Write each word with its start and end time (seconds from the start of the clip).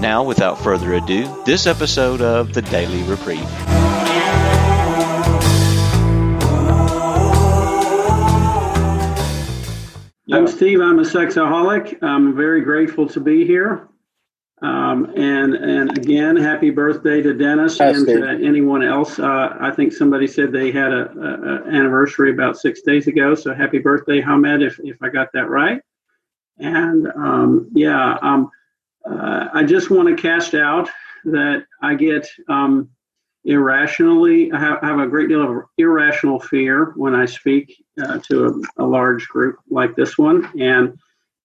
Now, 0.00 0.22
without 0.22 0.58
further 0.62 0.94
ado, 0.94 1.42
this 1.46 1.66
episode 1.66 2.20
of 2.20 2.52
the 2.52 2.60
Daily 2.62 3.02
Reprieve. 3.04 3.40
I'm 10.30 10.46
Steve. 10.46 10.80
I'm 10.80 10.98
a 10.98 11.02
sexaholic. 11.02 12.02
I'm 12.02 12.36
very 12.36 12.60
grateful 12.60 13.08
to 13.08 13.20
be 13.20 13.46
here. 13.46 13.88
Um, 14.60 15.12
and 15.16 15.54
and 15.54 15.96
again, 15.96 16.36
happy 16.36 16.70
birthday 16.70 17.22
to 17.22 17.32
Dennis 17.32 17.78
Hi, 17.78 17.88
and 17.88 18.02
Steve. 18.02 18.20
to 18.20 18.28
anyone 18.28 18.82
else. 18.82 19.18
Uh, 19.18 19.56
I 19.60 19.70
think 19.70 19.92
somebody 19.92 20.26
said 20.26 20.52
they 20.52 20.72
had 20.72 20.92
a, 20.92 21.10
a, 21.10 21.24
a 21.24 21.68
anniversary 21.68 22.32
about 22.32 22.58
six 22.58 22.82
days 22.82 23.06
ago. 23.06 23.34
So 23.34 23.54
happy 23.54 23.78
birthday, 23.78 24.20
Hamed, 24.20 24.62
if 24.62 24.78
if 24.80 25.02
I 25.02 25.08
got 25.08 25.32
that 25.32 25.48
right. 25.48 25.80
And 26.58 27.06
um, 27.16 27.70
yeah, 27.74 28.18
um, 28.20 28.50
uh, 29.10 29.48
I 29.52 29.64
just 29.64 29.90
want 29.90 30.08
to 30.08 30.20
cast 30.20 30.54
out 30.54 30.88
that 31.24 31.64
I 31.82 31.94
get 31.94 32.26
um, 32.48 32.90
irrationally, 33.46 34.50
I 34.52 34.58
have, 34.58 34.78
I 34.82 34.86
have 34.88 34.98
a 34.98 35.06
great 35.06 35.28
deal 35.28 35.42
of 35.42 35.64
irrational 35.78 36.40
fear 36.40 36.92
when 36.96 37.14
I 37.14 37.26
speak 37.26 37.82
uh, 38.02 38.18
to 38.28 38.46
a, 38.46 38.84
a 38.84 38.86
large 38.86 39.28
group 39.28 39.56
like 39.70 39.94
this 39.94 40.18
one. 40.18 40.50
And, 40.60 40.98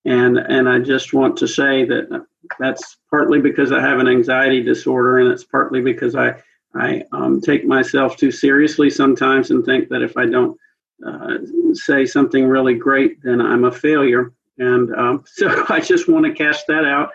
and, 0.05 0.37
and 0.37 0.67
I 0.67 0.79
just 0.79 1.13
want 1.13 1.37
to 1.37 1.47
say 1.47 1.85
that 1.85 2.25
that's 2.59 2.97
partly 3.09 3.39
because 3.39 3.71
I 3.71 3.79
have 3.79 3.99
an 3.99 4.07
anxiety 4.07 4.63
disorder 4.63 5.19
and 5.19 5.31
it's 5.31 5.43
partly 5.43 5.81
because 5.81 6.15
I, 6.15 6.41
I 6.73 7.03
um, 7.11 7.39
take 7.39 7.65
myself 7.65 8.17
too 8.17 8.31
seriously 8.31 8.89
sometimes 8.89 9.51
and 9.51 9.63
think 9.63 9.89
that 9.89 10.01
if 10.01 10.17
I 10.17 10.25
don't 10.25 10.57
uh, 11.05 11.37
say 11.73 12.05
something 12.05 12.47
really 12.47 12.75
great, 12.75 13.21
then 13.23 13.41
I'm 13.41 13.65
a 13.65 13.71
failure. 13.71 14.33
And 14.57 14.93
um, 14.95 15.23
so 15.33 15.65
I 15.69 15.79
just 15.79 16.07
want 16.07 16.25
to 16.25 16.33
cast 16.33 16.65
that 16.67 16.85
out 16.85 17.11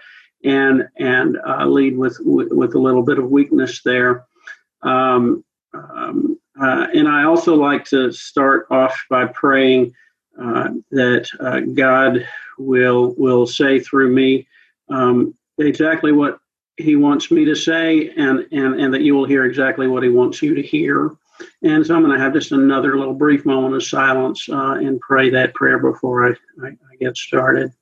and 0.46 0.88
and 0.96 1.36
uh, 1.46 1.66
lead 1.66 1.98
with, 1.98 2.18
with, 2.20 2.74
a 2.74 2.78
little 2.78 3.02
bit 3.02 3.18
of 3.18 3.30
weakness 3.30 3.82
there. 3.82 4.24
Um, 4.82 5.44
um, 5.74 6.38
uh, 6.58 6.86
and 6.94 7.08
I 7.08 7.24
also 7.24 7.54
like 7.54 7.84
to 7.86 8.12
start 8.12 8.66
off 8.70 8.98
by 9.10 9.26
praying 9.26 9.92
uh, 10.40 10.70
that 10.92 11.28
uh, 11.40 11.60
God 11.60 12.26
will 12.58 13.14
will 13.18 13.46
say 13.46 13.80
through 13.80 14.14
me 14.14 14.46
um, 14.88 15.34
exactly 15.58 16.12
what 16.12 16.38
He 16.76 16.94
wants 16.94 17.30
me 17.30 17.44
to 17.44 17.56
say, 17.56 18.10
and 18.10 18.46
and 18.52 18.80
and 18.80 18.94
that 18.94 19.02
you 19.02 19.14
will 19.14 19.26
hear 19.26 19.44
exactly 19.44 19.88
what 19.88 20.04
He 20.04 20.08
wants 20.08 20.40
you 20.42 20.54
to 20.54 20.62
hear. 20.62 21.10
And 21.62 21.84
so 21.84 21.94
I'm 21.94 22.02
going 22.02 22.16
to 22.16 22.22
have 22.22 22.32
just 22.32 22.52
another 22.52 22.96
little 22.96 23.12
brief 23.12 23.44
moment 23.44 23.74
of 23.74 23.84
silence 23.84 24.48
uh, 24.48 24.74
and 24.74 24.98
pray 25.00 25.28
that 25.30 25.52
prayer 25.52 25.78
before 25.78 26.28
I, 26.28 26.30
I, 26.64 26.68
I 26.68 26.96
get 26.98 27.14
started. 27.16 27.72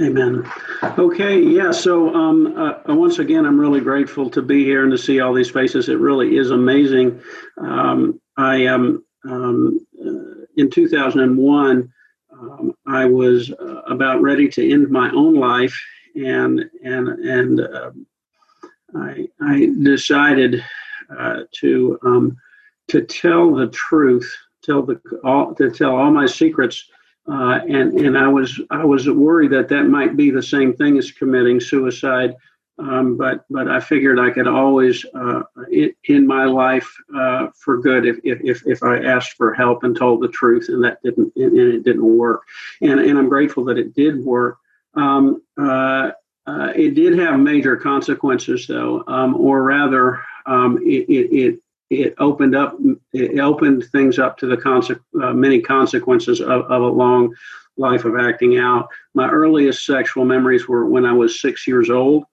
Amen. 0.00 0.50
Okay, 0.82 1.38
yeah. 1.38 1.70
So 1.70 2.14
um, 2.14 2.56
uh, 2.56 2.94
once 2.94 3.18
again, 3.18 3.44
I'm 3.44 3.60
really 3.60 3.80
grateful 3.80 4.30
to 4.30 4.40
be 4.40 4.64
here 4.64 4.82
and 4.82 4.90
to 4.90 4.96
see 4.96 5.20
all 5.20 5.34
these 5.34 5.50
faces. 5.50 5.90
It 5.90 5.98
really 5.98 6.38
is 6.38 6.50
amazing. 6.50 7.20
Um, 7.58 8.18
I 8.38 8.66
um, 8.66 9.04
um, 9.28 9.86
uh, 10.00 10.46
in 10.56 10.70
2001, 10.70 11.92
um, 12.32 12.72
I 12.86 13.04
was 13.04 13.52
uh, 13.52 13.82
about 13.82 14.22
ready 14.22 14.48
to 14.48 14.72
end 14.72 14.88
my 14.88 15.10
own 15.10 15.34
life, 15.34 15.78
and 16.14 16.64
and 16.82 17.08
and 17.08 17.60
uh, 17.60 17.90
I, 18.96 19.28
I 19.42 19.68
decided 19.82 20.64
uh, 21.14 21.42
to 21.60 21.98
um, 22.02 22.38
to 22.88 23.02
tell 23.02 23.54
the 23.54 23.68
truth, 23.68 24.34
tell 24.64 24.80
the 24.80 24.98
all, 25.22 25.54
to 25.56 25.70
tell 25.70 25.94
all 25.96 26.10
my 26.10 26.24
secrets 26.24 26.88
uh, 27.28 27.60
and 27.68 27.92
and 27.94 28.18
I 28.18 28.28
was 28.28 28.60
I 28.70 28.84
was 28.84 29.08
worried 29.08 29.52
that 29.52 29.68
that 29.68 29.84
might 29.84 30.16
be 30.16 30.30
the 30.30 30.42
same 30.42 30.74
thing 30.74 30.98
as 30.98 31.12
committing 31.12 31.60
suicide, 31.60 32.34
um, 32.78 33.16
but 33.16 33.44
but 33.48 33.68
I 33.68 33.78
figured 33.78 34.18
I 34.18 34.30
could 34.30 34.48
always 34.48 35.04
uh, 35.14 35.42
in, 35.70 35.94
in 36.04 36.26
my 36.26 36.44
life 36.44 36.92
uh, 37.16 37.48
for 37.54 37.78
good 37.78 38.06
if, 38.06 38.18
if 38.24 38.66
if 38.66 38.82
I 38.82 39.04
asked 39.04 39.34
for 39.34 39.54
help 39.54 39.84
and 39.84 39.96
told 39.96 40.20
the 40.20 40.28
truth, 40.28 40.68
and 40.68 40.82
that 40.82 40.98
didn't 41.02 41.32
and 41.36 41.56
it 41.56 41.84
didn't 41.84 42.16
work, 42.16 42.42
and 42.80 42.98
and 42.98 43.18
I'm 43.18 43.28
grateful 43.28 43.64
that 43.66 43.78
it 43.78 43.94
did 43.94 44.24
work. 44.24 44.58
Um, 44.94 45.42
uh, 45.56 46.10
uh, 46.46 46.72
it 46.74 46.94
did 46.94 47.18
have 47.18 47.38
major 47.38 47.76
consequences, 47.76 48.66
though, 48.66 49.04
um, 49.06 49.36
or 49.36 49.62
rather, 49.62 50.20
um, 50.44 50.78
it, 50.78 51.08
it, 51.08 51.32
it 51.32 51.60
it 51.92 52.14
opened 52.18 52.56
up 52.56 52.76
it 53.12 53.38
opened 53.38 53.84
things 53.92 54.18
up 54.18 54.38
to 54.38 54.46
the 54.46 54.56
conse- 54.56 54.98
uh, 55.22 55.32
many 55.32 55.60
consequences 55.60 56.40
of, 56.40 56.62
of 56.62 56.82
a 56.82 56.86
long 56.86 57.34
life 57.76 58.04
of 58.04 58.16
acting 58.16 58.58
out. 58.58 58.88
My 59.14 59.28
earliest 59.30 59.84
sexual 59.84 60.24
memories 60.24 60.66
were 60.66 60.86
when 60.86 61.04
i 61.04 61.12
was 61.12 61.40
six 61.40 61.66
years 61.66 61.90
old 61.90 62.24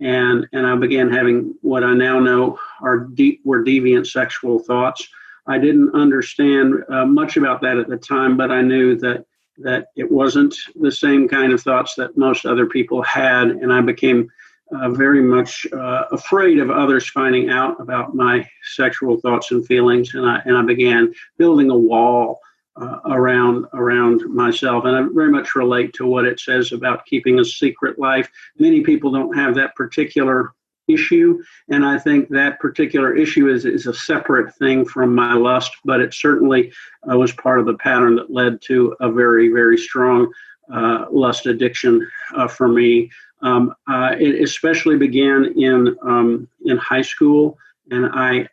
and 0.00 0.46
and 0.52 0.66
i 0.66 0.76
began 0.76 1.10
having 1.10 1.54
what 1.62 1.82
i 1.82 1.94
now 1.94 2.20
know 2.20 2.58
are 2.82 2.98
deep 2.98 3.40
were 3.44 3.64
deviant 3.64 4.06
sexual 4.06 4.58
thoughts. 4.58 5.08
I 5.46 5.56
didn't 5.56 5.94
understand 5.94 6.74
uh, 6.90 7.06
much 7.06 7.38
about 7.38 7.62
that 7.62 7.78
at 7.78 7.88
the 7.88 7.96
time 7.96 8.36
but 8.36 8.50
i 8.50 8.60
knew 8.60 8.96
that 8.96 9.24
that 9.56 9.86
it 9.96 10.10
wasn't 10.10 10.54
the 10.80 10.92
same 10.92 11.26
kind 11.26 11.52
of 11.52 11.62
thoughts 11.62 11.94
that 11.96 12.16
most 12.16 12.44
other 12.44 12.66
people 12.66 13.02
had 13.02 13.48
and 13.48 13.72
i 13.72 13.80
became 13.80 14.30
uh, 14.72 14.90
very 14.90 15.22
much 15.22 15.66
uh, 15.72 16.04
afraid 16.12 16.58
of 16.58 16.70
others 16.70 17.08
finding 17.08 17.50
out 17.50 17.80
about 17.80 18.14
my 18.14 18.48
sexual 18.74 19.18
thoughts 19.20 19.50
and 19.50 19.66
feelings, 19.66 20.14
and 20.14 20.26
I 20.26 20.42
and 20.44 20.56
I 20.56 20.62
began 20.62 21.12
building 21.38 21.70
a 21.70 21.76
wall 21.76 22.40
uh, 22.76 22.98
around 23.06 23.66
around 23.72 24.22
myself. 24.28 24.84
And 24.84 24.96
I 24.96 25.02
very 25.12 25.30
much 25.30 25.54
relate 25.54 25.92
to 25.94 26.06
what 26.06 26.24
it 26.24 26.38
says 26.38 26.72
about 26.72 27.06
keeping 27.06 27.40
a 27.40 27.44
secret 27.44 27.98
life. 27.98 28.28
Many 28.58 28.82
people 28.82 29.10
don't 29.10 29.36
have 29.36 29.54
that 29.54 29.74
particular 29.74 30.52
issue, 30.86 31.42
and 31.68 31.84
I 31.84 31.98
think 31.98 32.28
that 32.30 32.60
particular 32.60 33.16
issue 33.16 33.48
is 33.48 33.64
is 33.64 33.86
a 33.86 33.94
separate 33.94 34.54
thing 34.56 34.84
from 34.84 35.14
my 35.14 35.34
lust, 35.34 35.72
but 35.84 36.00
it 36.00 36.12
certainly 36.12 36.72
uh, 37.10 37.16
was 37.16 37.32
part 37.32 37.58
of 37.58 37.66
the 37.66 37.78
pattern 37.78 38.16
that 38.16 38.30
led 38.30 38.60
to 38.62 38.94
a 39.00 39.10
very 39.10 39.48
very 39.48 39.78
strong 39.78 40.30
uh, 40.72 41.06
lust 41.10 41.46
addiction 41.46 42.06
uh, 42.34 42.48
for 42.48 42.68
me. 42.68 43.10
Um, 43.40 43.74
uh, 43.86 44.16
it 44.18 44.42
especially 44.42 44.96
began 44.96 45.52
in 45.56 45.96
um, 46.02 46.48
in 46.64 46.76
high 46.76 47.02
school, 47.02 47.56
and 47.90 48.06
I 48.12 48.48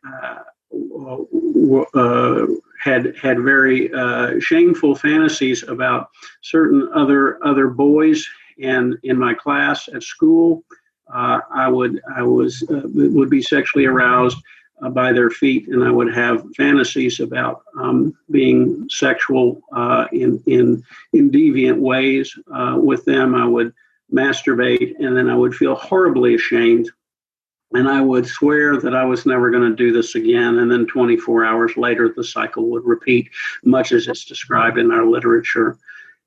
uh, 1.96 2.46
had 2.80 3.16
had 3.18 3.40
very 3.42 3.90
shameful 4.40 4.96
fantasies 4.96 5.64
about 5.64 6.09
certain 6.42 6.88
other 6.94 7.44
other 7.46 7.68
boys, 7.68 8.25
and 8.62 8.96
in 9.04 9.18
my 9.18 9.34
class 9.34 9.90
at 9.94 10.04
school, 10.04 10.64
I 11.12 11.68
would 11.68 12.00
I 12.16 12.22
was 12.22 12.64
would 12.70 13.30
be 13.30 13.42
sexually 13.42 13.86
aroused. 13.86 14.38
By 14.91 15.13
their 15.13 15.30
feet, 15.30 15.68
and 15.68 15.84
I 15.84 15.91
would 15.91 16.13
have 16.13 16.46
fantasies 16.56 17.19
about 17.19 17.63
um, 17.80 18.16
being 18.30 18.88
sexual 18.89 19.62
in 20.12 20.42
in 20.45 20.83
in 21.13 21.31
deviant 21.31 21.80
ways 21.80 22.38
with 22.77 23.06
them. 23.06 23.36
I 23.36 23.45
would 23.45 23.74
masturbate, 24.12 24.94
and 25.00 25.16
then 25.16 25.30
I 25.30 25.36
would 25.36 25.56
feel 25.56 25.75
horribly 25.75 26.36
ashamed. 26.36 26.89
And 27.74 27.89
I 27.89 28.00
would 28.00 28.27
swear 28.27 28.77
that 28.77 28.95
I 28.95 29.04
was 29.04 29.25
never 29.25 29.50
going 29.50 29.69
to 29.69 29.75
do 29.75 29.92
this 29.92 30.16
again. 30.16 30.60
And 30.60 30.72
then 30.72 30.86
24 30.86 31.44
hours 31.44 31.75
later, 31.75 32.13
the 32.16 32.24
cycle 32.24 32.69
would 32.69 32.86
repeat, 32.86 33.30
much 33.63 33.92
as 33.92 34.07
it's 34.07 34.24
described 34.24 34.77
in 34.77 34.92
our 34.92 35.06
literature. 35.06 35.77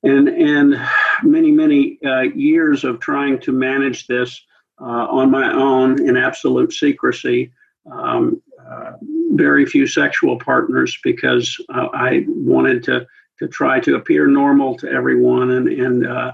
And, 0.02 0.28
and 0.28 0.76
many, 1.22 1.50
many 1.50 1.98
uh, 2.04 2.22
years 2.22 2.84
of 2.84 3.00
trying 3.00 3.40
to 3.40 3.52
manage 3.52 4.06
this 4.06 4.42
uh, 4.80 4.84
on 4.84 5.30
my 5.30 5.52
own 5.52 6.06
in 6.06 6.16
absolute 6.16 6.72
secrecy. 6.72 7.52
Um, 7.90 8.42
uh, 8.68 8.92
very 9.32 9.64
few 9.64 9.86
sexual 9.86 10.38
partners 10.38 10.98
because 11.02 11.56
uh, 11.74 11.88
I 11.92 12.24
wanted 12.28 12.82
to, 12.84 13.06
to 13.38 13.48
try 13.48 13.80
to 13.80 13.94
appear 13.94 14.26
normal 14.26 14.76
to 14.76 14.90
everyone 14.90 15.50
and, 15.52 15.68
and 15.68 16.06
uh, 16.06 16.32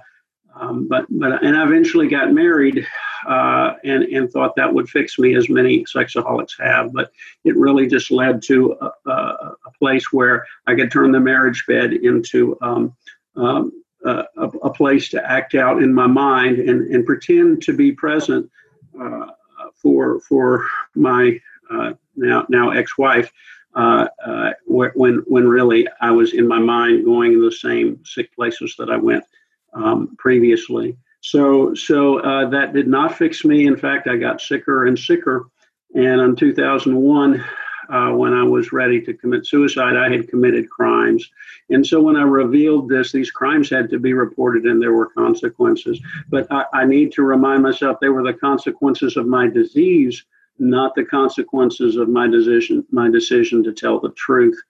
um, 0.56 0.86
but 0.88 1.06
but 1.10 1.42
and 1.42 1.56
I 1.56 1.64
eventually 1.64 2.06
got 2.08 2.32
married 2.32 2.86
uh, 3.26 3.74
and 3.84 4.04
and 4.04 4.30
thought 4.30 4.54
that 4.56 4.72
would 4.72 4.88
fix 4.88 5.18
me, 5.18 5.34
as 5.34 5.48
many 5.48 5.84
sexaholics 5.84 6.60
have. 6.60 6.92
But 6.92 7.10
it 7.44 7.56
really 7.56 7.88
just 7.88 8.10
led 8.10 8.42
to 8.44 8.76
a, 8.80 9.10
a, 9.10 9.56
a 9.66 9.70
place 9.78 10.12
where 10.12 10.46
I 10.66 10.74
could 10.74 10.92
turn 10.92 11.12
the 11.12 11.20
marriage 11.20 11.64
bed 11.66 11.92
into 11.92 12.56
um, 12.62 12.94
um, 13.36 13.72
a, 14.04 14.24
a, 14.36 14.72
place 14.72 15.08
to 15.08 15.30
act 15.30 15.54
out 15.54 15.82
in 15.82 15.92
my 15.92 16.06
mind 16.06 16.58
and, 16.58 16.82
and 16.94 17.06
pretend 17.06 17.62
to 17.62 17.72
be 17.72 17.90
present 17.90 18.48
uh, 19.00 19.26
for 19.84 20.18
for 20.20 20.66
my 20.96 21.38
uh, 21.70 21.92
now 22.16 22.44
now 22.48 22.70
ex-wife 22.70 23.30
uh, 23.76 24.08
uh, 24.24 24.52
when 24.66 25.22
when 25.26 25.46
really 25.46 25.86
I 26.00 26.10
was 26.10 26.32
in 26.32 26.48
my 26.48 26.58
mind 26.58 27.04
going 27.04 27.34
in 27.34 27.40
the 27.40 27.52
same 27.52 28.04
sick 28.04 28.34
places 28.34 28.74
that 28.78 28.90
I 28.90 28.96
went 28.96 29.24
um, 29.74 30.16
previously. 30.18 30.96
So 31.20 31.74
so 31.74 32.18
uh, 32.20 32.48
that 32.50 32.72
did 32.72 32.88
not 32.88 33.16
fix 33.16 33.44
me. 33.44 33.66
In 33.66 33.76
fact, 33.76 34.08
I 34.08 34.16
got 34.16 34.40
sicker 34.40 34.86
and 34.86 34.98
sicker. 34.98 35.46
And 35.94 36.20
in 36.20 36.34
2001, 36.34 37.44
uh, 37.88 38.10
when 38.10 38.32
I 38.32 38.42
was 38.44 38.72
ready 38.72 39.00
to 39.02 39.14
commit 39.14 39.46
suicide, 39.46 39.96
I 39.96 40.10
had 40.10 40.28
committed 40.28 40.70
crimes. 40.70 41.30
And 41.70 41.86
so 41.86 42.00
when 42.00 42.16
I 42.16 42.22
revealed 42.22 42.88
this, 42.88 43.12
these 43.12 43.30
crimes 43.30 43.70
had 43.70 43.90
to 43.90 43.98
be 43.98 44.12
reported 44.12 44.64
and 44.64 44.80
there 44.80 44.92
were 44.92 45.06
consequences. 45.06 46.00
But 46.28 46.46
I, 46.50 46.64
I 46.72 46.84
need 46.84 47.12
to 47.12 47.22
remind 47.22 47.62
myself 47.62 47.98
they 48.00 48.08
were 48.08 48.22
the 48.22 48.34
consequences 48.34 49.16
of 49.16 49.26
my 49.26 49.48
disease, 49.48 50.24
not 50.58 50.94
the 50.94 51.04
consequences 51.04 51.96
of 51.96 52.08
my 52.08 52.28
decision, 52.28 52.84
my 52.90 53.10
decision 53.10 53.62
to 53.64 53.72
tell 53.72 54.00
the 54.00 54.12
truth. 54.12 54.60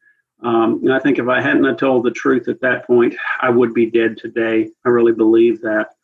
Um, 0.43 0.81
and 0.82 0.93
I 0.93 0.99
think 0.99 1.19
if 1.19 1.28
I 1.28 1.40
hadn't 1.40 1.78
told 1.78 2.05
the 2.05 2.10
truth 2.10 2.49
at 2.49 2.60
that 2.60 2.87
point, 2.87 3.14
I 3.40 3.50
would 3.50 3.72
be 3.72 3.87
dead 3.87 4.19
today. 4.19 4.70
I 4.84 4.88
really 4.88 5.12
believe 5.12 5.60
that. 5.62 5.94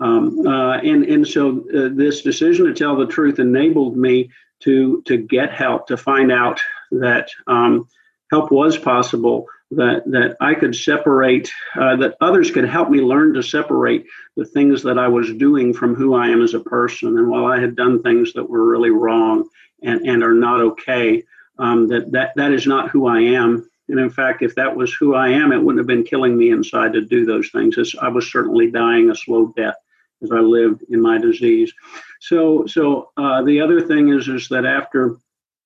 Um, 0.00 0.46
uh, 0.46 0.78
and 0.78 1.04
and 1.04 1.28
so 1.28 1.62
uh, 1.74 1.90
this 1.92 2.22
decision 2.22 2.64
to 2.64 2.72
tell 2.72 2.96
the 2.96 3.06
truth 3.06 3.38
enabled 3.38 3.98
me 3.98 4.30
to 4.60 5.02
to 5.06 5.16
get 5.16 5.52
help, 5.52 5.86
to 5.88 5.96
find 5.96 6.30
out 6.30 6.60
that 6.92 7.30
um, 7.46 7.88
help 8.30 8.50
was 8.50 8.76
possible, 8.78 9.46
that 9.70 10.02
that 10.06 10.36
I 10.40 10.54
could 10.54 10.74
separate, 10.74 11.50
uh, 11.76 11.96
that 11.96 12.16
others 12.20 12.50
could 12.50 12.68
help 12.68 12.90
me 12.90 13.00
learn 13.00 13.34
to 13.34 13.42
separate 13.42 14.06
the 14.36 14.44
things 14.44 14.82
that 14.82 14.98
I 14.98 15.08
was 15.08 15.32
doing 15.34 15.72
from 15.72 15.94
who 15.94 16.14
I 16.14 16.28
am 16.28 16.42
as 16.42 16.54
a 16.54 16.60
person. 16.60 17.18
And 17.18 17.28
while 17.28 17.46
I 17.46 17.60
had 17.60 17.76
done 17.76 18.02
things 18.02 18.32
that 18.34 18.48
were 18.48 18.68
really 18.68 18.90
wrong 18.90 19.48
and, 19.82 20.06
and 20.06 20.22
are 20.22 20.34
not 20.34 20.60
okay, 20.60 21.24
um, 21.58 21.88
that 21.88 22.12
that 22.12 22.32
that 22.36 22.52
is 22.52 22.66
not 22.66 22.90
who 22.90 23.06
I 23.06 23.20
am. 23.20 23.68
And 23.88 23.98
in 23.98 24.10
fact, 24.10 24.42
if 24.42 24.54
that 24.54 24.76
was 24.76 24.94
who 24.94 25.16
I 25.16 25.30
am, 25.30 25.50
it 25.50 25.58
wouldn't 25.58 25.80
have 25.80 25.86
been 25.86 26.04
killing 26.04 26.38
me 26.38 26.50
inside 26.50 26.92
to 26.92 27.00
do 27.00 27.26
those 27.26 27.50
things. 27.50 27.76
As 27.76 27.94
I 28.00 28.08
was 28.08 28.30
certainly 28.30 28.70
dying 28.70 29.10
a 29.10 29.16
slow 29.16 29.52
death 29.56 29.74
as 30.22 30.30
I 30.30 30.40
lived 30.40 30.84
in 30.90 31.00
my 31.00 31.18
disease. 31.18 31.72
So, 32.20 32.66
so 32.66 33.10
uh, 33.16 33.42
the 33.42 33.60
other 33.60 33.80
thing 33.80 34.10
is 34.10 34.28
is 34.28 34.48
that 34.48 34.66
after 34.66 35.16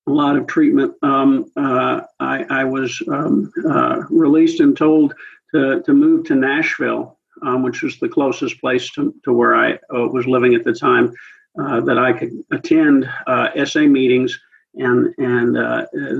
a 0.07 0.11
lot 0.11 0.37
of 0.37 0.47
treatment, 0.47 0.93
um, 1.01 1.51
uh, 1.55 2.01
I, 2.19 2.45
I, 2.49 2.63
was 2.63 3.01
um, 3.07 3.51
uh, 3.67 4.01
released 4.09 4.59
and 4.59 4.77
told 4.77 5.15
to, 5.53 5.81
to 5.81 5.93
move 5.93 6.25
to 6.25 6.35
Nashville, 6.35 7.17
um, 7.41 7.63
which 7.63 7.81
was 7.81 7.99
the 7.99 8.09
closest 8.09 8.59
place 8.61 8.91
to, 8.91 9.13
to 9.23 9.33
where 9.33 9.55
I 9.55 9.73
uh, 9.73 10.07
was 10.07 10.27
living 10.27 10.53
at 10.53 10.63
the 10.63 10.73
time, 10.73 11.13
uh, 11.59 11.81
that 11.81 11.97
I 11.97 12.13
could 12.13 12.31
attend 12.51 13.09
uh, 13.27 13.65
SA 13.65 13.81
meetings 13.81 14.39
and 14.75 15.13
and 15.17 15.57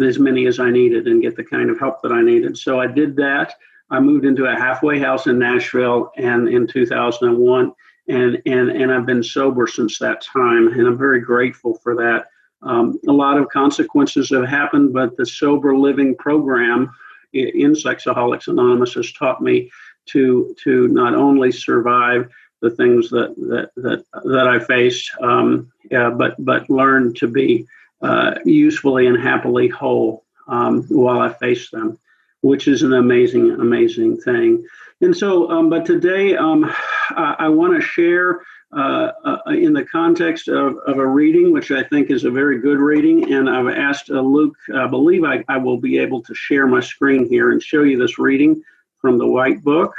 as 0.01 0.17
many 0.17 0.45
as 0.45 0.59
I 0.61 0.71
needed 0.71 1.07
and 1.07 1.21
get 1.21 1.35
the 1.35 1.43
kind 1.43 1.69
of 1.69 1.77
help 1.77 2.01
that 2.01 2.13
I 2.13 2.21
needed. 2.21 2.57
So 2.57 2.79
I 2.79 2.87
did 2.87 3.17
that. 3.17 3.53
I 3.89 3.99
moved 3.99 4.25
into 4.25 4.45
a 4.45 4.55
halfway 4.55 4.97
house 4.97 5.27
in 5.27 5.37
Nashville, 5.37 6.11
and 6.17 6.47
in 6.47 6.65
2001 6.65 7.73
and 8.07 8.41
and 8.45 8.69
and 8.69 8.91
I've 8.91 9.05
been 9.05 9.23
sober 9.23 9.67
since 9.67 9.99
that 9.99 10.21
time, 10.21 10.67
and 10.67 10.87
I'm 10.87 10.97
very 10.97 11.21
grateful 11.21 11.75
for 11.75 11.95
that. 11.95 12.27
Um, 12.61 12.99
a 13.07 13.11
lot 13.11 13.37
of 13.37 13.49
consequences 13.49 14.29
have 14.31 14.45
happened, 14.45 14.93
but 14.93 15.15
the 15.17 15.25
sober 15.25 15.77
living 15.77 16.15
program 16.15 16.91
in 17.33 17.73
Sexaholics 17.73 18.47
Anonymous 18.47 18.93
has 18.93 19.11
taught 19.11 19.41
me 19.41 19.71
to 20.07 20.55
to 20.63 20.87
not 20.87 21.15
only 21.15 21.51
survive 21.51 22.31
the 22.61 22.69
things 22.69 23.09
that 23.09 23.35
that 23.35 23.71
that 23.75 24.05
that 24.23 24.47
I 24.47 24.59
faced, 24.59 25.11
um, 25.21 25.71
yeah, 25.91 26.09
but 26.09 26.35
but 26.43 26.69
learn 26.69 27.13
to 27.15 27.27
be 27.27 27.67
uh, 28.01 28.35
usefully 28.45 29.07
and 29.07 29.21
happily 29.21 29.67
whole 29.67 30.23
um, 30.47 30.83
while 30.83 31.19
I 31.19 31.33
face 31.33 31.69
them, 31.71 31.97
which 32.45 32.67
is 32.67 32.83
an 32.83 32.93
amazing 32.93 33.51
amazing 33.51 34.17
thing. 34.17 34.63
And 35.01 35.17
so, 35.17 35.49
um, 35.49 35.69
but 35.69 35.85
today 35.85 36.37
um, 36.37 36.63
I, 37.09 37.35
I 37.39 37.49
want 37.49 37.73
to 37.73 37.81
share 37.81 38.41
uh, 38.71 39.11
uh, 39.25 39.37
in 39.47 39.73
the 39.73 39.85
context 39.85 40.47
of, 40.47 40.77
of 40.85 40.97
a 40.99 41.07
reading, 41.07 41.51
which 41.51 41.71
I 41.71 41.83
think 41.83 42.11
is 42.11 42.23
a 42.23 42.29
very 42.31 42.59
good 42.59 42.77
reading. 42.77 43.33
And 43.33 43.49
I've 43.49 43.75
asked 43.75 44.09
uh, 44.09 44.21
Luke, 44.21 44.55
I 44.73 44.85
believe 44.87 45.23
I, 45.23 45.43
I 45.47 45.57
will 45.57 45.77
be 45.77 45.97
able 45.97 46.21
to 46.21 46.35
share 46.35 46.67
my 46.67 46.81
screen 46.81 47.27
here 47.27 47.51
and 47.51 47.61
show 47.61 47.83
you 47.83 47.97
this 47.97 48.19
reading 48.19 48.61
from 48.99 49.17
the 49.17 49.27
White 49.27 49.63
Book. 49.63 49.93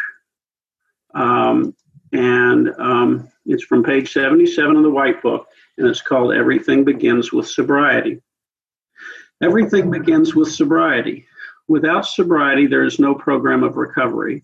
Um, 1.14 1.74
and 2.12 2.72
um, 2.78 3.28
it's 3.44 3.64
from 3.64 3.82
page 3.82 4.12
77 4.12 4.76
of 4.76 4.82
the 4.82 4.90
White 4.90 5.20
Book, 5.20 5.48
and 5.78 5.88
it's 5.88 6.02
called 6.02 6.32
Everything 6.32 6.84
Begins 6.84 7.32
with 7.32 7.48
Sobriety. 7.48 8.22
Everything 9.42 9.90
begins 9.90 10.34
with 10.34 10.50
sobriety. 10.50 11.26
Without 11.68 12.06
sobriety, 12.06 12.66
there 12.66 12.84
is 12.84 12.98
no 12.98 13.14
program 13.14 13.64
of 13.64 13.76
recovery. 13.76 14.42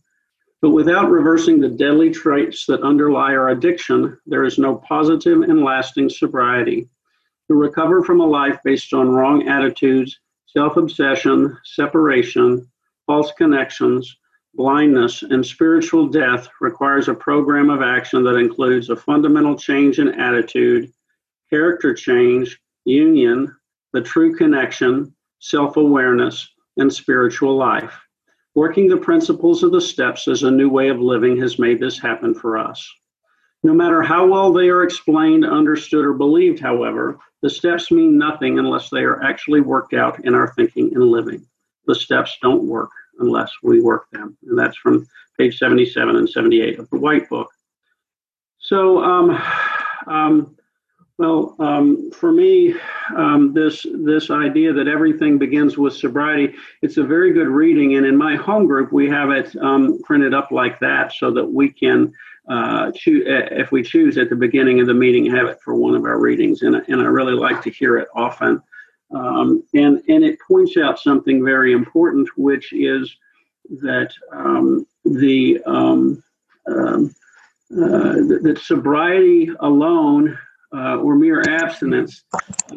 But 0.60 0.70
without 0.70 1.10
reversing 1.10 1.60
the 1.60 1.68
deadly 1.68 2.10
traits 2.10 2.66
that 2.66 2.82
underlie 2.82 3.34
our 3.34 3.50
addiction, 3.50 4.18
there 4.26 4.44
is 4.44 4.58
no 4.58 4.76
positive 4.76 5.42
and 5.42 5.62
lasting 5.62 6.08
sobriety. 6.08 6.88
To 7.48 7.54
recover 7.54 8.02
from 8.02 8.20
a 8.20 8.26
life 8.26 8.58
based 8.64 8.92
on 8.92 9.10
wrong 9.10 9.48
attitudes, 9.48 10.18
self 10.46 10.76
obsession, 10.76 11.58
separation, 11.64 12.68
false 13.06 13.32
connections, 13.32 14.16
blindness, 14.54 15.22
and 15.22 15.44
spiritual 15.44 16.06
death 16.06 16.48
requires 16.60 17.08
a 17.08 17.14
program 17.14 17.70
of 17.70 17.82
action 17.82 18.22
that 18.24 18.36
includes 18.36 18.90
a 18.90 18.96
fundamental 18.96 19.56
change 19.56 19.98
in 19.98 20.08
attitude, 20.20 20.92
character 21.50 21.94
change, 21.94 22.60
union, 22.84 23.54
the 23.92 24.00
true 24.00 24.36
connection, 24.36 25.14
self 25.40 25.76
awareness, 25.76 26.48
and 26.76 26.92
spiritual 26.92 27.56
life. 27.56 28.00
Working 28.54 28.88
the 28.88 28.96
principles 28.96 29.62
of 29.62 29.72
the 29.72 29.80
steps 29.80 30.28
as 30.28 30.42
a 30.42 30.50
new 30.50 30.68
way 30.68 30.88
of 30.88 31.00
living 31.00 31.38
has 31.38 31.58
made 31.58 31.80
this 31.80 31.98
happen 31.98 32.34
for 32.34 32.58
us. 32.58 32.86
No 33.62 33.72
matter 33.72 34.02
how 34.02 34.26
well 34.26 34.52
they 34.52 34.68
are 34.68 34.82
explained, 34.82 35.46
understood, 35.46 36.04
or 36.04 36.12
believed, 36.12 36.58
however, 36.58 37.18
the 37.42 37.50
steps 37.50 37.90
mean 37.90 38.18
nothing 38.18 38.58
unless 38.58 38.90
they 38.90 39.02
are 39.04 39.22
actually 39.22 39.60
worked 39.60 39.94
out 39.94 40.24
in 40.24 40.34
our 40.34 40.52
thinking 40.54 40.94
and 40.94 41.04
living. 41.04 41.46
The 41.86 41.94
steps 41.94 42.36
don't 42.42 42.64
work 42.64 42.90
unless 43.18 43.50
we 43.62 43.80
work 43.80 44.10
them. 44.10 44.36
And 44.42 44.58
that's 44.58 44.76
from 44.76 45.06
page 45.38 45.58
77 45.58 46.16
and 46.16 46.28
78 46.28 46.78
of 46.78 46.90
the 46.90 46.98
White 46.98 47.28
Book. 47.28 47.50
So, 48.58 49.02
um, 49.02 49.42
um, 50.06 50.56
well, 51.18 51.54
um, 51.58 52.10
for 52.10 52.32
me, 52.32 52.74
um, 53.16 53.52
this 53.52 53.86
this 53.92 54.30
idea 54.30 54.72
that 54.72 54.88
everything 54.88 55.38
begins 55.38 55.76
with 55.76 55.94
sobriety, 55.94 56.54
it's 56.80 56.96
a 56.96 57.04
very 57.04 57.32
good 57.32 57.48
reading, 57.48 57.96
and 57.96 58.06
in 58.06 58.16
my 58.16 58.36
home 58.36 58.66
group 58.66 58.92
we 58.92 59.08
have 59.08 59.30
it 59.30 59.54
um, 59.56 60.00
printed 60.02 60.32
up 60.32 60.50
like 60.50 60.80
that 60.80 61.12
so 61.12 61.30
that 61.30 61.44
we 61.44 61.68
can 61.68 62.12
uh, 62.48 62.90
choose 62.94 63.24
if 63.26 63.70
we 63.72 63.82
choose 63.82 64.16
at 64.16 64.30
the 64.30 64.36
beginning 64.36 64.80
of 64.80 64.86
the 64.86 64.94
meeting 64.94 65.26
have 65.26 65.46
it 65.46 65.60
for 65.60 65.74
one 65.74 65.94
of 65.94 66.04
our 66.04 66.18
readings, 66.18 66.62
and 66.62 66.76
and 66.76 67.00
I 67.00 67.04
really 67.04 67.34
like 67.34 67.62
to 67.62 67.70
hear 67.70 67.98
it 67.98 68.08
often, 68.14 68.62
um, 69.14 69.62
and 69.74 70.02
and 70.08 70.24
it 70.24 70.38
points 70.40 70.76
out 70.78 70.98
something 70.98 71.44
very 71.44 71.72
important, 71.72 72.28
which 72.36 72.72
is 72.72 73.14
that 73.82 74.12
um, 74.32 74.86
the 75.04 75.62
um, 75.66 76.22
uh, 76.66 77.04
that 77.70 78.60
sobriety 78.60 79.50
alone 79.60 80.38
uh, 80.74 80.96
or 80.96 81.14
mere 81.14 81.42
abstinence 81.48 82.24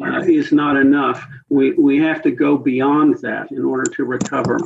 uh, 0.00 0.20
is 0.20 0.52
not 0.52 0.76
enough. 0.76 1.26
We, 1.48 1.72
we 1.72 1.98
have 1.98 2.22
to 2.22 2.30
go 2.30 2.56
beyond 2.58 3.18
that 3.22 3.50
in 3.50 3.64
order 3.64 3.90
to 3.94 4.04
recover. 4.04 4.58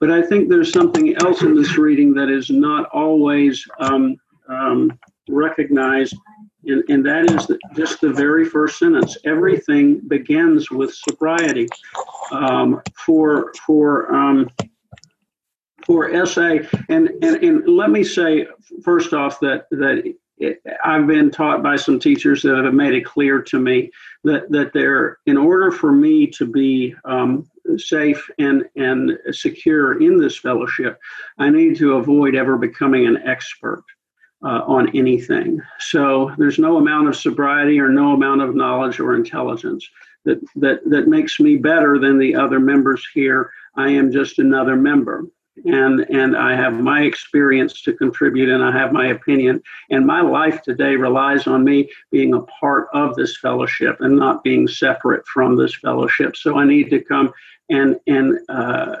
But 0.00 0.10
I 0.10 0.22
think 0.22 0.48
there's 0.48 0.72
something 0.72 1.16
else 1.16 1.42
in 1.42 1.54
this 1.54 1.76
reading 1.76 2.14
that 2.14 2.28
is 2.28 2.50
not 2.50 2.88
always 2.90 3.66
um, 3.80 4.16
um, 4.48 4.98
recognized, 5.28 6.14
and, 6.64 6.84
and 6.88 7.04
that 7.04 7.30
is 7.30 7.46
that 7.46 7.58
just 7.74 8.00
the 8.00 8.12
very 8.12 8.44
first 8.44 8.78
sentence. 8.78 9.16
Everything 9.24 10.00
begins 10.06 10.70
with 10.70 10.94
sobriety. 10.94 11.68
Um, 12.30 12.82
for 12.94 13.52
for 13.66 14.14
um, 14.14 14.50
for 15.84 16.26
SA, 16.26 16.58
and, 16.90 17.08
and 17.22 17.42
and 17.42 17.66
let 17.66 17.90
me 17.90 18.04
say 18.04 18.46
first 18.84 19.14
off 19.14 19.40
that 19.40 19.66
that 19.70 20.14
I've 20.84 21.06
been 21.06 21.30
taught 21.30 21.62
by 21.62 21.76
some 21.76 21.98
teachers 21.98 22.42
that 22.42 22.62
have 22.64 22.74
made 22.74 22.94
it 22.94 23.04
clear 23.04 23.42
to 23.42 23.58
me 23.58 23.90
that 24.24 24.50
that 24.50 24.72
there, 24.72 25.18
in 25.26 25.36
order 25.36 25.70
for 25.70 25.92
me 25.92 26.26
to 26.28 26.46
be 26.46 26.94
um, 27.04 27.48
safe 27.76 28.28
and 28.38 28.64
and 28.76 29.18
secure 29.30 30.00
in 30.00 30.18
this 30.18 30.36
fellowship, 30.36 30.98
I 31.38 31.50
need 31.50 31.76
to 31.78 31.94
avoid 31.94 32.34
ever 32.34 32.56
becoming 32.56 33.06
an 33.06 33.18
expert 33.24 33.84
uh, 34.42 34.62
on 34.66 34.96
anything. 34.96 35.60
So 35.80 36.32
there's 36.38 36.58
no 36.58 36.76
amount 36.76 37.08
of 37.08 37.16
sobriety 37.16 37.80
or 37.80 37.88
no 37.88 38.12
amount 38.12 38.42
of 38.42 38.54
knowledge 38.54 39.00
or 39.00 39.16
intelligence 39.16 39.88
that 40.24 40.40
that 40.56 40.88
that 40.88 41.08
makes 41.08 41.40
me 41.40 41.56
better 41.56 41.98
than 41.98 42.18
the 42.18 42.34
other 42.34 42.60
members 42.60 43.04
here. 43.12 43.50
I 43.76 43.90
am 43.90 44.12
just 44.12 44.38
another 44.38 44.76
member. 44.76 45.26
And 45.64 46.00
and 46.10 46.36
I 46.36 46.54
have 46.54 46.74
my 46.74 47.02
experience 47.02 47.82
to 47.82 47.92
contribute 47.92 48.48
and 48.48 48.62
I 48.62 48.72
have 48.72 48.92
my 48.92 49.08
opinion 49.08 49.62
and 49.90 50.06
my 50.06 50.20
life 50.20 50.62
today 50.62 50.96
relies 50.96 51.46
on 51.46 51.64
me 51.64 51.90
being 52.10 52.34
a 52.34 52.42
part 52.42 52.88
of 52.92 53.14
this 53.14 53.38
fellowship 53.38 53.96
and 54.00 54.16
not 54.16 54.44
being 54.44 54.68
separate 54.68 55.26
from 55.26 55.56
this 55.56 55.74
fellowship. 55.74 56.36
So 56.36 56.58
I 56.58 56.64
need 56.64 56.90
to 56.90 57.00
come 57.00 57.32
and 57.70 57.96
and 58.06 58.38
uh, 58.48 58.96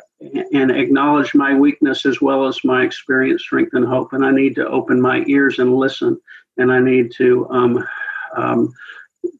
and 0.52 0.70
acknowledge 0.70 1.34
my 1.34 1.54
weakness 1.54 2.04
as 2.04 2.20
well 2.20 2.46
as 2.46 2.64
my 2.64 2.82
experience 2.82 3.42
strength 3.42 3.74
and 3.74 3.86
hope 3.86 4.12
and 4.12 4.24
I 4.24 4.32
need 4.32 4.54
to 4.56 4.68
open 4.68 5.00
my 5.00 5.24
ears 5.26 5.58
and 5.58 5.76
listen 5.76 6.20
and 6.56 6.72
I 6.72 6.80
need 6.80 7.12
to 7.12 7.48
um, 7.50 7.88
um, 8.36 8.74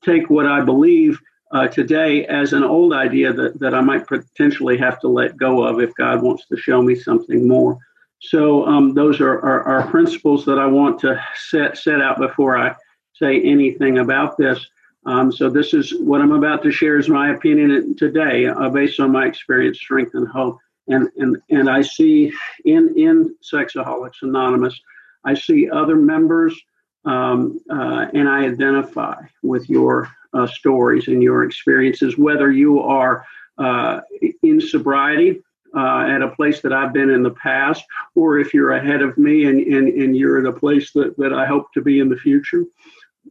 take 0.05 0.31
what 0.31 0.47
I 0.47 0.61
believe 0.61 1.21
uh, 1.51 1.69
today 1.69 2.27
as 2.27 2.53
an 2.53 2.63
old 2.63 2.93
idea 2.93 3.33
that, 3.33 3.59
that 3.59 3.75
I 3.75 3.81
might 3.81 4.07
potentially 4.07 4.77
have 4.79 5.01
to 5.01 5.09
let 5.09 5.37
go 5.37 5.63
of 5.63 5.81
if 5.81 5.95
God 5.95 6.23
wants 6.23 6.47
to 6.47 6.57
show 6.57 6.83
me 6.83 6.95
something 6.95 7.49
more. 7.49 7.79
So 8.21 8.67
um, 8.67 8.95
those 8.95 9.21
are, 9.21 9.39
are, 9.39 9.63
are, 9.63 9.91
principles 9.91 10.45
that 10.45 10.59
I 10.59 10.67
want 10.67 10.99
to 11.01 11.23
set 11.37 11.79
set 11.79 12.01
out 12.01 12.19
before 12.19 12.59
I 12.59 12.75
say 13.15 13.41
anything 13.43 13.99
about 13.99 14.37
this. 14.37 14.67
Um, 15.07 15.31
so 15.31 15.49
this 15.49 15.73
is 15.73 15.95
what 16.01 16.21
I'm 16.21 16.33
about 16.33 16.63
to 16.65 16.73
share 16.73 16.99
is 16.99 17.09
my 17.09 17.33
opinion 17.33 17.95
today, 17.97 18.47
uh, 18.47 18.69
based 18.71 18.99
on 18.99 19.13
my 19.13 19.27
experience, 19.27 19.79
strength, 19.79 20.15
and 20.15 20.27
hope. 20.27 20.59
And 20.89 21.09
and 21.17 21.37
and 21.51 21.71
I 21.71 21.83
see 21.83 22.33
in 22.65 22.93
in 22.97 23.37
Sexaholics 23.43 24.23
Anonymous, 24.23 24.79
I 25.25 25.35
see 25.35 25.71
other 25.71 25.97
members, 25.97 26.61
um, 27.09 27.59
uh, 27.71 28.07
and 28.13 28.29
I 28.29 28.45
identify 28.45 29.19
with 29.43 29.69
your 29.71 30.11
uh, 30.35 30.47
stories 30.47 31.09
and 31.09 31.23
your 31.23 31.45
experiences, 31.45 32.19
whether 32.19 32.53
you 32.53 32.81
are 32.81 33.25
uh, 33.57 34.01
in 34.43 34.61
sobriety 34.61 35.43
uh, 35.75 36.15
at 36.15 36.23
a 36.23 36.29
place 36.29 36.61
that 36.61 36.73
I've 36.73 36.93
been 36.93 37.11
in 37.11 37.23
the 37.23 37.31
past, 37.49 37.83
or 38.15 38.39
if 38.39 38.53
you're 38.53 38.73
ahead 38.73 39.03
of 39.03 39.17
me 39.17 39.47
and, 39.47 39.59
and, 39.61 39.89
and 39.89 40.17
you're 40.17 40.39
at 40.39 40.55
a 40.55 40.59
place 40.59 40.93
that, 40.93 41.17
that 41.17 41.33
I 41.33 41.47
hope 41.47 41.73
to 41.73 41.81
be 41.81 42.01
in 42.01 42.09
the 42.09 42.17
future. 42.17 42.65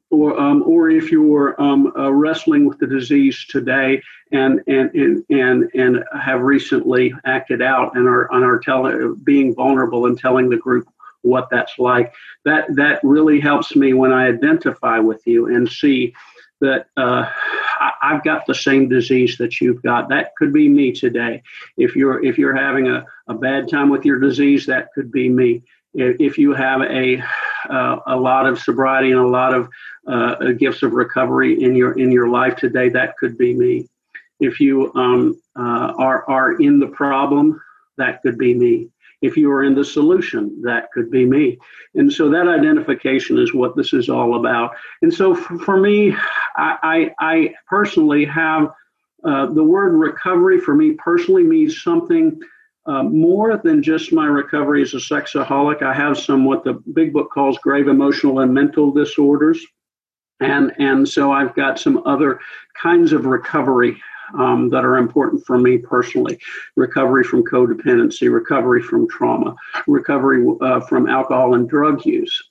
Or, 0.09 0.39
um, 0.39 0.63
or 0.65 0.89
if 0.89 1.11
you're 1.11 1.59
um, 1.61 1.91
uh, 1.97 2.13
wrestling 2.13 2.65
with 2.67 2.77
the 2.77 2.87
disease 2.87 3.45
today 3.49 4.01
and, 4.31 4.61
and, 4.67 4.93
and, 4.93 5.25
and, 5.29 5.69
and 5.73 6.03
have 6.19 6.41
recently 6.41 7.13
acted 7.25 7.61
out 7.61 7.97
and 7.97 8.07
are, 8.07 8.31
and 8.31 8.43
are 8.45 9.15
being 9.23 9.55
vulnerable 9.55 10.05
and 10.05 10.17
telling 10.17 10.49
the 10.49 10.57
group 10.57 10.87
what 11.21 11.49
that's 11.49 11.77
like, 11.77 12.13
that, 12.45 12.65
that 12.75 12.99
really 13.03 13.39
helps 13.39 13.75
me 13.75 13.93
when 13.93 14.11
I 14.11 14.27
identify 14.27 14.99
with 14.99 15.25
you 15.25 15.47
and 15.47 15.69
see 15.69 16.13
that 16.61 16.87
uh, 16.97 17.29
I, 17.79 18.13
have 18.13 18.23
got 18.23 18.45
the 18.45 18.55
same 18.55 18.89
disease 18.89 19.37
that 19.37 19.61
you've 19.61 19.81
got. 19.83 20.09
That 20.09 20.35
could 20.35 20.51
be 20.51 20.67
me 20.67 20.91
today. 20.91 21.43
If 21.77 21.95
you're 21.95 22.23
if 22.23 22.37
you're 22.37 22.55
having 22.55 22.87
a, 22.87 23.05
a 23.27 23.33
bad 23.33 23.69
time 23.69 23.89
with 23.89 24.05
your 24.05 24.19
disease, 24.19 24.65
that 24.65 24.91
could 24.93 25.11
be 25.11 25.29
me. 25.29 25.63
If 25.93 26.37
you 26.37 26.53
have 26.53 26.81
a 26.81 27.21
uh, 27.69 27.99
a 28.07 28.15
lot 28.15 28.47
of 28.47 28.59
sobriety 28.59 29.11
and 29.11 29.19
a 29.19 29.27
lot 29.27 29.53
of 29.53 29.69
uh, 30.07 30.51
gifts 30.53 30.83
of 30.83 30.93
recovery 30.93 31.61
in 31.61 31.75
your 31.75 31.97
in 31.97 32.11
your 32.11 32.29
life 32.29 32.55
today, 32.55 32.89
that 32.89 33.17
could 33.17 33.37
be 33.37 33.53
me. 33.53 33.87
If 34.39 34.59
you 34.59 34.93
um, 34.95 35.39
uh, 35.55 35.93
are 35.97 36.27
are 36.29 36.53
in 36.61 36.79
the 36.79 36.87
problem, 36.87 37.61
that 37.97 38.21
could 38.21 38.37
be 38.37 38.53
me. 38.53 38.89
If 39.21 39.35
you 39.35 39.51
are 39.51 39.63
in 39.63 39.73
the 39.73 39.83
solution, 39.83 40.61
that 40.61 40.91
could 40.91 41.09
be 41.09 41.25
me. 41.25 41.57
And 41.95 42.11
so 42.11 42.29
that 42.29 42.47
identification 42.47 43.39
is 43.39 43.53
what 43.53 43.75
this 43.75 43.93
is 43.93 44.09
all 44.09 44.39
about. 44.39 44.75
And 45.01 45.11
so 45.13 45.33
for, 45.33 45.57
for 45.59 45.77
me, 45.77 46.15
I, 46.55 46.77
I, 46.83 47.11
I, 47.19 47.53
personally 47.67 48.25
have 48.25 48.69
uh, 49.23 49.47
the 49.47 49.63
word 49.63 49.93
recovery 49.93 50.59
for 50.59 50.75
me 50.75 50.91
personally 50.91 51.43
means 51.43 51.81
something 51.81 52.39
uh, 52.85 53.03
more 53.03 53.57
than 53.57 53.81
just 53.81 54.13
my 54.13 54.27
recovery 54.27 54.81
as 54.81 54.93
a 54.93 54.97
sexaholic. 54.97 55.81
I 55.81 55.93
have 55.93 56.17
some 56.17 56.45
what 56.45 56.63
the 56.63 56.73
big 56.93 57.11
book 57.11 57.31
calls 57.31 57.57
grave 57.57 57.87
emotional 57.87 58.39
and 58.39 58.53
mental 58.53 58.91
disorders. 58.91 59.65
And, 60.39 60.71
and 60.77 61.09
so 61.09 61.31
I've 61.31 61.55
got 61.55 61.79
some 61.79 62.03
other 62.05 62.39
kinds 62.81 63.11
of 63.11 63.25
recovery 63.25 63.99
um, 64.35 64.69
that 64.69 64.85
are 64.85 64.97
important 64.97 65.45
for 65.45 65.57
me 65.57 65.77
personally 65.77 66.39
recovery 66.75 67.23
from 67.23 67.43
codependency, 67.43 68.31
recovery 68.31 68.81
from 68.81 69.07
trauma, 69.07 69.55
recovery 69.87 70.45
uh, 70.61 70.79
from 70.81 71.09
alcohol 71.09 71.53
and 71.53 71.69
drug 71.69 72.05
use. 72.05 72.41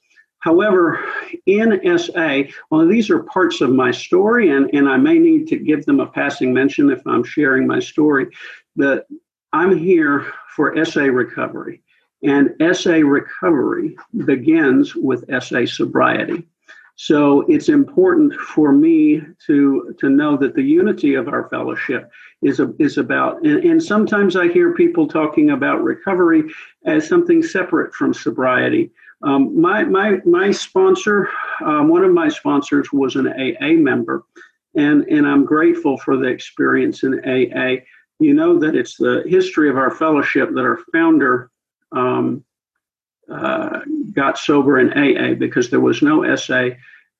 However, 0.41 1.05
in 1.47 1.99
SA, 1.99 2.43
well, 2.71 2.87
these 2.87 3.11
are 3.11 3.25
parts 3.25 3.61
of 3.61 3.71
my 3.71 3.91
story, 3.91 4.51
and, 4.51 4.71
and 4.73 4.89
I 4.89 4.97
may 4.97 5.19
need 5.19 5.49
to 5.49 5.57
give 5.57 5.85
them 5.87 5.99
a 5.99 6.07
passing 6.07 6.55
mention 6.55 6.89
if 6.91 7.05
I'm 7.05 7.25
sharing 7.25 7.67
my 7.67 7.81
story, 7.81 8.29
but 8.77 9.07
I'm 9.53 9.77
here 9.77 10.33
for 10.55 10.85
SA 10.85 11.05
recovery. 11.07 11.83
And 12.23 12.55
SA 12.77 12.99
recovery 12.99 13.97
begins 14.25 14.95
with 14.95 15.25
SA 15.43 15.67
sobriety. 15.67 16.47
So 16.97 17.43
it's 17.43 17.69
important 17.69 18.33
for 18.35 18.73
me 18.73 19.21
to 19.47 19.95
to 20.01 20.09
know 20.09 20.37
that 20.39 20.55
the 20.55 20.63
unity 20.63 21.15
of 21.15 21.29
our 21.29 21.49
fellowship 21.51 22.11
is 22.41 22.59
a, 22.59 22.73
is 22.79 22.97
about 22.97 23.45
and, 23.45 23.63
and 23.65 23.83
sometimes 23.83 24.35
I 24.35 24.49
hear 24.49 24.73
people 24.73 25.07
talking 25.07 25.51
about 25.51 25.83
recovery 25.83 26.45
as 26.87 27.07
something 27.07 27.43
separate 27.43 27.95
from 27.95 28.15
sobriety. 28.15 28.91
Um, 29.23 29.61
my 29.61 29.85
my 29.85 30.21
my 30.25 30.51
sponsor, 30.51 31.29
um, 31.63 31.89
one 31.89 32.03
of 32.03 32.13
my 32.13 32.29
sponsors 32.29 32.91
was 32.93 33.15
an 33.17 33.29
AA 33.29 33.75
member, 33.75 34.25
and 34.75 35.05
and 35.05 35.27
I'm 35.27 35.45
grateful 35.45 35.99
for 35.99 36.17
the 36.17 36.29
experience 36.29 37.03
in 37.03 37.21
AA. 37.21 37.83
You 38.21 38.33
know 38.33 38.59
that 38.59 38.75
it's 38.75 38.97
the 38.97 39.23
history 39.27 39.69
of 39.69 39.77
our 39.77 39.91
fellowship 39.91 40.49
that 40.55 40.61
our 40.61 40.79
founder 40.93 41.51
um, 41.93 42.43
uh, 43.31 43.81
got 44.13 44.39
sober 44.39 44.79
in 44.79 44.93
AA 44.93 45.35
because 45.35 45.71
there 45.71 45.81
was 45.81 46.03
no 46.03 46.35
SA 46.37 46.71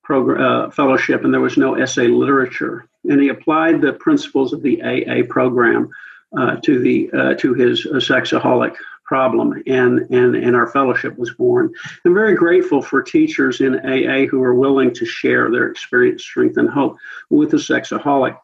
program, 0.03 0.41
uh, 0.41 0.71
fellowship 0.71 1.23
and 1.23 1.33
there 1.33 1.41
was 1.41 1.57
no 1.57 1.85
SA 1.85 2.03
literature. 2.03 2.87
And 3.03 3.21
he 3.21 3.29
applied 3.29 3.81
the 3.81 3.93
principles 3.93 4.53
of 4.53 4.61
the 4.61 4.81
AA 4.81 5.27
program 5.27 5.89
uh, 6.37 6.57
to 6.57 6.79
the 6.79 7.09
uh, 7.11 7.33
to 7.35 7.53
his 7.53 7.85
uh, 7.85 7.95
sexaholic 7.95 8.75
problem, 9.05 9.63
and 9.65 9.99
and 10.09 10.35
and 10.35 10.55
our 10.55 10.67
fellowship 10.67 11.17
was 11.17 11.33
born. 11.33 11.73
I'm 12.03 12.13
very 12.13 12.35
grateful 12.35 12.81
for 12.81 13.01
teachers 13.01 13.61
in 13.61 13.79
AA 13.79 14.25
who 14.29 14.43
are 14.43 14.53
willing 14.53 14.93
to 14.95 15.05
share 15.05 15.49
their 15.49 15.69
experience, 15.69 16.23
strength, 16.23 16.57
and 16.57 16.69
hope 16.69 16.97
with 17.29 17.53
a 17.53 17.57
sexaholic. 17.57 18.37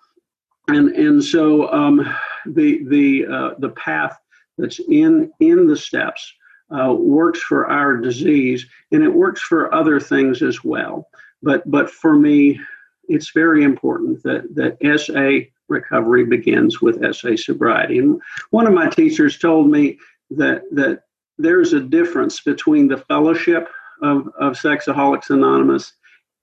And 0.70 0.90
and 0.90 1.24
so 1.24 1.72
um, 1.74 1.98
the 2.46 2.84
the 2.86 3.56
the 3.60 3.70
path 3.70 4.18
that's 4.58 4.80
in 4.80 5.32
in 5.42 5.68
the 5.68 5.78
steps 5.78 6.34
uh, 6.72 6.94
works 6.94 7.40
for 7.40 7.70
our 7.70 7.98
disease 7.98 8.66
and 8.92 9.04
it 9.04 9.14
works 9.14 9.42
for 9.42 9.74
other 9.74 10.00
things 10.00 10.42
as 10.42 10.64
well. 10.64 11.08
But 11.42 11.70
but 11.70 11.90
for 11.90 12.14
me, 12.14 12.60
it's 13.08 13.32
very 13.32 13.64
important 13.64 14.24
that 14.24 14.54
that 14.56 14.78
SA 15.00 15.50
recovery 15.70 16.26
begins 16.26 16.82
with 16.82 17.16
SA 17.16 17.36
sobriety. 17.36 18.00
And 18.00 18.22
one 18.52 18.68
of 18.68 18.74
my 18.74 18.90
teachers 18.90 19.38
told 19.38 19.70
me 19.70 19.98
that 20.32 20.64
that 20.72 21.04
there's 21.38 21.74
a 21.74 21.80
difference 21.80 22.42
between 22.42 22.88
the 22.88 22.98
fellowship 22.98 23.70
of, 24.02 24.28
of 24.40 24.54
Sexaholics 24.54 25.30
Anonymous 25.30 25.94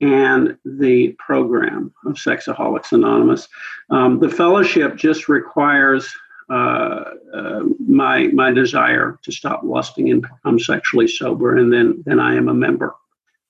and 0.01 0.57
the 0.65 1.15
program 1.19 1.93
of 2.07 2.15
Sexaholics 2.15 2.93
Anonymous. 2.93 3.49
Um, 3.91 4.19
the 4.19 4.31
fellowship 4.31 4.97
just 4.97 5.29
requires 5.29 6.11
my 6.51 8.29
my 8.33 8.51
desire 8.51 9.19
to 9.23 9.33
stop 9.33 9.63
lusting 9.63 10.11
and 10.11 10.23
become 10.23 10.59
sexually 10.59 11.09
sober, 11.09 11.57
and 11.57 11.73
then 11.73 12.03
then 12.07 12.21
I 12.21 12.35
am 12.35 12.49
a 12.49 12.55
member. 12.55 12.95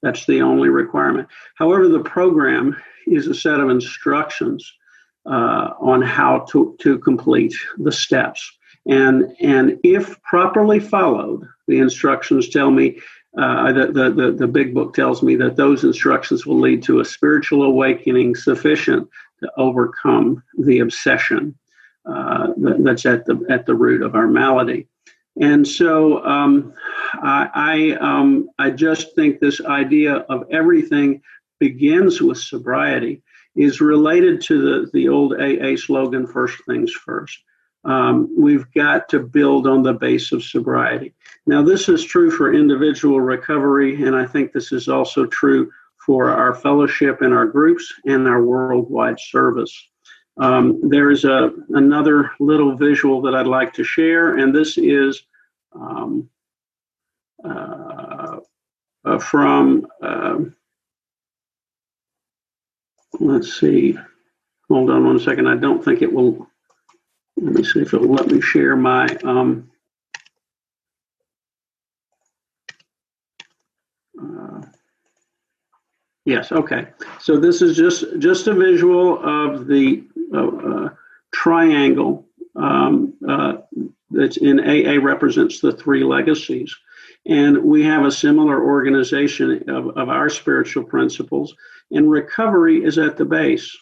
That's 0.02 0.26
the 0.26 0.42
only 0.42 0.68
requirement. 0.68 1.28
However, 1.56 1.88
the 1.88 2.00
program 2.00 2.76
is 3.06 3.26
a 3.26 3.34
set 3.34 3.60
of 3.60 3.70
instructions 3.70 4.72
uh, 5.26 5.70
on 5.80 6.02
how 6.02 6.46
to 6.50 6.76
to 6.80 6.98
complete 6.98 7.54
the 7.78 7.92
steps, 7.92 8.58
and 8.86 9.34
and 9.40 9.78
if 9.82 10.20
properly 10.22 10.80
followed, 10.80 11.46
the 11.68 11.78
instructions 11.78 12.48
tell 12.48 12.70
me. 12.70 13.00
Uh, 13.38 13.72
the, 13.72 13.86
the, 13.92 14.10
the, 14.10 14.32
the 14.32 14.48
big 14.48 14.74
book 14.74 14.92
tells 14.92 15.22
me 15.22 15.36
that 15.36 15.54
those 15.54 15.84
instructions 15.84 16.44
will 16.44 16.58
lead 16.58 16.82
to 16.82 16.98
a 16.98 17.04
spiritual 17.04 17.62
awakening 17.62 18.34
sufficient 18.34 19.08
to 19.38 19.48
overcome 19.56 20.42
the 20.58 20.80
obsession 20.80 21.56
uh, 22.06 22.48
that's 22.56 23.06
at 23.06 23.26
the 23.26 23.44
at 23.48 23.66
the 23.66 23.74
root 23.74 24.02
of 24.02 24.14
our 24.14 24.26
malady. 24.26 24.88
And 25.40 25.66
so 25.66 26.24
um, 26.24 26.72
I 27.14 27.50
I, 27.54 27.98
um, 28.00 28.48
I 28.58 28.70
just 28.70 29.14
think 29.14 29.38
this 29.38 29.60
idea 29.60 30.14
of 30.28 30.44
everything 30.50 31.22
begins 31.58 32.20
with 32.20 32.38
sobriety 32.38 33.22
is 33.56 33.80
related 33.80 34.40
to 34.42 34.60
the 34.60 34.90
the 34.92 35.08
old 35.08 35.34
AA 35.34 35.76
slogan 35.76 36.26
first 36.26 36.62
things 36.66 36.92
first. 36.92 37.38
Um, 37.84 38.28
we've 38.36 38.70
got 38.72 39.08
to 39.10 39.20
build 39.20 39.66
on 39.66 39.82
the 39.82 39.94
base 39.94 40.32
of 40.32 40.44
sobriety. 40.44 41.14
Now, 41.46 41.62
this 41.62 41.88
is 41.88 42.04
true 42.04 42.30
for 42.30 42.52
individual 42.52 43.20
recovery, 43.20 44.02
and 44.02 44.14
I 44.14 44.26
think 44.26 44.52
this 44.52 44.70
is 44.70 44.88
also 44.88 45.24
true 45.24 45.70
for 46.04 46.30
our 46.30 46.54
fellowship 46.54 47.22
and 47.22 47.32
our 47.32 47.46
groups 47.46 47.92
and 48.04 48.26
our 48.28 48.42
worldwide 48.42 49.18
service. 49.18 49.89
Um, 50.40 50.80
there 50.88 51.10
is 51.10 51.24
a, 51.24 51.52
another 51.68 52.30
little 52.40 52.74
visual 52.74 53.20
that 53.22 53.34
I'd 53.34 53.46
like 53.46 53.74
to 53.74 53.84
share, 53.84 54.38
and 54.38 54.54
this 54.54 54.78
is 54.78 55.22
um, 55.72 56.30
uh, 57.44 58.38
uh, 59.04 59.18
from, 59.18 59.86
um, 60.02 60.56
let's 63.18 63.60
see, 63.60 63.98
hold 64.68 64.90
on 64.90 65.04
one 65.04 65.18
second. 65.18 65.46
I 65.46 65.56
don't 65.56 65.84
think 65.84 66.02
it 66.02 66.12
will, 66.12 66.48
let 67.36 67.54
me 67.54 67.62
see 67.62 67.80
if 67.80 67.92
it 67.92 68.00
will 68.00 68.14
let 68.14 68.28
me 68.28 68.40
share 68.40 68.76
my, 68.76 69.06
um, 69.24 69.70
uh, 74.20 74.62
yes, 76.24 76.52
okay. 76.52 76.88
So 77.20 77.38
this 77.38 77.62
is 77.62 77.76
just, 77.76 78.04
just 78.18 78.46
a 78.46 78.54
visual 78.54 79.18
of 79.22 79.66
the 79.66 80.04
uh 80.34 80.88
triangle 81.32 82.26
um, 82.56 83.14
uh, 83.26 83.58
that's 84.10 84.36
in 84.36 84.60
AA 84.60 85.02
represents 85.02 85.60
the 85.60 85.72
three 85.72 86.04
legacies. 86.04 86.76
And 87.26 87.58
we 87.62 87.84
have 87.84 88.04
a 88.04 88.12
similar 88.12 88.62
organization 88.64 89.68
of, 89.68 89.96
of 89.96 90.08
our 90.08 90.28
spiritual 90.30 90.84
principles, 90.84 91.54
and 91.90 92.10
recovery 92.10 92.82
is 92.82 92.98
at 92.98 93.16
the 93.16 93.24
base. 93.24 93.76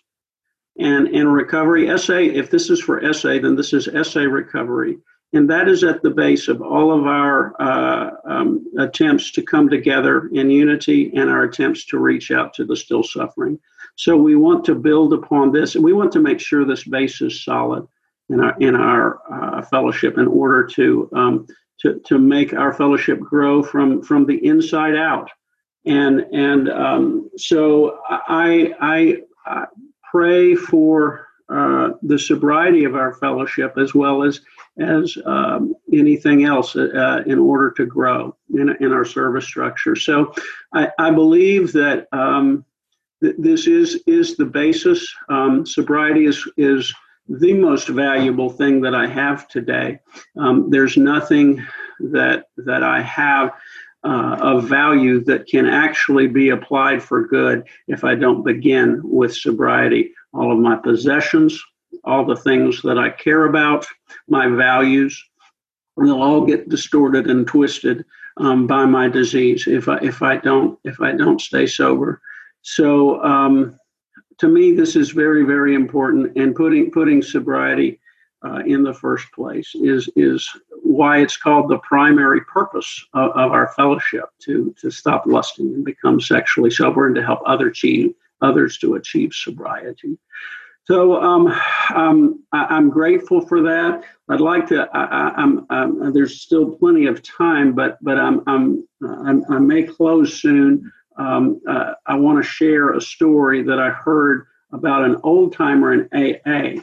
And 0.79 1.09
in 1.09 1.27
recovery, 1.29 1.97
SA, 1.99 2.19
if 2.19 2.51
this 2.51 2.71
is 2.71 2.81
for 2.81 3.13
SA, 3.13 3.39
then 3.41 3.57
this 3.57 3.73
is 3.73 3.89
SA 4.09 4.21
recovery. 4.21 4.99
And 5.33 5.51
that 5.51 5.69
is 5.69 5.85
at 5.85 6.03
the 6.03 6.11
base 6.11 6.49
of 6.49 6.63
all 6.63 6.97
of 6.99 7.07
our 7.07 7.55
uh, 7.61 8.11
um, 8.25 8.67
attempts 8.79 9.33
to 9.33 9.43
come 9.43 9.69
together 9.69 10.29
in 10.33 10.51
unity 10.51 11.13
and 11.15 11.29
our 11.29 11.43
attempts 11.43 11.85
to 11.87 11.99
reach 11.99 12.31
out 12.31 12.55
to 12.55 12.65
the 12.65 12.77
still 12.77 13.03
suffering. 13.03 13.59
So 13.99 14.17
we 14.17 14.37
want 14.37 14.65
to 14.67 14.77
build 14.77 15.13
upon 15.13 15.51
this, 15.51 15.75
and 15.75 15.83
we 15.83 15.93
want 15.93 16.13
to 16.13 16.21
make 16.21 16.39
sure 16.39 16.65
this 16.65 16.85
base 16.85 17.21
is 17.21 17.45
solid 17.45 17.85
in 18.31 18.39
our 18.39 18.57
in 18.61 18.77
our 18.77 19.21
uh, 19.29 19.63
fellowship 19.63 20.19
in 20.19 20.29
order 20.29 20.65
to 20.67 21.11
um, 21.13 21.47
to 21.81 21.99
to 22.07 22.17
make 22.17 22.55
our 22.55 22.73
fellowship 22.73 23.19
grow 23.19 23.61
from 23.61 24.01
from 24.01 24.25
the 24.25 24.47
inside 24.47 24.95
out. 24.95 25.29
And 25.85 26.21
and 26.33 26.69
um, 26.69 27.29
so 27.37 27.99
I, 28.09 28.73
I, 28.81 29.17
I 29.45 29.67
pray 30.13 30.55
for 30.55 31.27
uh, 31.49 31.91
the 32.03 32.21
sobriety 32.21 32.85
of 32.85 32.95
our 32.95 33.15
fellowship 33.15 33.79
as 33.79 33.95
well 33.95 34.23
as 34.23 34.41
as 34.79 35.19
um, 35.27 35.75
anything 35.93 36.45
else 36.45 36.77
uh, 36.77 37.25
in 37.27 37.41
order 37.41 37.73
to 37.73 37.85
grow 37.85 38.37
in, 38.55 38.77
in 38.81 38.93
our 38.93 39.05
service 39.05 39.45
structure. 39.45 39.97
So 39.97 40.33
I, 40.73 40.91
I 41.01 41.11
believe 41.11 41.73
that 41.73 42.07
um, 42.13 42.65
th- 43.23 43.37
this 43.39 43.67
is 43.67 44.03
is 44.07 44.37
the 44.37 44.45
basis. 44.45 45.13
Um, 45.29 45.67
sobriety 45.67 46.27
is 46.27 46.49
is 46.57 46.93
the 47.29 47.53
most 47.53 47.89
valuable 47.89 48.51
thing 48.51 48.81
that 48.81 48.95
I 48.95 49.07
have 49.07 49.49
today. 49.49 49.99
Um, 50.37 50.71
there's 50.71 50.97
nothing 50.97 51.65
that 52.01 52.47
that 52.57 52.83
I 52.83 53.03
have 53.03 53.53
uh, 54.05 54.37
of 54.41 54.69
value 54.69 55.23
that 55.25 55.47
can 55.47 55.67
actually 55.67 56.29
be 56.29 56.51
applied 56.51 57.03
for 57.03 57.27
good 57.27 57.65
if 57.89 58.05
I 58.05 58.15
don't 58.15 58.45
begin 58.45 59.01
with 59.05 59.35
sobriety. 59.35 60.13
All 60.33 60.53
of 60.53 60.59
my 60.59 60.77
possessions, 60.77 61.61
all 62.05 62.25
the 62.25 62.37
things 62.37 62.81
that 62.83 62.99
I 62.99 63.11
care 63.11 63.47
about, 63.47 63.87
my 64.29 64.47
values, 64.47 65.23
they'll 65.97 66.23
all 66.23 66.45
get 66.47 66.69
distorted 66.69 67.29
and 67.29 67.47
twisted 67.47 68.05
um, 68.37 68.67
by 68.67 68.85
my 68.85 69.09
disease 69.09 69.67
if 69.67 69.89
I 69.89 69.99
if 69.99 70.23
I 70.23 70.37
don't 70.37 70.79
if 70.85 71.01
I 71.01 71.13
don't 71.13 71.41
stay 71.41 71.67
sober. 71.67 72.21
So 72.75 73.23
um, 73.25 73.79
to 74.39 74.49
me, 74.49 74.73
this 74.73 74.95
is 74.95 75.11
very, 75.11 75.45
very 75.45 75.75
important. 75.75 76.37
And 76.37 76.55
putting 76.55 76.91
putting 76.91 77.23
sobriety 77.23 77.99
uh, 78.45 78.63
in 78.67 78.83
the 78.83 78.93
first 78.93 79.33
place 79.33 79.75
is 79.75 80.09
is 80.17 80.47
why 80.83 81.21
it's 81.21 81.37
called 81.37 81.71
the 81.71 81.79
primary 81.79 82.43
purpose 82.43 83.07
of, 83.15 83.31
of, 83.31 83.53
our 83.53 83.69
fellowship 83.69 84.27
to 84.41 84.75
to 84.81 84.91
stop 84.91 85.25
lusting 85.27 85.73
and 85.75 85.85
become 85.85 86.21
sexually 86.21 86.71
sober 86.71 87.07
and 87.07 87.17
to 87.17 87.25
help 87.25 87.41
other 87.47 87.69
achieve 87.69 88.15
others 88.43 88.77
to 88.79 88.95
achieve 88.97 89.33
sobriety. 89.33 90.19
So 90.85 91.21
um, 91.21 91.49
um, 91.95 92.45
I, 92.53 92.77
am 92.77 92.91
grateful 92.91 93.41
for 93.47 93.63
that. 93.63 94.05
I'd 94.29 94.41
like 94.41 94.67
to. 94.69 94.89
I, 94.93 95.43
am 95.43 96.13
there's 96.13 96.43
still 96.43 96.73
plenty 96.73 97.07
of 97.07 97.23
time, 97.23 97.75
but 97.75 97.99
but 98.03 98.19
I'm, 98.19 98.43
I'm, 98.47 98.87
I'm 99.03 99.45
i 99.51 99.59
may 99.59 99.83
close 99.85 100.41
soon 100.41 100.93
um, 101.19 101.61
uh, 101.69 101.95
I 102.07 102.15
want 102.17 102.43
to 102.43 102.49
share 102.49 102.91
a 102.91 103.01
story 103.01 103.63
that 103.65 103.79
I 103.79 103.91
heard 103.91 104.47
about 104.73 105.05
an 105.05 105.17
old 105.25 105.53
timer 105.53 105.93
in 105.93 106.09
AA. 106.13 106.83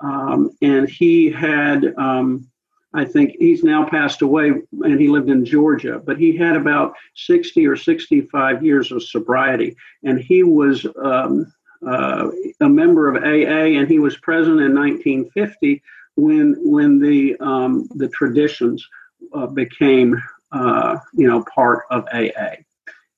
Um, 0.00 0.50
and 0.60 0.88
he 0.88 1.30
had, 1.30 1.94
um, 1.96 2.50
I 2.92 3.04
think 3.04 3.36
he's 3.38 3.62
now 3.62 3.88
passed 3.88 4.22
away 4.22 4.52
and 4.82 5.00
he 5.00 5.08
lived 5.08 5.30
in 5.30 5.44
Georgia, 5.44 6.00
but 6.04 6.18
he 6.18 6.36
had 6.36 6.56
about 6.56 6.94
60 7.14 7.66
or 7.66 7.76
65 7.76 8.64
years 8.64 8.90
of 8.90 9.02
sobriety. 9.02 9.76
And 10.02 10.18
he 10.18 10.42
was 10.42 10.86
um, 11.02 11.52
uh, 11.86 12.28
a 12.60 12.68
member 12.68 13.08
of 13.08 13.22
AA 13.22 13.78
and 13.78 13.88
he 13.88 13.98
was 13.98 14.16
present 14.16 14.60
in 14.60 14.74
1950 14.74 15.82
when, 16.16 16.56
when 16.58 16.98
the, 16.98 17.36
um, 17.40 17.88
the 17.94 18.08
traditions 18.08 18.86
uh, 19.32 19.46
became, 19.46 20.20
uh, 20.52 20.98
you 21.14 21.28
know, 21.28 21.44
part 21.54 21.84
of 21.90 22.06
AA. 22.12 22.56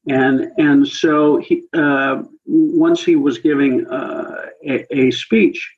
And, 0.07 0.53
and 0.57 0.87
so 0.87 1.39
he, 1.39 1.65
uh, 1.75 2.23
once 2.47 3.05
he 3.05 3.17
was 3.17 3.39
giving 3.39 3.87
uh, 3.87 4.47
a, 4.67 4.97
a, 4.97 5.11
speech 5.11 5.71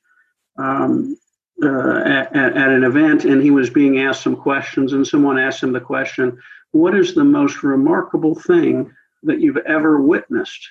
um, 0.57 1.17
uh, 1.63 1.99
at, 1.99 2.35
at, 2.35 2.69
an 2.69 2.83
event 2.83 3.25
and 3.25 3.41
he 3.41 3.51
was 3.51 3.69
being 3.69 3.99
asked 3.99 4.23
some 4.23 4.35
questions, 4.35 4.93
and 4.93 5.05
someone 5.05 5.37
asked 5.37 5.63
him 5.63 5.73
the 5.73 5.81
question, 5.81 6.39
What 6.71 6.95
is 6.95 7.13
the 7.13 7.25
most 7.25 7.63
remarkable 7.63 8.35
thing 8.35 8.91
that 9.23 9.41
you've 9.41 9.57
ever 9.57 10.01
witnessed 10.01 10.69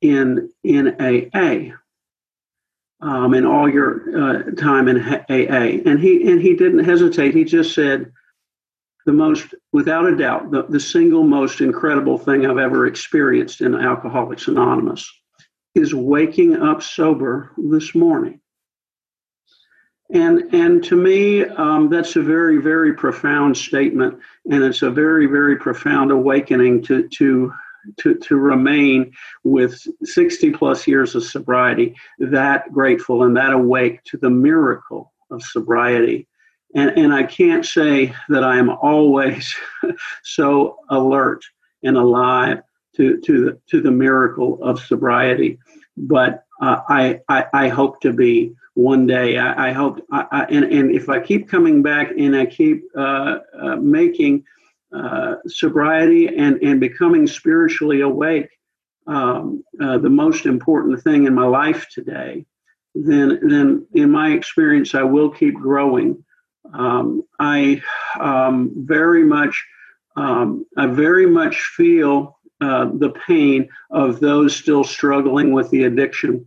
in, 0.00 0.50
in 0.64 0.96
AA? 1.00 1.74
Um, 3.00 3.32
in 3.32 3.46
all 3.46 3.70
your 3.70 4.02
uh, 4.18 4.42
time 4.56 4.88
in 4.88 4.98
AA, 4.98 5.88
and 5.88 6.00
he 6.00 6.28
and 6.28 6.42
he 6.42 6.56
didn't 6.56 6.82
hesitate. 6.82 7.32
He 7.32 7.44
just 7.44 7.72
said, 7.72 8.10
the 9.08 9.14
most, 9.14 9.54
without 9.72 10.06
a 10.06 10.14
doubt, 10.14 10.50
the, 10.50 10.64
the 10.64 10.78
single 10.78 11.24
most 11.24 11.62
incredible 11.62 12.18
thing 12.18 12.44
I've 12.44 12.58
ever 12.58 12.86
experienced 12.86 13.62
in 13.62 13.74
Alcoholics 13.74 14.48
Anonymous 14.48 15.10
is 15.74 15.94
waking 15.94 16.56
up 16.56 16.82
sober 16.82 17.50
this 17.56 17.94
morning. 17.94 18.42
And, 20.12 20.52
and 20.52 20.84
to 20.84 20.94
me, 20.94 21.42
um, 21.46 21.88
that's 21.88 22.16
a 22.16 22.22
very, 22.22 22.58
very 22.58 22.92
profound 22.92 23.56
statement. 23.56 24.20
And 24.50 24.62
it's 24.62 24.82
a 24.82 24.90
very, 24.90 25.24
very 25.24 25.56
profound 25.56 26.10
awakening 26.10 26.82
to, 26.82 27.08
to, 27.08 27.54
to, 28.00 28.14
to 28.14 28.36
remain 28.36 29.14
with 29.42 29.80
60 30.04 30.50
plus 30.50 30.86
years 30.86 31.14
of 31.14 31.24
sobriety, 31.24 31.96
that 32.18 32.70
grateful 32.74 33.22
and 33.22 33.34
that 33.38 33.54
awake 33.54 34.04
to 34.04 34.18
the 34.18 34.28
miracle 34.28 35.14
of 35.30 35.42
sobriety 35.42 36.28
and, 36.74 36.90
and 36.90 37.12
I 37.12 37.22
can't 37.22 37.64
say 37.64 38.14
that 38.28 38.44
I 38.44 38.58
am 38.58 38.70
always 38.70 39.54
so 40.22 40.76
alert 40.90 41.44
and 41.82 41.96
alive 41.96 42.62
to, 42.96 43.20
to, 43.20 43.44
the, 43.44 43.60
to 43.70 43.80
the 43.80 43.90
miracle 43.90 44.62
of 44.62 44.80
sobriety, 44.80 45.58
but 45.96 46.44
uh, 46.60 46.80
I, 46.88 47.20
I, 47.28 47.44
I, 47.52 47.68
hope 47.68 48.00
to 48.00 48.12
be 48.12 48.52
one 48.74 49.06
day. 49.06 49.38
I, 49.38 49.68
I 49.68 49.72
hope, 49.72 50.04
I, 50.10 50.26
I, 50.32 50.44
and, 50.46 50.64
and 50.64 50.90
if 50.90 51.08
I 51.08 51.20
keep 51.20 51.48
coming 51.48 51.82
back 51.82 52.10
and 52.18 52.36
I 52.36 52.46
keep 52.46 52.82
uh, 52.96 53.38
uh, 53.56 53.76
making 53.76 54.44
uh, 54.92 55.36
sobriety 55.46 56.26
and, 56.26 56.60
and 56.62 56.80
becoming 56.80 57.28
spiritually 57.28 58.00
awake 58.00 58.48
um, 59.06 59.62
uh, 59.80 59.98
the 59.98 60.10
most 60.10 60.46
important 60.46 61.02
thing 61.02 61.26
in 61.26 61.34
my 61.34 61.46
life 61.46 61.86
today, 61.92 62.44
then, 62.94 63.38
then 63.42 63.86
in 63.94 64.10
my 64.10 64.30
experience, 64.30 64.96
I 64.96 65.04
will 65.04 65.30
keep 65.30 65.54
growing 65.54 66.24
um, 66.74 67.22
I 67.38 67.82
um, 68.18 68.72
very 68.76 69.24
much, 69.24 69.64
um, 70.16 70.66
I 70.76 70.86
very 70.86 71.26
much 71.26 71.56
feel 71.76 72.38
uh, 72.60 72.86
the 72.94 73.10
pain 73.26 73.68
of 73.90 74.20
those 74.20 74.54
still 74.54 74.84
struggling 74.84 75.52
with 75.52 75.70
the 75.70 75.84
addiction. 75.84 76.44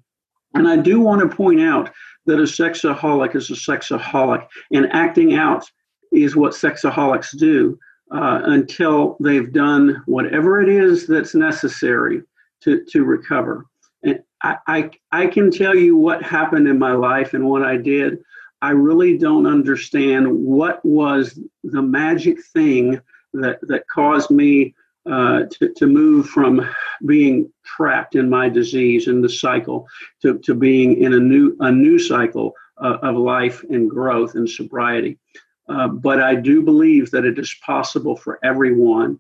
And 0.54 0.68
I 0.68 0.78
do 0.78 1.00
want 1.00 1.22
to 1.22 1.36
point 1.36 1.62
out 1.62 1.90
that 2.26 2.40
a 2.40 2.44
sexaholic 2.44 3.36
is 3.36 3.50
a 3.50 3.54
sexaholic, 3.54 4.46
and 4.72 4.92
acting 4.92 5.36
out 5.36 5.66
is 6.12 6.36
what 6.36 6.52
sexaholics 6.54 7.38
do 7.38 7.80
uh, 8.14 8.42
until 8.44 9.16
they've 9.22 9.52
done 9.52 10.04
whatever 10.06 10.62
it 10.62 10.70
is 10.70 11.08
that's 11.08 11.34
necessary 11.34 12.22
to, 12.62 12.84
to 12.90 13.04
recover. 13.04 13.66
And 14.04 14.20
I, 14.44 14.58
I, 14.68 14.90
I 15.12 15.28
can 15.28 15.50
tell 15.50 15.76
you 15.76 15.96
what 15.96 16.22
happened 16.22 16.68
in 16.68 16.78
my 16.78 16.92
life 16.92 17.34
and 17.34 17.48
what 17.48 17.64
I 17.64 17.78
did 17.78 18.20
I 18.62 18.72
really 18.72 19.18
don't 19.18 19.48
understand 19.48 20.28
what 20.32 20.84
was 20.86 21.40
the 21.64 21.82
magic 21.82 22.44
thing 22.54 23.02
that, 23.34 23.60
that 23.64 23.88
caused 23.88 24.30
me 24.30 24.76
uh, 25.10 25.44
to, 25.52 25.74
to 25.74 25.88
move 25.88 26.28
from 26.28 26.68
being 27.06 27.52
trapped 27.66 28.16
in 28.16 28.30
my 28.30 28.50
disease 28.50 29.08
in 29.08 29.22
the 29.22 29.30
cycle 29.30 29.88
to, 30.22 30.38
to 30.40 30.54
being 30.54 31.02
in 31.02 31.14
a 31.14 31.20
new 31.20 31.56
a 31.60 31.72
new 31.72 31.98
cycle 31.98 32.54
uh, 32.78 32.98
of 33.02 33.16
life 33.16 33.64
and 33.70 33.90
growth 33.90 34.36
and 34.36 34.48
sobriety. 34.48 35.18
uh, 35.70 35.88
but 35.88 36.22
I 36.22 36.36
do 36.36 36.62
believe 36.62 37.10
that 37.12 37.26
it 37.26 37.40
is 37.40 37.56
possible 37.66 38.16
for 38.16 38.40
everyone. 38.44 39.20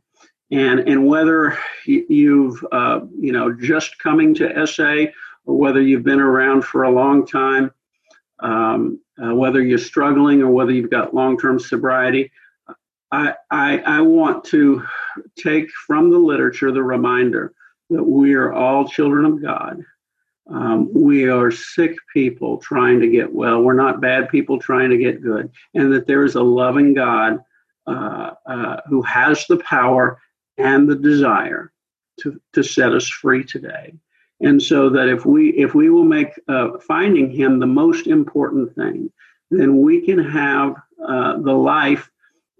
And, 0.51 0.81
and 0.81 1.07
whether 1.07 1.57
you've 1.85 2.63
uh, 2.71 2.99
you 3.17 3.31
know 3.31 3.51
just 3.53 3.97
coming 3.97 4.35
to 4.35 4.67
SA 4.67 5.05
or 5.45 5.57
whether 5.57 5.81
you've 5.81 6.03
been 6.03 6.19
around 6.19 6.63
for 6.63 6.83
a 6.83 6.91
long 6.91 7.25
time, 7.25 7.71
um, 8.41 8.99
uh, 9.23 9.33
whether 9.33 9.61
you're 9.61 9.77
struggling 9.77 10.41
or 10.41 10.49
whether 10.49 10.71
you've 10.71 10.89
got 10.89 11.13
long-term 11.13 11.59
sobriety, 11.59 12.31
I, 13.11 13.35
I, 13.49 13.77
I 13.79 14.01
want 14.01 14.43
to 14.45 14.83
take 15.37 15.69
from 15.71 16.09
the 16.11 16.17
literature 16.17 16.71
the 16.71 16.83
reminder 16.83 17.53
that 17.89 18.03
we 18.03 18.33
are 18.33 18.53
all 18.53 18.87
children 18.87 19.25
of 19.25 19.41
God. 19.41 19.83
Um, 20.49 20.89
we 20.93 21.29
are 21.29 21.51
sick 21.51 21.95
people 22.13 22.57
trying 22.57 22.99
to 22.99 23.07
get 23.07 23.31
well. 23.31 23.61
We're 23.61 23.73
not 23.73 24.01
bad 24.01 24.29
people 24.29 24.59
trying 24.59 24.89
to 24.89 24.97
get 24.97 25.21
good. 25.21 25.51
And 25.73 25.93
that 25.93 26.07
there 26.07 26.25
is 26.25 26.35
a 26.35 26.41
loving 26.41 26.93
God 26.93 27.39
uh, 27.87 28.31
uh, 28.45 28.81
who 28.87 29.01
has 29.03 29.45
the 29.47 29.57
power 29.57 30.19
and 30.57 30.89
the 30.89 30.95
desire 30.95 31.71
to, 32.21 32.39
to 32.53 32.63
set 32.63 32.93
us 32.93 33.07
free 33.07 33.43
today. 33.43 33.93
And 34.41 34.61
so 34.61 34.89
that 34.89 35.07
if 35.07 35.25
we 35.25 35.49
if 35.51 35.75
we 35.75 35.89
will 35.89 36.03
make 36.03 36.29
uh, 36.47 36.79
finding 36.79 37.29
Him 37.29 37.59
the 37.59 37.67
most 37.67 38.07
important 38.07 38.73
thing, 38.75 39.11
then 39.51 39.81
we 39.81 40.01
can 40.01 40.17
have 40.17 40.75
uh, 41.07 41.37
the 41.37 41.53
life 41.53 42.09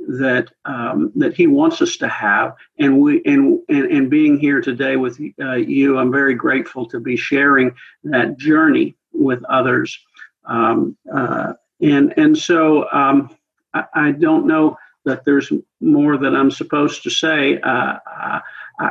that 0.08 0.50
um, 0.66 1.12
that 1.16 1.34
he 1.36 1.48
wants 1.48 1.82
us 1.82 1.98
to 1.98 2.08
have. 2.08 2.56
And 2.80 3.00
we 3.00 3.22
and 3.26 3.60
and, 3.70 3.92
and 3.92 4.10
being 4.10 4.40
here 4.40 4.62
today 4.62 4.96
with 4.96 5.20
uh, 5.40 5.56
you 5.56 5.98
i'm 5.98 6.12
very 6.12 6.34
grateful 6.34 6.86
to 6.88 7.00
be 7.00 7.16
sharing 7.16 7.76
that 8.04 8.38
journey 8.38 8.96
with 9.14 9.44
others. 9.46 9.98
Um, 10.46 10.98
uh, 11.14 11.54
and 11.82 12.14
and 12.18 12.38
so 12.38 12.90
um, 12.92 13.36
I, 13.74 13.84
I, 13.94 14.12
don't 14.12 14.48
know 14.48 14.78
that 15.06 15.24
there's 15.24 15.52
more 15.80 16.18
that 16.18 16.36
i'm 16.36 16.52
supposed 16.52 17.04
to 17.04 17.10
say. 17.10 17.60
Uh, 17.62 18.40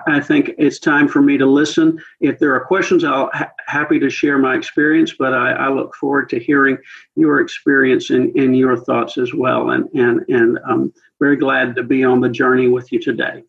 I 0.06 0.20
think 0.20 0.52
it's 0.58 0.78
time 0.78 1.08
for 1.08 1.20
me 1.20 1.36
to 1.38 1.46
listen. 1.46 2.00
If 2.20 2.38
there 2.38 2.54
are 2.54 2.60
questions, 2.60 3.02
I'll 3.02 3.30
ha- 3.32 3.50
happy 3.66 3.98
to 3.98 4.10
share 4.10 4.38
my 4.38 4.54
experience, 4.54 5.14
but 5.18 5.34
I, 5.34 5.52
I, 5.52 5.68
look 5.68 5.94
forward 5.94 6.28
to 6.30 6.38
hearing 6.38 6.78
your 7.16 7.40
experience 7.40 8.10
and, 8.10 8.34
and 8.36 8.56
your 8.56 8.76
thoughts 8.76 9.18
as 9.18 9.34
well. 9.34 9.70
And 9.70 9.88
and 9.94 10.20
and 10.28 10.58
I'm 10.68 10.92
very 11.18 11.36
glad 11.36 11.74
to 11.76 11.82
be 11.82 12.04
on 12.04 12.20
the 12.20 12.28
journey 12.28 12.68
with 12.68 12.92
you 12.92 13.00
today. 13.00 13.42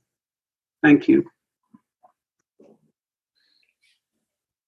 Thank 0.82 1.08
you. 1.08 1.30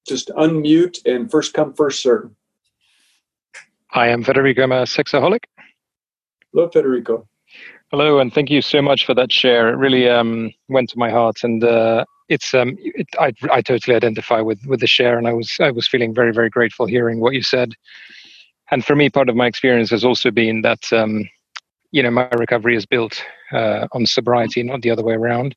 Just 0.07 0.29
unmute 0.29 0.99
and 1.05 1.31
first 1.31 1.53
come, 1.53 1.73
first 1.73 2.01
serve. 2.01 2.29
I'm 3.91 4.23
Federico. 4.23 4.63
I'm 4.63 4.71
a 4.71 4.83
sexaholic. 4.83 5.45
Hello, 6.51 6.69
Federico. 6.69 7.27
Hello, 7.93 8.17
and 8.17 8.33
thank 8.33 8.49
you 8.49 8.63
so 8.63 8.81
much 8.81 9.05
for 9.05 9.13
that 9.13 9.31
share. 9.31 9.69
It 9.69 9.77
really 9.77 10.09
um, 10.09 10.51
went 10.67 10.89
to 10.89 10.97
my 10.97 11.11
heart, 11.11 11.43
and 11.43 11.63
uh, 11.63 12.05
it's 12.27 12.51
um, 12.55 12.75
it, 12.79 13.05
I, 13.19 13.33
I 13.51 13.61
totally 13.61 13.95
identify 13.95 14.41
with 14.41 14.59
with 14.65 14.79
the 14.79 14.87
share, 14.87 15.19
and 15.19 15.27
I 15.27 15.33
was 15.33 15.55
I 15.59 15.69
was 15.69 15.87
feeling 15.87 16.11
very 16.11 16.33
very 16.33 16.49
grateful 16.49 16.87
hearing 16.87 17.19
what 17.19 17.35
you 17.35 17.43
said. 17.43 17.73
And 18.71 18.83
for 18.83 18.95
me, 18.95 19.11
part 19.11 19.29
of 19.29 19.35
my 19.35 19.45
experience 19.45 19.91
has 19.91 20.03
also 20.03 20.31
been 20.31 20.63
that 20.63 20.91
um, 20.91 21.29
you 21.91 22.01
know 22.01 22.09
my 22.09 22.27
recovery 22.29 22.75
is 22.75 22.87
built 22.87 23.23
uh, 23.51 23.85
on 23.91 24.07
sobriety, 24.07 24.63
not 24.63 24.81
the 24.81 24.89
other 24.89 25.03
way 25.03 25.13
around. 25.13 25.55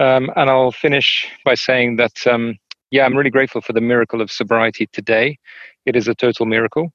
Um, 0.00 0.32
and 0.34 0.50
I'll 0.50 0.72
finish 0.72 1.28
by 1.44 1.54
saying 1.54 1.94
that 1.94 2.26
um, 2.26 2.58
yeah, 2.90 3.04
I'm 3.04 3.16
really 3.16 3.30
grateful 3.30 3.60
for 3.60 3.72
the 3.72 3.80
miracle 3.80 4.20
of 4.20 4.32
sobriety 4.32 4.88
today. 4.92 5.38
It 5.84 5.94
is 5.94 6.08
a 6.08 6.14
total 6.16 6.46
miracle. 6.46 6.90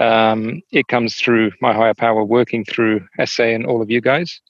Um, 0.00 0.62
it 0.72 0.88
comes 0.88 1.14
through 1.16 1.52
my 1.60 1.74
higher 1.74 1.94
power 1.94 2.24
working 2.24 2.64
through 2.64 3.06
SA 3.24 3.44
and 3.44 3.66
all 3.66 3.82
of 3.82 3.90
you 3.90 4.00
guys. 4.00 4.40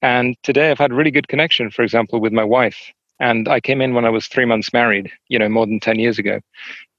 And 0.00 0.36
today 0.42 0.70
I've 0.70 0.78
had 0.78 0.92
really 0.92 1.10
good 1.10 1.28
connection, 1.28 1.70
for 1.70 1.82
example, 1.82 2.20
with 2.20 2.32
my 2.32 2.44
wife. 2.44 2.92
And 3.20 3.48
I 3.48 3.60
came 3.60 3.80
in 3.80 3.94
when 3.94 4.04
I 4.04 4.10
was 4.10 4.26
three 4.26 4.44
months 4.44 4.72
married, 4.72 5.10
you 5.28 5.38
know, 5.38 5.48
more 5.48 5.66
than 5.66 5.80
10 5.80 5.98
years 5.98 6.18
ago. 6.18 6.40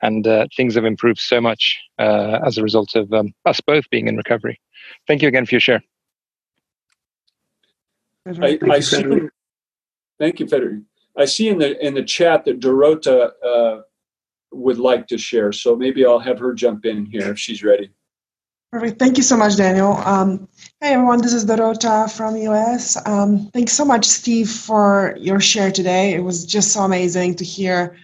And 0.01 0.27
uh, 0.27 0.47
things 0.55 0.75
have 0.75 0.85
improved 0.85 1.19
so 1.19 1.39
much 1.39 1.79
uh, 1.97 2.39
as 2.45 2.57
a 2.57 2.63
result 2.63 2.95
of 2.95 3.11
um, 3.13 3.33
us 3.45 3.61
both 3.61 3.89
being 3.89 4.07
in 4.07 4.17
recovery. 4.17 4.59
Thank 5.07 5.21
you 5.21 5.27
again 5.27 5.45
for 5.45 5.55
your 5.55 5.61
share. 5.61 5.83
I, 8.41 8.59
I 8.69 8.79
see, 8.79 9.03
thank 10.19 10.39
you, 10.39 10.47
Federico. 10.47 10.81
I 11.17 11.25
see 11.25 11.47
in 11.47 11.59
the 11.59 11.85
in 11.85 11.93
the 11.93 12.03
chat 12.03 12.45
that 12.45 12.59
Dorota 12.59 13.31
uh, 13.45 13.81
would 14.55 14.79
like 14.79 15.07
to 15.07 15.17
share. 15.17 15.51
So 15.51 15.75
maybe 15.75 16.05
I'll 16.05 16.19
have 16.19 16.39
her 16.39 16.53
jump 16.53 16.85
in 16.85 17.05
here 17.05 17.31
if 17.31 17.39
she's 17.39 17.63
ready. 17.63 17.91
Perfect. 18.71 18.99
Thank 18.99 19.17
you 19.17 19.23
so 19.23 19.37
much, 19.37 19.55
Daniel. 19.55 19.93
Um, 19.93 20.49
hey, 20.81 20.93
everyone. 20.93 21.21
This 21.21 21.33
is 21.33 21.45
Dorota 21.45 22.11
from 22.11 22.35
US. 22.35 22.97
Um, 23.07 23.49
thanks 23.53 23.71
so 23.71 23.85
much, 23.85 24.05
Steve, 24.05 24.49
for 24.49 25.15
your 25.19 25.39
share 25.39 25.71
today. 25.71 26.13
It 26.13 26.23
was 26.23 26.45
just 26.45 26.73
so 26.73 26.81
amazing 26.81 27.35
to 27.35 27.45
hear 27.45 27.95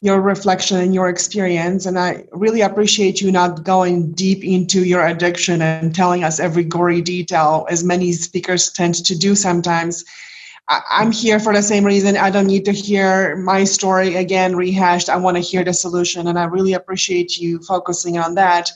your 0.00 0.20
reflection 0.20 0.78
and 0.78 0.94
your 0.94 1.08
experience. 1.08 1.84
And 1.84 1.98
I 1.98 2.24
really 2.32 2.60
appreciate 2.60 3.20
you 3.20 3.32
not 3.32 3.64
going 3.64 4.12
deep 4.12 4.44
into 4.44 4.84
your 4.84 5.04
addiction 5.04 5.60
and 5.60 5.94
telling 5.94 6.22
us 6.22 6.38
every 6.38 6.64
gory 6.64 7.02
detail, 7.02 7.66
as 7.68 7.82
many 7.82 8.12
speakers 8.12 8.70
tend 8.70 8.94
to 9.04 9.18
do 9.18 9.34
sometimes. 9.34 10.04
I, 10.68 11.02
am 11.02 11.12
here 11.12 11.40
for 11.40 11.54
the 11.54 11.62
same 11.62 11.84
reason. 11.84 12.16
I 12.16 12.30
don't 12.30 12.46
need 12.46 12.66
to 12.66 12.72
hear 12.72 13.36
my 13.36 13.64
story 13.64 14.16
again 14.16 14.54
rehashed. 14.54 15.08
I 15.08 15.16
want 15.16 15.36
to 15.36 15.42
hear 15.42 15.64
the 15.64 15.72
solution, 15.72 16.26
and 16.26 16.38
I 16.38 16.44
really 16.44 16.74
appreciate 16.74 17.38
you 17.38 17.60
focusing 17.60 18.18
on 18.18 18.34
that. 18.34 18.70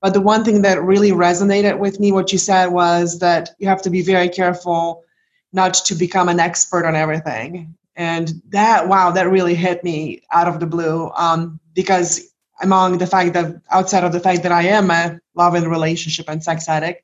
But 0.00 0.14
the 0.14 0.20
one 0.20 0.44
thing 0.44 0.62
that 0.62 0.82
really 0.82 1.10
resonated 1.10 1.78
with 1.78 2.00
me, 2.00 2.12
what 2.12 2.32
you 2.32 2.38
said, 2.38 2.66
was 2.68 3.20
that 3.20 3.50
you 3.58 3.68
have 3.68 3.82
to 3.82 3.90
be 3.90 4.02
very 4.02 4.28
careful 4.28 5.04
not 5.52 5.74
to 5.74 5.94
become 5.94 6.28
an 6.28 6.40
expert 6.40 6.84
on 6.84 6.94
everything. 6.94 7.74
And 7.96 8.40
that, 8.50 8.88
wow, 8.88 9.10
that 9.12 9.30
really 9.30 9.54
hit 9.54 9.82
me 9.82 10.22
out 10.32 10.46
of 10.46 10.60
the 10.60 10.66
blue. 10.66 11.10
Um, 11.16 11.58
because 11.74 12.32
among 12.62 12.98
the 12.98 13.06
fact 13.06 13.32
that 13.34 13.60
outside 13.70 14.04
of 14.04 14.12
the 14.12 14.20
fact 14.20 14.42
that 14.42 14.52
I 14.52 14.64
am 14.64 14.90
a 14.90 15.20
love 15.34 15.54
and 15.54 15.68
relationship 15.68 16.28
and 16.28 16.42
sex 16.42 16.68
addict, 16.68 17.02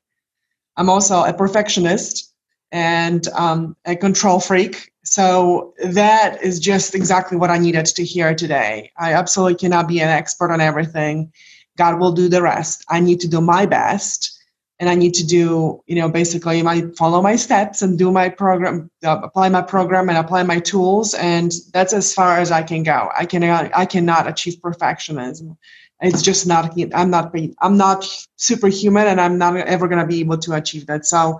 I'm 0.77 0.89
also 0.89 1.23
a 1.23 1.33
perfectionist 1.33 2.33
and 2.75 3.29
um, 3.29 3.73
a 3.85 3.95
control 3.95 4.41
freak. 4.41 4.91
So 5.05 5.73
that 5.81 6.43
is 6.43 6.59
just 6.59 6.93
exactly 6.93 7.37
what 7.37 7.49
I 7.49 7.57
needed 7.57 7.85
to 7.85 8.03
hear 8.03 8.35
today. 8.35 8.91
I 8.97 9.13
absolutely 9.13 9.55
cannot 9.55 9.87
be 9.87 10.01
an 10.01 10.09
expert 10.09 10.51
on 10.51 10.59
everything. 10.59 11.31
God 11.77 11.99
will 11.99 12.11
do 12.11 12.27
the 12.27 12.41
rest. 12.41 12.83
I 12.89 12.99
need 12.99 13.21
to 13.21 13.29
do 13.29 13.39
my 13.39 13.65
best. 13.65 14.37
And 14.77 14.89
I 14.89 14.95
need 14.95 15.13
to 15.13 15.25
do, 15.25 15.81
you 15.87 15.95
know, 15.95 16.09
basically 16.09 16.61
my 16.63 16.81
follow 16.97 17.21
my 17.21 17.37
steps 17.37 17.81
and 17.81 17.97
do 17.97 18.11
my 18.11 18.27
program, 18.27 18.91
uh, 19.05 19.21
apply 19.23 19.47
my 19.47 19.61
program 19.61 20.09
and 20.09 20.17
apply 20.17 20.43
my 20.43 20.59
tools. 20.59 21.13
And 21.13 21.53
that's 21.71 21.93
as 21.93 22.13
far 22.13 22.39
as 22.39 22.51
I 22.51 22.61
can 22.61 22.83
go. 22.83 23.09
I 23.17 23.25
cannot, 23.25 23.71
I 23.73 23.85
cannot 23.85 24.27
achieve 24.27 24.57
perfectionism. 24.59 25.55
It's 26.01 26.21
just 26.21 26.45
not, 26.45 26.77
I'm 26.93 27.09
not, 27.09 27.33
I'm 27.61 27.77
not 27.77 28.05
superhuman 28.35 29.07
and 29.07 29.21
I'm 29.21 29.37
not 29.37 29.55
ever 29.55 29.87
going 29.87 30.01
to 30.01 30.05
be 30.05 30.19
able 30.19 30.39
to 30.39 30.55
achieve 30.55 30.87
that. 30.87 31.05
So 31.05 31.39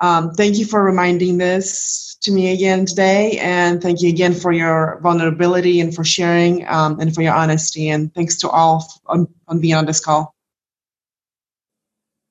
um, 0.00 0.32
thank 0.32 0.58
you 0.58 0.64
for 0.64 0.82
reminding 0.82 1.38
this 1.38 2.16
to 2.22 2.32
me 2.32 2.52
again 2.52 2.86
today. 2.86 3.38
And 3.38 3.82
thank 3.82 4.02
you 4.02 4.08
again 4.08 4.34
for 4.34 4.52
your 4.52 5.00
vulnerability 5.02 5.80
and 5.80 5.94
for 5.94 6.04
sharing 6.04 6.66
um, 6.68 7.00
and 7.00 7.14
for 7.14 7.22
your 7.22 7.34
honesty. 7.34 7.88
And 7.88 8.14
thanks 8.14 8.36
to 8.38 8.48
all 8.48 8.86
on, 9.06 9.28
on 9.48 9.60
being 9.60 9.74
on 9.74 9.86
this 9.86 10.00
call. 10.00 10.34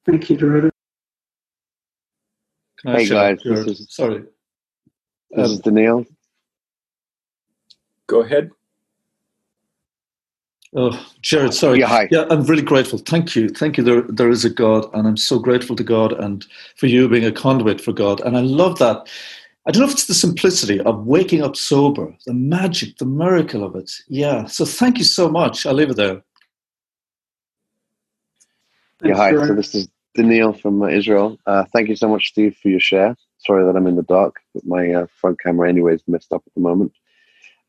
Thank 0.06 0.30
you, 0.30 0.38
Dorota. 0.38 0.72
Hey 2.84 3.10
guys, 3.10 3.40
this 3.44 3.68
is, 3.68 3.88
sorry. 3.90 4.24
This 5.32 5.46
um, 5.46 5.52
is 5.52 5.60
Daniel. 5.60 6.06
Go 8.08 8.22
ahead. 8.22 8.52
Oh, 10.76 11.08
Jared, 11.22 11.54
sorry. 11.54 11.80
Yeah, 11.80 11.88
hi. 11.88 12.08
Yeah, 12.12 12.26
I'm 12.30 12.44
really 12.44 12.62
grateful. 12.62 13.00
Thank 13.00 13.36
you. 13.36 13.50
Thank 13.50 13.78
you. 13.78 13.84
There, 13.84 14.02
there 14.02 14.30
is 14.30 14.44
a 14.44 14.50
God, 14.50 14.94
and 14.94 15.08
I'm 15.08 15.18
so 15.18 15.40
grateful 15.40 15.76
to 15.76 15.84
God 15.84 16.14
and 16.14 16.46
for 16.76 16.88
you 16.88 17.08
being 17.08 17.26
a 17.26 17.32
conduit 17.32 17.80
for 17.80 17.94
God. 17.94 18.20
And 18.22 18.38
I 18.38 18.42
love 18.42 18.78
that. 18.80 19.08
I 19.66 19.72
don't 19.72 19.82
know 19.82 19.88
if 19.88 19.94
it's 19.94 20.08
the 20.08 20.14
simplicity 20.14 20.80
of 20.82 21.06
waking 21.06 21.42
up 21.42 21.56
sober, 21.56 22.16
the 22.26 22.34
magic, 22.34 22.98
the 22.98 23.06
miracle 23.06 23.64
of 23.64 23.76
it. 23.76 23.92
Yeah. 24.08 24.46
So 24.46 24.66
thank 24.66 24.98
you 24.98 25.04
so 25.04 25.30
much. 25.30 25.66
I'll 25.66 25.74
leave 25.74 25.90
it 25.90 25.98
there. 25.98 26.22
Yeah, 29.04 29.16
hi. 29.16 29.32
So 29.32 29.54
this 29.54 29.76
is 29.76 29.88
Daniel 30.16 30.54
from 30.54 30.82
uh, 30.82 30.88
Israel. 30.88 31.38
Uh, 31.46 31.66
thank 31.74 31.90
you 31.90 31.96
so 31.96 32.10
much, 32.10 32.28
Steve, 32.28 32.58
for 32.62 32.70
your 32.70 32.80
share. 32.80 33.16
Sorry 33.40 33.66
that 33.66 33.78
I'm 33.78 33.88
in 33.88 33.96
the 33.96 34.04
dark, 34.04 34.38
but 34.54 34.66
my 34.66 34.92
uh, 34.92 35.08
front 35.22 35.40
camera, 35.40 35.70
anyway, 35.70 35.96
is 35.96 36.04
messed 36.08 36.34
up 36.34 36.44
at 36.46 36.54
the 36.56 36.62
moment. 36.62 36.94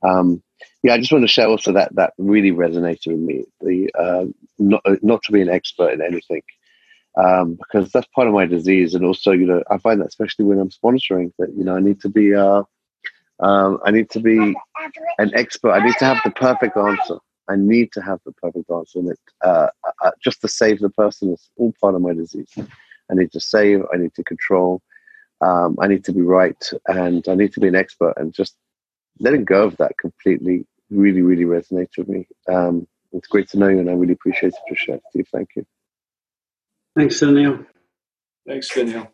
Um, 0.02 0.42
yeah, 0.82 0.94
I 0.94 0.98
just 0.98 1.12
want 1.12 1.22
to 1.22 1.28
share 1.28 1.48
also 1.48 1.72
that 1.72 1.94
that 1.94 2.12
really 2.18 2.52
resonated 2.52 3.08
with 3.08 3.20
me. 3.20 3.44
The 3.60 3.90
uh, 3.98 4.26
not 4.58 4.82
not 5.02 5.22
to 5.24 5.32
be 5.32 5.42
an 5.42 5.48
expert 5.48 5.92
in 5.92 6.02
anything, 6.02 6.42
um, 7.16 7.54
because 7.54 7.90
that's 7.90 8.06
part 8.14 8.28
of 8.28 8.34
my 8.34 8.46
disease, 8.46 8.94
and 8.94 9.04
also 9.04 9.32
you 9.32 9.46
know 9.46 9.62
I 9.70 9.78
find 9.78 10.00
that 10.00 10.08
especially 10.08 10.44
when 10.44 10.58
I'm 10.58 10.70
sponsoring 10.70 11.32
that 11.38 11.50
you 11.56 11.64
know 11.64 11.76
I 11.76 11.80
need 11.80 12.00
to 12.02 12.08
be 12.08 12.34
uh, 12.34 12.62
um, 13.40 13.78
I 13.84 13.90
need 13.90 14.10
to 14.10 14.20
be 14.20 14.54
an 15.18 15.32
expert. 15.34 15.72
I 15.72 15.84
need 15.84 15.96
to 15.98 16.04
have 16.04 16.20
the 16.24 16.30
perfect 16.30 16.76
answer. 16.76 17.18
I 17.48 17.56
need 17.56 17.92
to 17.92 18.02
have 18.02 18.20
the 18.26 18.32
perfect 18.32 18.70
answer, 18.70 18.98
and 18.98 19.10
it 19.10 19.18
uh, 19.44 19.68
uh, 20.02 20.10
just 20.22 20.40
to 20.42 20.48
save 20.48 20.80
the 20.80 20.90
person 20.90 21.32
is 21.32 21.48
all 21.56 21.72
part 21.80 21.94
of 21.94 22.02
my 22.02 22.12
disease. 22.12 22.52
I 23.10 23.14
need 23.14 23.32
to 23.32 23.40
save. 23.40 23.82
I 23.92 23.96
need 23.96 24.14
to 24.14 24.24
control. 24.24 24.82
Um, 25.40 25.76
I 25.80 25.86
need 25.86 26.04
to 26.04 26.12
be 26.12 26.20
right, 26.20 26.70
and 26.88 27.26
I 27.28 27.34
need 27.34 27.52
to 27.54 27.60
be 27.60 27.68
an 27.68 27.76
expert. 27.76 28.14
And 28.16 28.34
just 28.34 28.56
letting 29.20 29.44
go 29.44 29.64
of 29.64 29.76
that 29.78 29.96
completely 29.98 30.66
really, 30.90 31.22
really 31.22 31.44
resonates 31.44 31.96
with 31.96 32.08
me. 32.08 32.26
Um, 32.48 32.86
it's 33.12 33.28
great 33.28 33.48
to 33.50 33.58
know 33.58 33.68
you, 33.68 33.78
and 33.78 33.90
I 33.90 33.94
really 33.94 34.12
appreciate 34.12 34.52
it 34.52 34.58
for 34.68 34.76
sharing, 34.76 35.00
Steve. 35.10 35.28
Thank 35.32 35.50
you. 35.56 35.66
Thanks, 36.96 37.20
Daniel. 37.20 37.64
Thanks, 38.46 38.68
Daniel. 38.74 39.10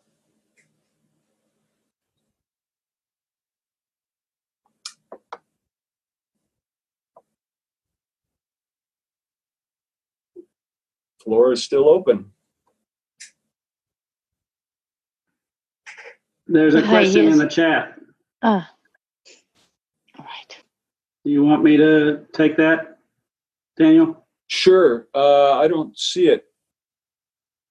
Floor 11.23 11.53
is 11.53 11.63
still 11.63 11.89
open. 11.89 12.31
There's 16.47 16.75
a 16.75 16.83
question 16.83 17.23
yes. 17.23 17.33
in 17.33 17.39
the 17.39 17.47
chat. 17.47 17.99
Ah. 18.43 18.74
All 21.25 21.31
right. 21.31 21.31
Do 21.31 21.31
you 21.31 21.43
want 21.43 21.63
me 21.63 21.77
to 21.77 22.25
take 22.33 22.57
that, 22.57 22.99
Daniel? 23.77 24.25
Sure. 24.47 25.07
Uh, 25.13 25.53
I 25.59 25.67
don't 25.67 25.97
see 25.97 26.27
it. 26.27 26.45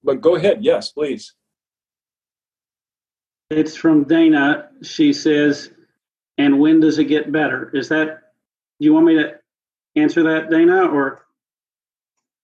But 0.02 0.20
go 0.20 0.36
ahead. 0.36 0.64
Yes, 0.64 0.90
please. 0.90 1.32
It's 3.50 3.76
from 3.76 4.04
Dana. 4.04 4.70
She 4.82 5.12
says, 5.12 5.70
and 6.38 6.58
when 6.58 6.80
does 6.80 6.98
it 6.98 7.04
get 7.04 7.30
better? 7.32 7.70
Is 7.74 7.88
that, 7.88 8.20
do 8.80 8.84
you 8.84 8.92
want 8.92 9.06
me 9.06 9.14
to 9.14 9.38
answer 9.96 10.22
that, 10.24 10.50
Dana, 10.50 10.86
or? 10.88 11.24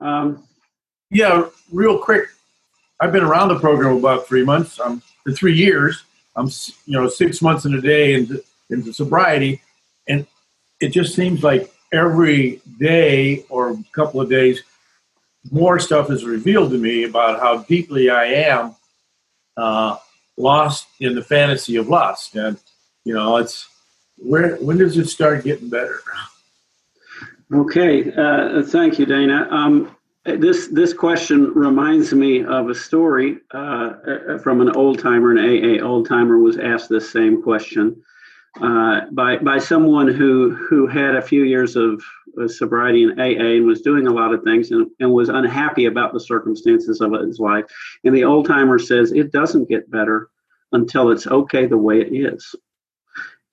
Um, 0.00 0.44
yeah, 1.10 1.48
real 1.72 1.98
quick. 1.98 2.28
I've 3.00 3.12
been 3.12 3.24
around 3.24 3.48
the 3.48 3.58
program 3.58 3.96
about 3.96 4.26
three 4.26 4.44
months. 4.44 4.78
Um, 4.78 5.02
for 5.22 5.32
three 5.32 5.54
years. 5.54 6.04
I'm 6.36 6.46
you 6.86 7.00
know 7.00 7.08
six 7.08 7.42
months 7.42 7.64
in 7.64 7.74
a 7.74 7.80
day 7.80 8.14
into 8.14 8.42
into 8.70 8.92
sobriety, 8.92 9.50
and 9.50 9.60
it 10.80 10.88
just 10.88 11.14
seems 11.14 11.42
like 11.42 11.70
every 11.92 12.60
day 12.78 13.44
or 13.48 13.78
couple 13.92 14.20
of 14.20 14.30
days, 14.30 14.62
more 15.50 15.78
stuff 15.78 16.10
is 16.10 16.24
revealed 16.24 16.70
to 16.70 16.78
me 16.78 17.04
about 17.04 17.40
how 17.40 17.58
deeply 17.64 18.10
I 18.10 18.24
am 18.24 18.74
uh, 19.56 19.96
lost 20.36 20.86
in 21.00 21.14
the 21.14 21.22
fantasy 21.22 21.76
of 21.76 21.88
lust, 21.88 22.34
and 22.34 22.58
you 23.04 23.14
know 23.14 23.36
it's 23.36 23.68
where 24.16 24.56
when 24.56 24.78
does 24.78 24.98
it 24.98 25.08
start 25.08 25.44
getting 25.44 25.68
better? 25.70 26.02
Okay, 27.52 28.12
uh, 28.12 28.62
thank 28.62 28.98
you, 28.98 29.06
Dana. 29.06 29.48
Um, 29.50 29.96
this 30.24 30.68
this 30.68 30.92
question 30.92 31.52
reminds 31.54 32.12
me 32.12 32.44
of 32.44 32.68
a 32.68 32.74
story 32.74 33.38
uh 33.52 34.38
from 34.42 34.60
an 34.60 34.70
old 34.76 34.98
timer. 34.98 35.32
An 35.32 35.38
AA 35.38 35.82
old 35.82 36.06
timer 36.06 36.38
was 36.38 36.58
asked 36.58 36.90
this 36.90 37.10
same 37.10 37.42
question 37.42 38.02
uh, 38.60 39.02
by 39.12 39.36
by 39.38 39.58
someone 39.58 40.08
who 40.08 40.54
who 40.54 40.86
had 40.86 41.14
a 41.14 41.22
few 41.22 41.44
years 41.44 41.76
of 41.76 42.02
sobriety 42.46 43.02
in 43.02 43.18
AA 43.18 43.56
and 43.56 43.66
was 43.66 43.82
doing 43.82 44.06
a 44.06 44.12
lot 44.12 44.32
of 44.32 44.42
things 44.42 44.70
and, 44.70 44.90
and 45.00 45.12
was 45.12 45.28
unhappy 45.28 45.86
about 45.86 46.12
the 46.12 46.20
circumstances 46.20 47.00
of 47.00 47.12
his 47.12 47.38
life. 47.38 47.64
And 48.04 48.14
the 48.14 48.24
old 48.24 48.46
timer 48.46 48.78
says 48.78 49.12
it 49.12 49.32
doesn't 49.32 49.68
get 49.68 49.90
better 49.90 50.30
until 50.72 51.10
it's 51.10 51.26
okay 51.26 51.66
the 51.66 51.78
way 51.78 52.00
it 52.00 52.12
is. 52.12 52.54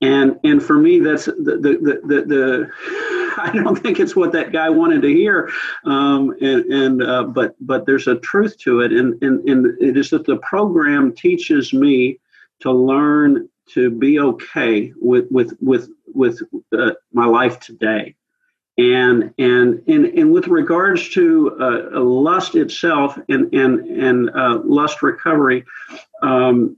And 0.01 0.39
and 0.43 0.61
for 0.61 0.77
me, 0.77 0.99
that's 0.99 1.25
the 1.25 1.33
the 1.33 1.77
the, 1.81 2.01
the, 2.03 2.21
the 2.25 2.71
I 3.39 3.51
don't 3.53 3.75
think 3.75 3.99
it's 3.99 4.15
what 4.15 4.31
that 4.31 4.51
guy 4.51 4.69
wanted 4.69 5.03
to 5.03 5.13
hear. 5.13 5.51
Um, 5.85 6.35
and 6.41 6.65
and 6.65 7.03
uh, 7.03 7.23
but 7.23 7.55
but 7.59 7.85
there's 7.85 8.07
a 8.07 8.15
truth 8.15 8.57
to 8.59 8.81
it, 8.81 8.91
and, 8.91 9.21
and 9.23 9.47
and 9.47 9.81
it 9.81 9.97
is 9.97 10.09
that 10.09 10.25
the 10.25 10.37
program 10.37 11.13
teaches 11.13 11.73
me 11.73 12.19
to 12.61 12.71
learn 12.71 13.47
to 13.73 13.89
be 13.89 14.19
okay 14.19 14.93
with 14.99 15.27
with 15.31 15.57
with 15.61 15.89
with 16.13 16.41
uh, 16.77 16.91
my 17.11 17.25
life 17.25 17.59
today. 17.59 18.15
And 18.77 19.33
and 19.39 19.81
and 19.87 20.05
and 20.05 20.31
with 20.31 20.47
regards 20.47 21.09
to 21.09 21.57
uh, 21.59 21.99
lust 21.99 22.55
itself 22.55 23.17
and 23.27 23.51
and 23.53 23.79
and 23.87 24.29
uh, 24.29 24.59
lust 24.63 25.01
recovery, 25.01 25.65
um, 26.21 26.77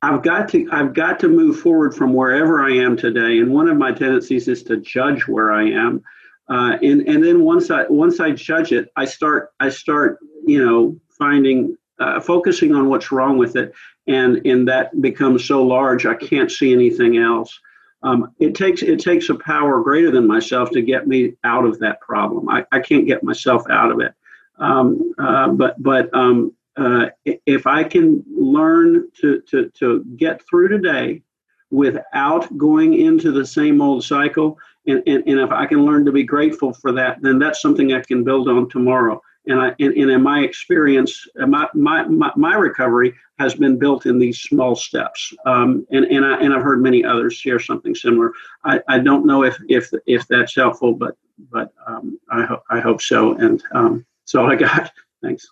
I've 0.00 0.22
got 0.22 0.48
to 0.50 0.68
I've 0.70 0.94
got 0.94 1.18
to 1.20 1.28
move 1.28 1.58
forward 1.58 1.94
from 1.94 2.14
wherever 2.14 2.62
I 2.62 2.70
am 2.70 2.96
today, 2.96 3.38
and 3.38 3.52
one 3.52 3.68
of 3.68 3.76
my 3.76 3.90
tendencies 3.90 4.46
is 4.46 4.62
to 4.64 4.76
judge 4.76 5.26
where 5.26 5.52
I 5.52 5.64
am, 5.70 6.02
uh, 6.48 6.78
and 6.80 7.02
and 7.08 7.24
then 7.24 7.42
once 7.42 7.70
I 7.70 7.84
once 7.88 8.20
I 8.20 8.30
judge 8.30 8.70
it, 8.70 8.90
I 8.94 9.04
start 9.04 9.50
I 9.58 9.70
start 9.70 10.18
you 10.46 10.64
know 10.64 10.96
finding 11.18 11.76
uh, 11.98 12.20
focusing 12.20 12.76
on 12.76 12.88
what's 12.88 13.10
wrong 13.10 13.38
with 13.38 13.56
it, 13.56 13.74
and 14.08 14.44
and 14.46 14.66
that 14.68 15.00
becomes 15.00 15.44
so 15.44 15.62
large 15.62 16.06
I 16.06 16.14
can't 16.14 16.50
see 16.50 16.72
anything 16.72 17.18
else. 17.18 17.58
Um, 18.02 18.32
it 18.38 18.54
takes 18.54 18.82
it 18.82 19.00
takes 19.00 19.28
a 19.28 19.34
power 19.34 19.82
greater 19.82 20.10
than 20.10 20.26
myself 20.26 20.70
to 20.72 20.82
get 20.82 21.06
me 21.06 21.34
out 21.44 21.64
of 21.64 21.78
that 21.80 22.00
problem. 22.00 22.48
I, 22.48 22.64
I 22.72 22.80
can't 22.80 23.06
get 23.06 23.22
myself 23.22 23.64
out 23.70 23.90
of 23.90 24.00
it. 24.00 24.12
Um, 24.58 25.12
uh, 25.18 25.48
but 25.48 25.82
but 25.82 26.12
um, 26.14 26.52
uh, 26.78 27.06
if 27.24 27.66
I 27.66 27.82
can 27.82 28.24
learn 28.30 29.08
to, 29.20 29.40
to, 29.50 29.68
to 29.70 30.04
get 30.16 30.40
through 30.48 30.68
today 30.68 31.22
without 31.70 32.56
going 32.56 32.94
into 32.94 33.32
the 33.32 33.44
same 33.44 33.80
old 33.82 34.04
cycle, 34.04 34.58
and, 34.86 35.02
and, 35.06 35.24
and 35.26 35.40
if 35.40 35.50
I 35.50 35.66
can 35.66 35.84
learn 35.84 36.04
to 36.04 36.12
be 36.12 36.22
grateful 36.22 36.72
for 36.72 36.92
that, 36.92 37.20
then 37.20 37.40
that's 37.40 37.60
something 37.60 37.92
I 37.92 38.00
can 38.00 38.22
build 38.22 38.48
on 38.48 38.68
tomorrow. 38.70 39.20
And, 39.48 39.60
I, 39.60 39.68
and, 39.80 39.94
and 39.94 40.10
in 40.10 40.22
my 40.22 40.40
experience, 40.40 41.26
uh, 41.40 41.46
my, 41.46 41.66
my, 41.74 42.04
my, 42.04 42.30
my, 42.36 42.54
recovery 42.54 43.14
has 43.38 43.54
been 43.54 43.78
built 43.78 44.06
in 44.06 44.18
these 44.18 44.40
small 44.40 44.76
steps. 44.76 45.32
Um, 45.46 45.86
and, 45.90 46.04
and, 46.04 46.24
I, 46.24 46.38
and 46.38 46.54
I've 46.54 46.62
heard 46.62 46.82
many 46.82 47.04
others 47.04 47.34
share 47.34 47.58
something 47.58 47.94
similar. 47.94 48.32
I, 48.64 48.80
I 48.88 48.98
don't 48.98 49.26
know 49.26 49.44
if, 49.44 49.58
if, 49.68 49.90
if 50.06 50.28
that's 50.28 50.54
helpful, 50.54 50.92
but, 50.92 51.16
but 51.50 51.72
um, 51.86 52.18
I, 52.30 52.44
ho- 52.44 52.62
I 52.70 52.80
hope 52.80 53.00
so. 53.00 53.34
And 53.34 53.62
um, 53.72 54.06
that's 54.20 54.34
all 54.34 54.50
I 54.50 54.56
got. 54.56 54.92
Thanks. 55.22 55.48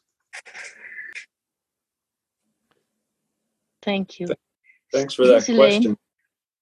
Thank 3.82 4.20
you. 4.20 4.28
Thanks 4.92 5.14
for 5.14 5.26
that 5.26 5.44
question. 5.44 5.96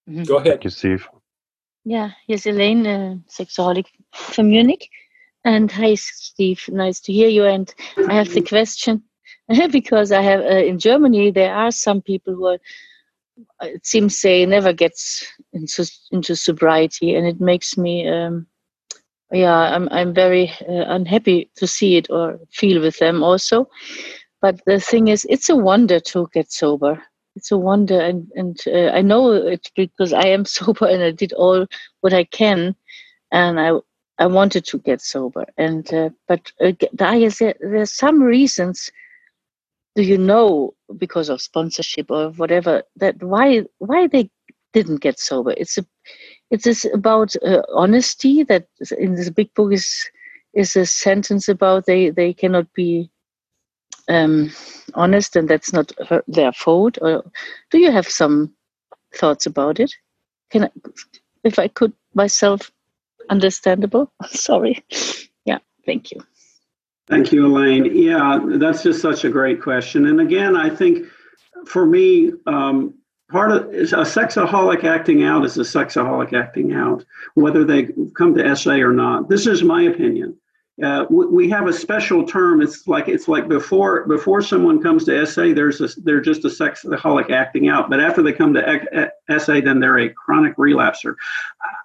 Mm-hmm. 0.09 0.23
Go 0.23 0.37
ahead. 0.37 0.53
Thank 0.53 0.63
you, 0.65 0.69
Steve. 0.69 1.07
Yeah, 1.83 2.11
here's 2.27 2.45
Elaine, 2.47 2.87
uh, 2.87 3.15
sexaholic 3.29 3.85
from 4.13 4.49
Munich. 4.49 4.89
And 5.45 5.71
hi, 5.71 5.95
Steve. 5.95 6.63
Nice 6.69 6.99
to 7.01 7.13
hear 7.13 7.29
you. 7.29 7.45
And 7.45 7.73
I 8.09 8.15
have 8.15 8.33
the 8.33 8.41
question 8.41 9.03
because 9.71 10.11
I 10.11 10.21
have 10.23 10.41
uh, 10.41 10.65
in 10.65 10.79
Germany 10.79 11.31
there 11.31 11.53
are 11.55 11.71
some 11.71 12.01
people 12.01 12.35
who 12.35 12.47
are, 12.47 12.59
it 13.61 13.85
seems 13.85 14.21
they 14.21 14.45
never 14.45 14.73
gets 14.73 15.25
into 15.53 15.89
into 16.11 16.35
sobriety, 16.35 17.15
and 17.15 17.27
it 17.27 17.39
makes 17.39 17.77
me. 17.77 18.07
Um, 18.09 18.47
yeah, 19.31 19.75
I'm 19.75 19.89
I'm 19.91 20.13
very 20.13 20.49
uh, 20.69 20.85
unhappy 20.87 21.51
to 21.57 21.67
see 21.67 21.97
it 21.97 22.09
or 22.09 22.39
feel 22.51 22.81
with 22.81 22.97
them 22.99 23.23
also. 23.23 23.69
But 24.41 24.61
the 24.65 24.79
thing 24.79 25.09
is, 25.09 25.27
it's 25.29 25.49
a 25.49 25.55
wonder 25.55 25.99
to 26.01 26.27
get 26.33 26.51
sober 26.51 27.01
it's 27.37 27.51
a 27.51 27.57
wonder 27.57 27.99
and 27.99 28.31
and 28.35 28.57
uh, 28.67 28.91
i 28.91 29.01
know 29.01 29.31
it 29.33 29.69
because 29.75 30.13
i 30.13 30.25
am 30.27 30.45
sober 30.57 30.87
and 30.87 31.03
i 31.03 31.11
did 31.11 31.33
all 31.33 31.67
what 32.01 32.13
i 32.13 32.23
can 32.23 32.75
and 33.31 33.59
i 33.59 33.73
i 34.19 34.25
wanted 34.25 34.65
to 34.65 34.77
get 34.79 35.01
sober 35.01 35.45
and 35.57 35.93
uh, 35.93 36.09
but 36.27 36.51
uh, 36.61 36.71
there, 36.97 37.55
there's 37.59 37.93
some 37.93 38.21
reasons 38.21 38.91
do 39.95 40.03
you 40.03 40.17
know 40.17 40.73
because 40.97 41.29
of 41.29 41.41
sponsorship 41.41 42.11
or 42.11 42.29
whatever 42.31 42.83
that 42.95 43.21
why 43.23 43.63
why 43.79 44.07
they 44.07 44.29
didn't 44.73 45.01
get 45.01 45.19
sober 45.19 45.53
it's 45.57 45.77
a 45.77 45.85
it's 46.51 46.85
about 46.85 47.35
uh, 47.45 47.61
honesty 47.73 48.43
that 48.43 48.67
in 48.97 49.15
this 49.15 49.29
big 49.29 49.53
book 49.53 49.73
is 49.73 50.09
is 50.53 50.75
a 50.75 50.85
sentence 50.85 51.49
about 51.49 51.85
they 51.85 52.09
they 52.09 52.33
cannot 52.33 52.71
be 52.73 53.09
um, 54.07 54.51
honest 54.93 55.35
and 55.35 55.49
that's 55.49 55.73
not 55.73 55.91
her, 56.07 56.23
their 56.27 56.51
fault? 56.51 56.97
Or 57.01 57.23
do 57.71 57.79
you 57.79 57.91
have 57.91 58.07
some 58.07 58.53
thoughts 59.15 59.45
about 59.45 59.79
it? 59.79 59.93
Can 60.51 60.65
I, 60.65 60.69
if 61.43 61.59
I 61.59 61.67
could 61.67 61.93
myself 62.13 62.71
understandable? 63.29 64.11
Sorry. 64.27 64.83
Yeah, 65.45 65.59
thank 65.85 66.11
you. 66.11 66.21
Thank 67.07 67.31
you, 67.31 67.45
Elaine. 67.45 67.95
Yeah, 67.95 68.39
that's 68.43 68.81
just 68.81 69.01
such 69.01 69.25
a 69.25 69.29
great 69.29 69.61
question. 69.61 70.07
And 70.07 70.19
again, 70.19 70.55
I 70.55 70.69
think 70.69 71.05
for 71.67 71.85
me, 71.85 72.31
um, 72.47 72.95
part 73.29 73.51
of 73.51 73.63
a 73.67 74.05
sexaholic 74.05 74.83
acting 74.83 75.23
out 75.23 75.45
is 75.45 75.57
a 75.57 75.61
sexaholic 75.61 76.33
acting 76.33 76.73
out, 76.73 77.05
whether 77.35 77.63
they 77.63 77.89
come 78.15 78.33
to 78.35 78.55
SA 78.55 78.73
or 78.73 78.91
not. 78.91 79.29
This 79.29 79.45
is 79.45 79.63
my 79.63 79.83
opinion. 79.83 80.37
Uh, 80.83 81.05
we 81.09 81.49
have 81.49 81.67
a 81.67 81.73
special 81.73 82.25
term. 82.25 82.61
It's 82.61 82.85
like 82.85 83.07
it's 83.07 83.29
like 83.29 83.47
before 83.47 84.05
before 84.07 84.41
someone 84.41 84.83
comes 84.83 85.05
to 85.05 85.25
SA, 85.25 85.53
there's 85.53 85.79
a, 85.79 85.87
they're 86.01 86.19
just 86.19 86.43
a 86.43 86.49
sexaholic 86.49 87.31
acting 87.31 87.69
out. 87.69 87.89
But 87.89 88.01
after 88.01 88.21
they 88.21 88.33
come 88.33 88.53
to 88.55 89.11
SA, 89.37 89.61
then 89.61 89.79
they're 89.79 89.99
a 89.99 90.09
chronic 90.09 90.57
relapser. 90.57 91.15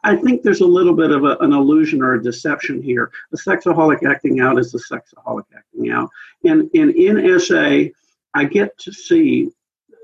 I 0.03 0.17
think 0.17 0.43
there's 0.43 0.61
a 0.61 0.67
little 0.67 0.95
bit 0.95 1.13
of 1.13 1.23
a, 1.23 1.37
an 1.37 1.53
illusion 1.53 2.03
or 2.03 2.15
a 2.15 2.23
deception 2.23 2.83
here. 2.83 3.13
A 3.33 3.37
sexaholic 3.37 4.03
acting 4.03 4.41
out 4.41 4.59
is 4.59 4.75
a 4.75 4.79
sexaholic 4.79 5.45
acting 5.57 5.93
out, 5.93 6.11
and, 6.43 6.69
and 6.75 6.91
in 6.97 7.39
SA, 7.39 7.93
I 8.35 8.45
get 8.45 8.77
to 8.79 8.93
see 8.93 9.51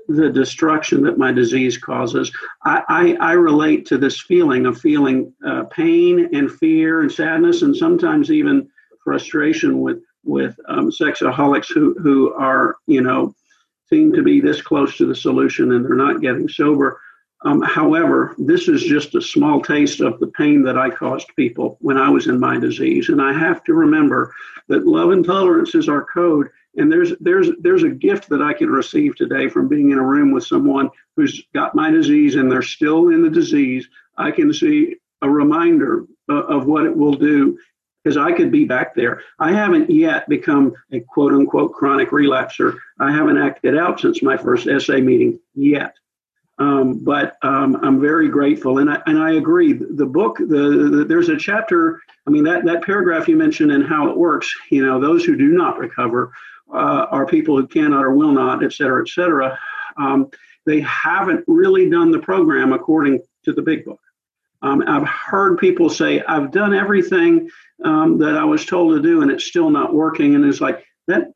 the 0.07 0.29
destruction 0.29 1.03
that 1.03 1.17
my 1.17 1.33
disease 1.33 1.77
causes. 1.77 2.31
I, 2.63 2.83
I, 2.87 3.31
I 3.31 3.31
relate 3.33 3.85
to 3.87 3.97
this 3.97 4.21
feeling 4.21 4.65
of 4.65 4.79
feeling 4.79 5.33
uh, 5.45 5.63
pain 5.63 6.33
and 6.33 6.49
fear 6.49 7.01
and 7.01 7.11
sadness 7.11 7.61
and 7.61 7.75
sometimes 7.75 8.31
even 8.31 8.69
frustration 9.07 9.79
with 9.79 10.03
with 10.25 10.59
um, 10.67 10.91
sexaholics 10.91 11.73
who 11.73 11.93
who 11.93 12.33
are 12.33 12.75
you 12.87 12.99
know 13.01 13.33
seem 13.89 14.11
to 14.11 14.21
be 14.21 14.41
this 14.41 14.61
close 14.61 14.97
to 14.97 15.05
the 15.05 15.15
solution 15.15 15.71
and 15.71 15.85
they're 15.85 15.95
not 15.95 16.19
getting 16.19 16.49
sober. 16.49 16.99
Um, 17.45 17.61
however, 17.61 18.35
this 18.37 18.67
is 18.67 18.83
just 18.83 19.15
a 19.15 19.21
small 19.21 19.61
taste 19.61 20.01
of 20.01 20.19
the 20.19 20.27
pain 20.27 20.61
that 20.63 20.77
I 20.77 20.89
caused 20.89 21.33
people 21.37 21.77
when 21.79 21.97
I 21.97 22.09
was 22.09 22.27
in 22.27 22.37
my 22.37 22.59
disease. 22.59 23.07
And 23.07 23.21
I 23.21 23.31
have 23.31 23.63
to 23.65 23.73
remember 23.73 24.33
that 24.67 24.85
love 24.85 25.11
and 25.11 25.23
tolerance 25.23 25.73
is 25.73 25.87
our 25.87 26.03
code. 26.03 26.49
And 26.75 26.91
there's 26.91 27.13
there's 27.21 27.49
there's 27.61 27.83
a 27.83 27.99
gift 28.07 28.27
that 28.27 28.41
I 28.41 28.51
can 28.51 28.69
receive 28.69 29.15
today 29.15 29.47
from 29.47 29.69
being 29.69 29.91
in 29.91 29.99
a 29.99 30.03
room 30.03 30.31
with 30.31 30.45
someone 30.45 30.89
who's 31.15 31.41
got 31.55 31.75
my 31.75 31.89
disease 31.91 32.35
and 32.35 32.51
they're 32.51 32.61
still 32.61 33.07
in 33.07 33.21
the 33.23 33.29
disease. 33.29 33.87
I 34.17 34.31
can 34.31 34.51
see 34.51 34.97
a 35.21 35.29
reminder 35.29 36.05
uh, 36.29 36.43
of 36.55 36.65
what 36.65 36.85
it 36.85 36.95
will 36.95 37.13
do 37.13 37.57
because 38.07 38.15
I 38.15 38.31
could 38.31 38.53
be 38.53 38.63
back 38.63 38.95
there. 38.95 39.21
I 39.37 39.51
haven't 39.51 39.89
yet 39.89 40.29
become 40.29 40.73
a 40.93 41.01
quote 41.01 41.33
unquote 41.33 41.73
chronic 41.73 42.11
relapser. 42.11 42.77
I 43.01 43.11
haven't 43.11 43.37
acted 43.37 43.77
out 43.77 43.99
since 43.99 44.23
my 44.23 44.37
first 44.37 44.65
SA 44.79 44.99
meeting 44.99 45.41
yet. 45.55 45.93
Um, 46.57 47.03
but 47.03 47.35
um, 47.41 47.77
I'm 47.83 47.99
very 47.99 48.29
grateful, 48.29 48.77
and 48.77 48.89
I 48.89 49.01
and 49.07 49.19
I 49.19 49.33
agree. 49.33 49.73
The 49.73 50.05
book, 50.05 50.37
the, 50.37 50.45
the, 50.89 51.05
there's 51.05 51.27
a 51.27 51.35
chapter. 51.35 51.99
I 52.25 52.29
mean 52.29 52.45
that 52.45 52.63
that 52.63 52.81
paragraph 52.81 53.27
you 53.27 53.35
mentioned 53.35 53.73
and 53.73 53.85
how 53.85 54.09
it 54.09 54.17
works. 54.17 54.49
You 54.71 54.85
know, 54.85 55.01
those 55.01 55.25
who 55.25 55.35
do 55.35 55.49
not 55.49 55.77
recover 55.77 56.31
uh, 56.73 57.07
are 57.11 57.25
people 57.25 57.57
who 57.57 57.67
cannot 57.67 58.05
or 58.05 58.15
will 58.15 58.31
not, 58.31 58.63
et 58.63 58.71
cetera, 58.71 59.01
et 59.01 59.09
cetera. 59.09 59.59
Um, 59.97 60.31
they 60.65 60.79
haven't 60.79 61.43
really 61.45 61.89
done 61.89 62.11
the 62.11 62.19
program 62.19 62.71
according 62.71 63.19
to 63.43 63.51
the 63.51 63.61
big 63.61 63.83
book. 63.83 63.99
Um, 64.61 64.83
I've 64.87 65.07
heard 65.07 65.59
people 65.59 65.89
say, 65.89 66.21
I've 66.21 66.51
done 66.51 66.73
everything 66.73 67.49
um, 67.83 68.17
that 68.19 68.37
I 68.37 68.43
was 68.43 68.65
told 68.65 68.95
to 68.95 69.01
do 69.01 69.21
and 69.21 69.31
it's 69.31 69.45
still 69.45 69.69
not 69.69 69.93
working. 69.93 70.35
And 70.35 70.45
it's 70.45 70.61
like, 70.61 70.83
that 71.07 71.31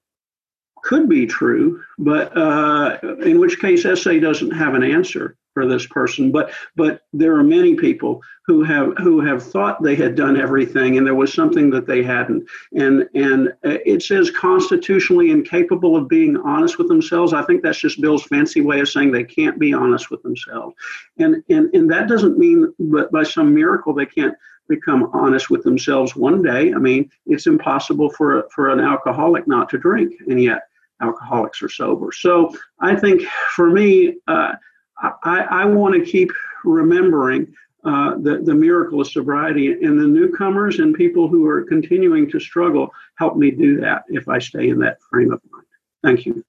could 0.83 1.07
be 1.07 1.27
true, 1.27 1.83
but 1.99 2.35
uh, 2.35 2.97
in 3.23 3.39
which 3.39 3.59
case 3.59 3.83
SA 3.83 4.13
doesn't 4.19 4.51
have 4.51 4.73
an 4.73 4.83
answer 4.83 5.37
for 5.53 5.67
this 5.67 5.85
person. 5.87 6.31
But 6.31 6.51
but 6.75 7.01
there 7.13 7.35
are 7.35 7.43
many 7.43 7.75
people 7.75 8.21
who 8.45 8.63
have 8.63 8.97
who 8.97 9.21
have 9.21 9.43
thought 9.43 9.83
they 9.83 9.95
had 9.95 10.15
done 10.15 10.39
everything, 10.39 10.97
and 10.97 11.05
there 11.05 11.15
was 11.15 11.33
something 11.33 11.69
that 11.71 11.87
they 11.87 12.03
hadn't. 12.03 12.47
And 12.73 13.07
and 13.13 13.49
uh, 13.65 13.77
it 13.85 14.03
says 14.03 14.31
constitutionally 14.31 15.31
incapable 15.31 15.95
of 15.95 16.07
being 16.07 16.37
honest 16.37 16.77
with 16.77 16.87
themselves. 16.87 17.33
I 17.33 17.43
think 17.43 17.61
that's 17.61 17.79
just 17.79 18.01
Bill's 18.01 18.23
fancy 18.23 18.61
way 18.61 18.79
of 18.79 18.89
saying 18.89 19.11
they 19.11 19.23
can't 19.23 19.59
be 19.59 19.73
honest 19.73 20.09
with 20.09 20.21
themselves. 20.23 20.75
And 21.17 21.43
and 21.49 21.73
and 21.73 21.91
that 21.91 22.07
doesn't 22.07 22.37
mean 22.37 22.73
that 22.91 23.11
by 23.11 23.23
some 23.23 23.53
miracle 23.53 23.93
they 23.93 24.05
can't 24.05 24.35
become 24.67 25.09
honest 25.13 25.49
with 25.49 25.63
themselves 25.63 26.15
one 26.15 26.41
day. 26.41 26.73
I 26.73 26.77
mean, 26.77 27.11
it's 27.25 27.47
impossible 27.47 28.09
for 28.09 28.47
for 28.53 28.69
an 28.69 28.79
alcoholic 28.79 29.47
not 29.47 29.69
to 29.69 29.77
drink, 29.77 30.13
and 30.27 30.41
yet 30.41 30.61
alcoholics 31.01 31.61
are 31.61 31.69
sober. 31.69 32.11
So 32.11 32.55
I 32.79 32.95
think 32.95 33.23
for 33.55 33.69
me, 33.69 34.17
uh, 34.27 34.53
I, 35.01 35.47
I 35.49 35.65
want 35.65 35.95
to 35.95 36.09
keep 36.09 36.31
remembering 36.63 37.53
uh, 37.83 38.15
the, 38.17 38.41
the 38.43 38.53
miracle 38.53 39.01
of 39.01 39.07
sobriety 39.07 39.71
and 39.71 39.99
the 39.99 40.05
newcomers 40.05 40.79
and 40.79 40.93
people 40.93 41.27
who 41.27 41.45
are 41.47 41.63
continuing 41.63 42.29
to 42.29 42.39
struggle 42.39 42.91
help 43.17 43.37
me 43.37 43.49
do 43.49 43.79
that 43.79 44.03
if 44.09 44.29
I 44.29 44.37
stay 44.39 44.69
in 44.69 44.79
that 44.79 45.01
frame 45.09 45.31
of 45.31 45.41
mind. 45.51 45.65
Thank 46.03 46.25
you. 46.25 46.43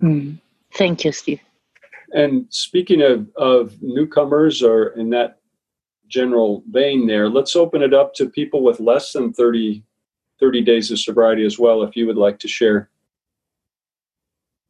Mm. 0.00 0.38
Thank 0.74 1.04
you, 1.04 1.12
Steve. 1.12 1.40
And 2.12 2.46
speaking 2.50 3.02
of, 3.02 3.28
of 3.36 3.82
newcomers 3.82 4.62
or 4.62 4.88
in 4.90 5.10
that 5.10 5.40
general 6.06 6.62
vein 6.70 7.06
there, 7.06 7.28
let's 7.28 7.56
open 7.56 7.82
it 7.82 7.92
up 7.92 8.14
to 8.14 8.28
people 8.28 8.62
with 8.62 8.78
less 8.78 9.12
than 9.12 9.32
30, 9.32 9.82
30 10.38 10.62
days 10.62 10.90
of 10.92 11.00
sobriety 11.00 11.44
as 11.44 11.58
well, 11.58 11.82
if 11.82 11.96
you 11.96 12.06
would 12.06 12.16
like 12.16 12.38
to 12.40 12.48
share. 12.48 12.90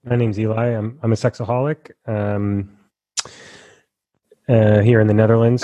My 0.04 0.16
name's 0.16 0.38
Eli. 0.38 0.68
I'm, 0.68 0.98
I'm 1.02 1.12
a 1.12 1.16
sexaholic. 1.16 1.90
Um, 2.06 2.70
uh, 4.48 4.80
here 4.80 5.00
in 5.00 5.07
the 5.07 5.14
Netherlands. 5.14 5.62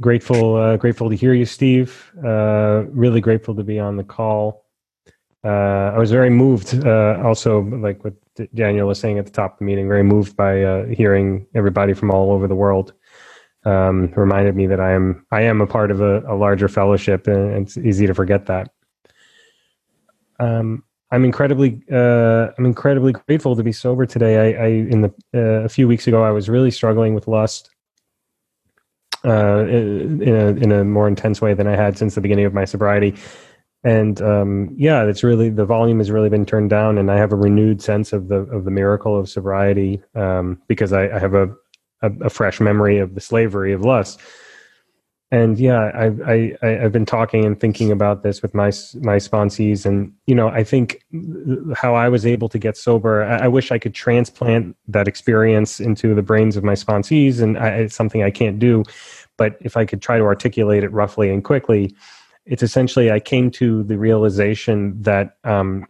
Grateful, 0.00 0.56
uh, 0.56 0.76
grateful 0.76 1.10
to 1.10 1.16
hear 1.16 1.34
you, 1.34 1.44
Steve. 1.44 2.10
Uh, 2.24 2.84
really 2.88 3.20
grateful 3.20 3.54
to 3.54 3.62
be 3.62 3.78
on 3.78 3.96
the 3.96 4.04
call. 4.04 4.64
Uh, 5.44 5.92
I 5.94 5.98
was 5.98 6.10
very 6.10 6.30
moved, 6.30 6.84
uh, 6.84 7.20
also, 7.22 7.62
like 7.62 8.02
what 8.04 8.14
Daniel 8.54 8.88
was 8.88 8.98
saying 8.98 9.18
at 9.18 9.26
the 9.26 9.32
top 9.32 9.54
of 9.54 9.58
the 9.58 9.64
meeting, 9.64 9.88
very 9.88 10.02
moved 10.02 10.36
by 10.36 10.62
uh, 10.62 10.86
hearing 10.86 11.46
everybody 11.54 11.92
from 11.92 12.10
all 12.10 12.32
over 12.32 12.46
the 12.46 12.54
world. 12.54 12.94
Um, 13.64 14.12
reminded 14.16 14.56
me 14.56 14.66
that 14.68 14.80
I 14.80 14.92
am 14.92 15.26
I 15.30 15.42
am 15.42 15.60
a 15.60 15.66
part 15.66 15.90
of 15.90 16.00
a, 16.00 16.20
a 16.20 16.34
larger 16.34 16.68
fellowship, 16.68 17.26
and 17.26 17.66
it's 17.66 17.76
easy 17.76 18.06
to 18.06 18.14
forget 18.14 18.46
that. 18.46 18.70
Um, 20.38 20.82
I'm 21.12 21.24
incredibly 21.24 21.82
uh, 21.90 22.48
I'm 22.56 22.66
incredibly 22.66 23.12
grateful 23.12 23.56
to 23.56 23.62
be 23.62 23.72
sober 23.72 24.06
today. 24.06 24.56
I, 24.56 24.64
I 24.64 24.66
in 24.68 25.00
the 25.02 25.14
uh, 25.34 25.64
a 25.64 25.68
few 25.68 25.88
weeks 25.88 26.06
ago 26.06 26.22
I 26.22 26.30
was 26.30 26.48
really 26.48 26.70
struggling 26.70 27.14
with 27.14 27.26
lust 27.26 27.70
uh, 29.24 29.64
in 29.66 30.22
a 30.34 30.46
in 30.48 30.72
a 30.72 30.84
more 30.84 31.08
intense 31.08 31.40
way 31.40 31.54
than 31.54 31.66
I 31.66 31.74
had 31.74 31.98
since 31.98 32.14
the 32.14 32.20
beginning 32.20 32.44
of 32.44 32.54
my 32.54 32.64
sobriety. 32.64 33.16
And 33.82 34.20
um, 34.20 34.74
yeah, 34.76 35.04
it's 35.04 35.24
really 35.24 35.48
the 35.48 35.64
volume 35.64 35.98
has 35.98 36.10
really 36.10 36.28
been 36.28 36.46
turned 36.46 36.70
down, 36.70 36.98
and 36.98 37.10
I 37.10 37.16
have 37.16 37.32
a 37.32 37.36
renewed 37.36 37.82
sense 37.82 38.12
of 38.12 38.28
the 38.28 38.42
of 38.42 38.64
the 38.64 38.70
miracle 38.70 39.18
of 39.18 39.28
sobriety 39.28 40.02
um, 40.14 40.60
because 40.68 40.92
I, 40.92 41.08
I 41.08 41.18
have 41.18 41.34
a, 41.34 41.48
a, 42.02 42.12
a 42.26 42.30
fresh 42.30 42.60
memory 42.60 42.98
of 42.98 43.14
the 43.14 43.20
slavery 43.20 43.72
of 43.72 43.80
lust 43.80 44.20
and 45.32 45.58
yeah, 45.58 45.92
I've 45.94 46.20
I, 46.22 46.56
have 46.60 46.90
been 46.90 47.06
talking 47.06 47.44
and 47.44 47.58
thinking 47.58 47.92
about 47.92 48.24
this 48.24 48.42
with 48.42 48.52
my 48.52 48.66
my 49.00 49.16
sponsees, 49.16 49.86
and 49.86 50.12
you 50.26 50.34
know, 50.34 50.48
I 50.48 50.64
think 50.64 51.04
how 51.74 51.94
I 51.94 52.08
was 52.08 52.26
able 52.26 52.48
to 52.48 52.58
get 52.58 52.76
sober. 52.76 53.22
I, 53.22 53.44
I 53.44 53.48
wish 53.48 53.70
I 53.70 53.78
could 53.78 53.94
transplant 53.94 54.76
that 54.88 55.06
experience 55.06 55.78
into 55.78 56.16
the 56.16 56.22
brains 56.22 56.56
of 56.56 56.64
my 56.64 56.72
sponsees, 56.74 57.40
and 57.40 57.58
I, 57.58 57.68
it's 57.68 57.94
something 57.94 58.24
I 58.24 58.30
can't 58.30 58.58
do. 58.58 58.82
But 59.36 59.56
if 59.60 59.76
I 59.76 59.84
could 59.84 60.02
try 60.02 60.18
to 60.18 60.24
articulate 60.24 60.82
it 60.82 60.92
roughly 60.92 61.30
and 61.30 61.44
quickly, 61.44 61.94
it's 62.44 62.64
essentially 62.64 63.12
I 63.12 63.20
came 63.20 63.52
to 63.52 63.84
the 63.84 63.98
realization 63.98 65.00
that 65.02 65.36
um, 65.44 65.86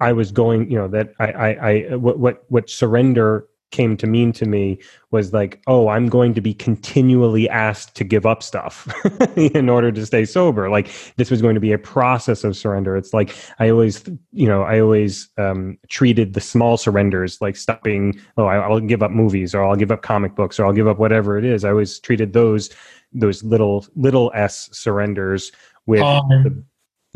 I 0.00 0.12
was 0.12 0.30
going, 0.30 0.70
you 0.70 0.76
know, 0.76 0.88
that 0.88 1.14
I, 1.18 1.32
I, 1.32 1.48
I 1.48 1.96
what 1.96 2.18
what 2.18 2.44
what 2.48 2.68
surrender 2.68 3.48
came 3.70 3.96
to 3.96 4.06
mean 4.06 4.32
to 4.32 4.46
me 4.46 4.78
was 5.10 5.32
like, 5.32 5.60
oh, 5.66 5.88
I'm 5.88 6.08
going 6.08 6.34
to 6.34 6.40
be 6.40 6.54
continually 6.54 7.48
asked 7.48 7.94
to 7.96 8.04
give 8.04 8.26
up 8.26 8.42
stuff 8.42 8.88
in 9.36 9.68
order 9.68 9.90
to 9.92 10.06
stay 10.06 10.24
sober. 10.24 10.70
Like 10.70 10.90
this 11.16 11.30
was 11.30 11.42
going 11.42 11.54
to 11.54 11.60
be 11.60 11.72
a 11.72 11.78
process 11.78 12.44
of 12.44 12.56
surrender. 12.56 12.96
It's 12.96 13.12
like 13.12 13.34
I 13.58 13.70
always, 13.70 14.04
you 14.32 14.46
know, 14.46 14.62
I 14.62 14.80
always 14.80 15.28
um, 15.38 15.78
treated 15.88 16.34
the 16.34 16.40
small 16.40 16.76
surrenders 16.76 17.40
like 17.40 17.56
stopping. 17.56 18.20
Oh, 18.36 18.46
I'll 18.46 18.80
give 18.80 19.02
up 19.02 19.10
movies, 19.10 19.54
or 19.54 19.64
I'll 19.64 19.76
give 19.76 19.90
up 19.90 20.02
comic 20.02 20.34
books, 20.34 20.58
or 20.58 20.66
I'll 20.66 20.72
give 20.72 20.88
up 20.88 20.98
whatever 20.98 21.38
it 21.38 21.44
is. 21.44 21.64
I 21.64 21.70
always 21.70 21.98
treated 21.98 22.32
those 22.32 22.70
those 23.12 23.42
little 23.42 23.86
little 23.94 24.30
s 24.34 24.68
surrenders 24.72 25.52
with 25.86 26.02
um, 26.02 26.28
the, 26.28 26.64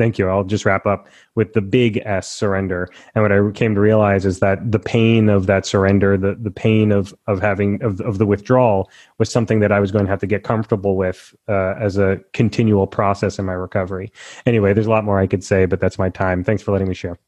thank 0.01 0.17
you. 0.17 0.27
I'll 0.27 0.43
just 0.43 0.65
wrap 0.65 0.87
up 0.87 1.07
with 1.35 1.53
the 1.53 1.61
big 1.61 2.01
S 2.05 2.27
surrender. 2.27 2.89
And 3.13 3.21
what 3.21 3.31
I 3.31 3.39
came 3.51 3.75
to 3.75 3.81
realize 3.81 4.25
is 4.25 4.39
that 4.39 4.71
the 4.71 4.79
pain 4.79 5.29
of 5.29 5.45
that 5.45 5.63
surrender, 5.67 6.17
the, 6.17 6.33
the 6.33 6.49
pain 6.49 6.91
of, 6.91 7.13
of 7.27 7.39
having, 7.39 7.83
of, 7.83 8.01
of 8.01 8.17
the 8.17 8.25
withdrawal 8.25 8.89
was 9.19 9.31
something 9.31 9.59
that 9.59 9.71
I 9.71 9.79
was 9.79 9.91
going 9.91 10.05
to 10.05 10.09
have 10.09 10.19
to 10.21 10.25
get 10.25 10.43
comfortable 10.43 10.95
with 10.95 11.35
uh, 11.47 11.75
as 11.79 11.99
a 11.99 12.19
continual 12.33 12.87
process 12.87 13.37
in 13.37 13.45
my 13.45 13.53
recovery. 13.53 14.11
Anyway, 14.47 14.73
there's 14.73 14.87
a 14.87 14.89
lot 14.89 15.05
more 15.05 15.19
I 15.19 15.27
could 15.27 15.43
say, 15.43 15.67
but 15.67 15.79
that's 15.79 15.99
my 15.99 16.09
time. 16.09 16.43
Thanks 16.43 16.63
for 16.63 16.71
letting 16.71 16.87
me 16.87 16.95
share. 16.95 17.19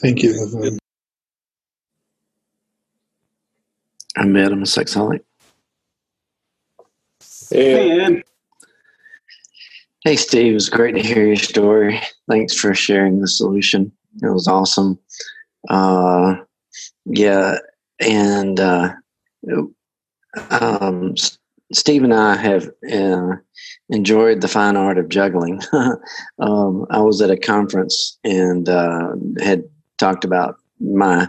Thank 0.00 0.22
you. 0.22 0.78
I'm 4.16 4.36
Ed. 4.36 4.52
I'm 4.52 4.62
a 4.62 4.64
sexaholic. 4.64 5.22
Hey, 7.50 8.00
Ed. 8.00 8.22
Hey, 10.04 10.16
Steve, 10.16 10.52
it 10.52 10.54
was 10.54 10.70
great 10.70 10.94
to 10.94 11.02
hear 11.02 11.26
your 11.26 11.36
story. 11.36 12.00
Thanks 12.26 12.54
for 12.54 12.74
sharing 12.74 13.20
the 13.20 13.28
solution. 13.28 13.92
It 14.22 14.32
was 14.32 14.48
awesome. 14.48 14.98
Uh, 15.68 16.36
yeah, 17.04 17.58
and 18.00 18.58
uh, 18.58 18.94
um, 20.50 21.14
Steve 21.74 22.02
and 22.02 22.14
I 22.14 22.34
have 22.36 22.70
uh, 22.90 23.36
enjoyed 23.90 24.40
the 24.40 24.48
fine 24.48 24.74
art 24.74 24.96
of 24.96 25.10
juggling. 25.10 25.60
um, 25.72 26.86
I 26.90 27.00
was 27.00 27.20
at 27.20 27.30
a 27.30 27.36
conference 27.36 28.18
and 28.24 28.70
uh, 28.70 29.10
had 29.42 29.64
talked 29.98 30.24
about 30.24 30.56
my 30.80 31.28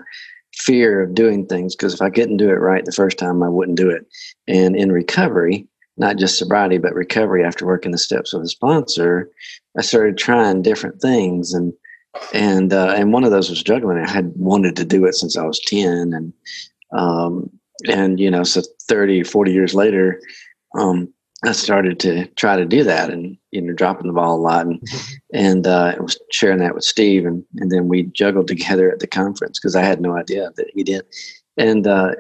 fear 0.56 1.02
of 1.02 1.14
doing 1.14 1.46
things 1.46 1.76
because 1.76 1.94
if 1.94 2.02
I 2.02 2.10
couldn't 2.10 2.38
do 2.38 2.50
it 2.50 2.54
right 2.54 2.86
the 2.86 2.94
first 2.94 3.18
time, 3.18 3.44
I 3.44 3.50
wouldn't 3.50 3.78
do 3.78 3.90
it. 3.90 4.06
And 4.48 4.78
in 4.78 4.94
recovery, 4.94 5.68
not 5.98 6.18
just 6.18 6.38
sobriety, 6.38 6.78
but 6.78 6.94
recovery 6.94 7.44
after 7.44 7.66
working 7.66 7.92
the 7.92 7.98
steps 7.98 8.34
with 8.34 8.44
a 8.44 8.50
sponsor, 8.50 9.30
I 9.78 9.82
started 9.82 10.18
trying 10.18 10.62
different 10.62 11.02
things. 11.02 11.54
And 11.54 11.74
and 12.34 12.74
uh, 12.74 12.94
and 12.98 13.14
one 13.14 13.24
of 13.24 13.32
those 13.32 13.50
was 13.50 13.64
juggling. 13.64 13.98
I 13.98 14.10
had 14.10 14.34
wanted 14.36 14.76
to 14.78 14.86
do 14.86 15.06
it 15.06 15.16
since 15.16 15.38
I 15.38 15.46
was 15.46 15.60
ten, 15.60 16.14
and 16.14 16.34
um, 16.92 17.50
and 17.88 18.20
you 18.20 18.30
know, 18.30 18.44
so 18.44 18.62
30, 18.84 19.24
40 19.24 19.52
years 19.52 19.74
later, 19.74 20.22
um, 20.78 21.12
I 21.44 21.54
started 21.54 22.00
to 22.02 22.28
try 22.36 22.56
to 22.56 22.66
do 22.66 22.84
that, 22.84 23.10
and 23.10 23.38
you 23.52 23.62
know, 23.62 23.74
dropping 23.74 24.08
the 24.08 24.14
ball 24.14 24.36
a 24.36 24.42
lot, 24.42 24.66
and 24.66 24.82
and 25.34 25.66
uh, 25.66 25.96
I 25.98 26.02
was 26.02 26.20
sharing 26.32 26.60
that 26.60 26.76
with 26.76 26.84
Steve, 26.84 27.26
and 27.26 27.44
and 27.58 27.72
then 27.72 27.88
we 27.88 28.04
juggled 28.04 28.48
together 28.48 28.92
at 28.92 29.00
the 29.00 29.08
conference 29.08 29.60
because 29.60 29.76
I 29.76 29.84
had 29.84 30.02
no 30.02 30.16
idea 30.16 30.52
that 30.56 30.70
he 30.74 30.84
did, 30.84 31.04
and 31.58 31.88
uh, 31.88 32.12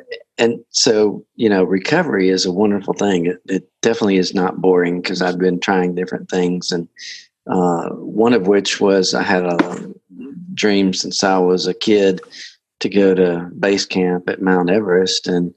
and 0.42 0.60
so 0.72 1.26
you 1.36 1.48
know, 1.48 1.64
recovery 1.64 2.30
is 2.30 2.46
a 2.46 2.52
wonderful 2.52 2.94
thing. 2.94 3.28
It, 3.28 3.38
it 3.48 3.70
definitely 3.82 4.18
is 4.18 4.34
not 4.34 4.60
boring 4.60 5.02
because 5.02 5.22
I've 5.22 5.40
been 5.40 5.60
trying 5.60 5.96
different 5.96 6.30
things 6.30 6.72
and 6.72 6.88
uh, 7.48 7.90
one 7.90 8.34
of 8.34 8.48
which 8.48 8.80
was 8.82 9.14
I 9.14 9.24
had 9.24 9.46
a 9.46 9.94
dream 10.54 10.94
since 10.94 11.24
I 11.24 11.38
was 11.38 11.68
a 11.68 11.74
kid 11.74 12.22
to 12.80 12.90
go 12.90 13.14
to 13.14 13.50
base 13.60 13.86
camp 13.86 14.30
at 14.30 14.42
Mount 14.42 14.70
Everest, 14.70 15.28
and 15.28 15.54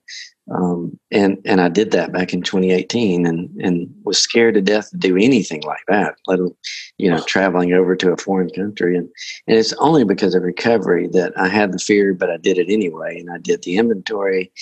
um, 0.50 0.98
and 1.10 1.38
and 1.44 1.60
I 1.60 1.68
did 1.68 1.90
that 1.92 2.12
back 2.12 2.34
in 2.34 2.42
2018, 2.42 3.26
and 3.26 3.48
and 3.62 3.94
was 4.04 4.18
scared 4.18 4.54
to 4.54 4.60
death 4.60 4.90
to 4.90 4.96
do 4.96 5.16
anything 5.16 5.62
like 5.62 5.84
that, 5.88 6.16
let 6.26 6.38
you 6.98 7.10
know 7.10 7.22
traveling 7.22 7.72
over 7.72 7.96
to 7.96 8.12
a 8.12 8.16
foreign 8.16 8.50
country, 8.50 8.96
and 8.96 9.08
and 9.46 9.56
it's 9.56 9.72
only 9.74 10.04
because 10.04 10.34
of 10.34 10.42
recovery 10.42 11.08
that 11.08 11.32
I 11.38 11.48
had 11.48 11.72
the 11.72 11.78
fear, 11.78 12.12
but 12.12 12.30
I 12.30 12.36
did 12.36 12.58
it 12.58 12.70
anyway, 12.70 13.18
and 13.18 13.30
I 13.30 13.38
did 13.38 13.62
the 13.62 13.78
inventory, 13.78 14.52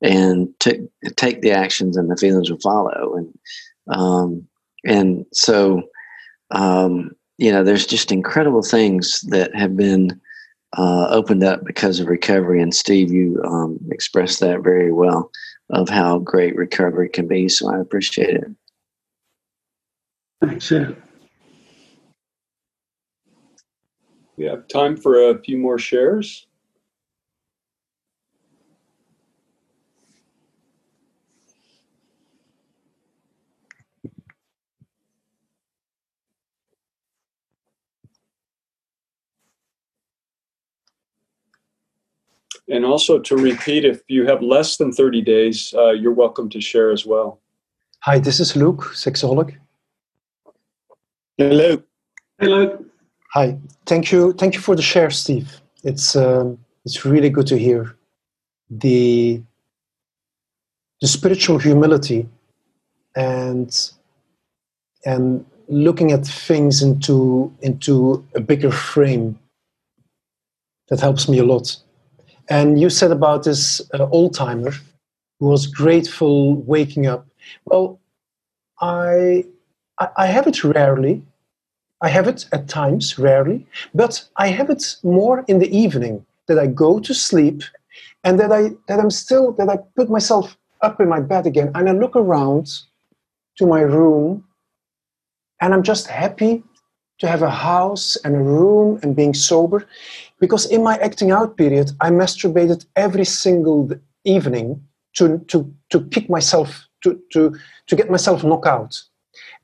and 0.00 0.48
took 0.60 0.76
take 1.16 1.42
the 1.42 1.52
actions, 1.52 1.96
and 1.96 2.10
the 2.10 2.16
feelings 2.16 2.50
will 2.50 2.60
follow, 2.60 3.16
and 3.16 3.38
um, 3.88 4.46
and 4.84 5.26
so 5.32 5.82
um, 6.52 7.10
you 7.38 7.50
know, 7.50 7.64
there's 7.64 7.86
just 7.86 8.12
incredible 8.12 8.62
things 8.62 9.20
that 9.28 9.54
have 9.54 9.76
been 9.76 10.20
uh, 10.76 11.08
opened 11.10 11.42
up 11.42 11.64
because 11.64 12.00
of 12.00 12.08
recovery. 12.08 12.60
And 12.60 12.74
Steve, 12.74 13.12
you 13.12 13.42
um, 13.44 13.78
expressed 13.90 14.40
that 14.40 14.62
very 14.62 14.92
well 14.92 15.30
of 15.70 15.88
how 15.88 16.18
great 16.18 16.56
recovery 16.56 17.08
can 17.08 17.26
be. 17.26 17.48
So 17.48 17.72
I 17.72 17.80
appreciate 17.80 18.36
it. 18.36 18.50
Thanks. 20.42 20.70
Yeah. 20.70 20.90
We 24.36 24.44
have 24.46 24.66
time 24.68 24.96
for 24.96 25.30
a 25.30 25.38
few 25.38 25.56
more 25.56 25.78
shares. 25.78 26.46
And 42.68 42.84
also 42.84 43.18
to 43.18 43.36
repeat, 43.36 43.84
if 43.84 44.02
you 44.08 44.26
have 44.26 44.42
less 44.42 44.78
than 44.78 44.90
30 44.92 45.20
days, 45.22 45.74
uh, 45.76 45.90
you're 45.90 46.14
welcome 46.14 46.48
to 46.50 46.60
share 46.60 46.90
as 46.90 47.04
well. 47.04 47.40
Hi, 48.00 48.18
this 48.18 48.40
is 48.40 48.56
Luke, 48.56 48.84
sexaholic. 48.94 49.56
Hello. 51.36 51.82
Hello. 52.38 52.84
Hi. 53.32 53.58
Thank 53.86 54.12
you. 54.12 54.32
Thank 54.32 54.54
you 54.54 54.60
for 54.60 54.76
the 54.76 54.82
share, 54.82 55.10
Steve. 55.10 55.60
It's 55.82 56.16
um, 56.16 56.58
it's 56.84 57.04
really 57.04 57.28
good 57.28 57.46
to 57.48 57.58
hear 57.58 57.96
the 58.70 59.42
the 61.00 61.08
spiritual 61.08 61.58
humility 61.58 62.28
and 63.16 63.90
and 65.04 65.44
looking 65.68 66.12
at 66.12 66.26
things 66.26 66.82
into 66.82 67.52
into 67.60 68.24
a 68.34 68.40
bigger 68.40 68.70
frame 68.70 69.38
that 70.88 71.00
helps 71.00 71.28
me 71.28 71.38
a 71.38 71.44
lot 71.44 71.76
and 72.48 72.80
you 72.80 72.90
said 72.90 73.10
about 73.10 73.44
this 73.44 73.80
uh, 73.94 74.06
old 74.10 74.34
timer 74.34 74.72
who 75.40 75.46
was 75.46 75.66
grateful 75.66 76.56
waking 76.62 77.06
up. 77.06 77.26
Well, 77.64 78.00
I, 78.80 79.44
I 80.16 80.26
have 80.26 80.46
it 80.46 80.62
rarely. 80.64 81.22
I 82.00 82.08
have 82.08 82.28
it 82.28 82.46
at 82.52 82.68
times, 82.68 83.18
rarely, 83.18 83.66
but 83.94 84.22
I 84.36 84.48
have 84.48 84.68
it 84.68 84.96
more 85.02 85.44
in 85.48 85.58
the 85.58 85.74
evening 85.74 86.24
that 86.48 86.58
I 86.58 86.66
go 86.66 87.00
to 87.00 87.14
sleep 87.14 87.62
and 88.24 88.38
that 88.40 88.52
I 88.52 88.70
that 88.88 89.00
I'm 89.00 89.10
still 89.10 89.52
that 89.52 89.68
I 89.68 89.78
put 89.96 90.10
myself 90.10 90.56
up 90.82 91.00
in 91.00 91.08
my 91.08 91.20
bed 91.20 91.46
again 91.46 91.70
and 91.74 91.88
I 91.88 91.92
look 91.92 92.16
around 92.16 92.80
to 93.56 93.66
my 93.66 93.80
room 93.80 94.44
and 95.60 95.72
I'm 95.72 95.82
just 95.82 96.08
happy 96.08 96.62
to 97.20 97.28
have 97.28 97.42
a 97.42 97.50
house 97.50 98.16
and 98.24 98.34
a 98.34 98.40
room 98.40 98.98
and 99.02 99.16
being 99.16 99.32
sober 99.32 99.86
because 100.44 100.64
in 100.66 100.82
my 100.88 100.96
acting 101.08 101.30
out 101.38 101.50
period 101.56 101.88
i 102.06 102.08
masturbated 102.22 102.80
every 103.06 103.26
single 103.42 103.80
evening 104.36 104.68
to 105.16 105.38
to 105.50 105.58
to 105.90 105.98
kick 106.14 106.26
myself 106.28 106.70
to 107.02 107.20
to 107.32 107.40
to 107.86 107.96
get 107.96 108.10
myself 108.10 108.44
knocked 108.44 108.66
out. 108.66 109.02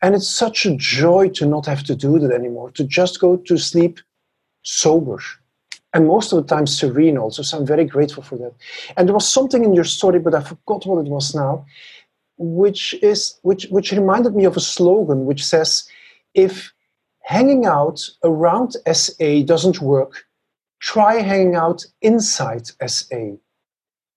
And 0.02 0.14
it's 0.14 0.30
such 0.44 0.66
a 0.66 0.76
joy 0.76 1.28
to 1.38 1.46
not 1.46 1.66
have 1.66 1.82
to 1.84 1.94
do 1.94 2.18
that 2.18 2.32
anymore 2.32 2.70
to 2.72 2.84
just 2.84 3.20
go 3.20 3.36
to 3.36 3.56
sleep 3.58 4.00
sober. 4.62 5.18
And 5.92 6.06
most 6.06 6.32
of 6.32 6.36
the 6.38 6.54
time 6.54 6.66
serene 6.66 7.18
also 7.18 7.42
so 7.42 7.58
i'm 7.58 7.66
very 7.66 7.84
grateful 7.84 8.22
for 8.22 8.36
that. 8.38 8.54
And 8.96 9.02
there 9.06 9.18
was 9.20 9.28
something 9.36 9.64
in 9.64 9.74
your 9.74 9.88
story 9.96 10.18
but 10.18 10.34
i 10.34 10.42
forgot 10.50 10.86
what 10.86 11.04
it 11.04 11.10
was 11.10 11.34
now 11.34 11.66
which 12.38 12.82
is 13.12 13.20
which 13.42 13.64
which 13.70 13.92
reminded 13.92 14.34
me 14.34 14.44
of 14.46 14.56
a 14.56 14.66
slogan 14.74 15.26
which 15.26 15.44
says 15.44 15.70
if 16.34 16.72
hanging 17.22 17.64
out 17.66 17.98
around 18.24 18.76
SA 18.92 19.42
doesn't 19.44 19.80
work, 19.80 20.24
try 20.80 21.16
hanging 21.16 21.54
out 21.54 21.84
inside 22.02 22.66
SA. 22.86 23.36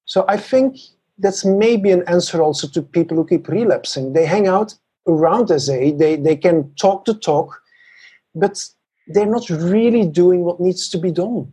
So 0.06 0.26
I 0.28 0.38
think 0.38 0.78
that's 1.18 1.46
maybe 1.46 1.92
an 1.92 2.04
answer 2.08 2.42
also 2.42 2.68
to 2.70 2.82
people 2.82 3.18
who 3.18 3.26
keep 3.26 3.48
relapsing. 3.48 4.14
They 4.14 4.26
hang 4.26 4.48
out 4.48 4.74
around 5.08 5.48
SA, 5.48 5.92
they, 5.98 6.16
they 6.16 6.36
can 6.36 6.74
talk 6.76 7.06
the 7.06 7.14
talk, 7.14 7.62
but 8.34 8.64
they're 9.08 9.26
not 9.26 9.50
really 9.50 10.06
doing 10.06 10.44
what 10.44 10.60
needs 10.60 10.90
to 10.90 10.98
be 10.98 11.12
done. 11.12 11.52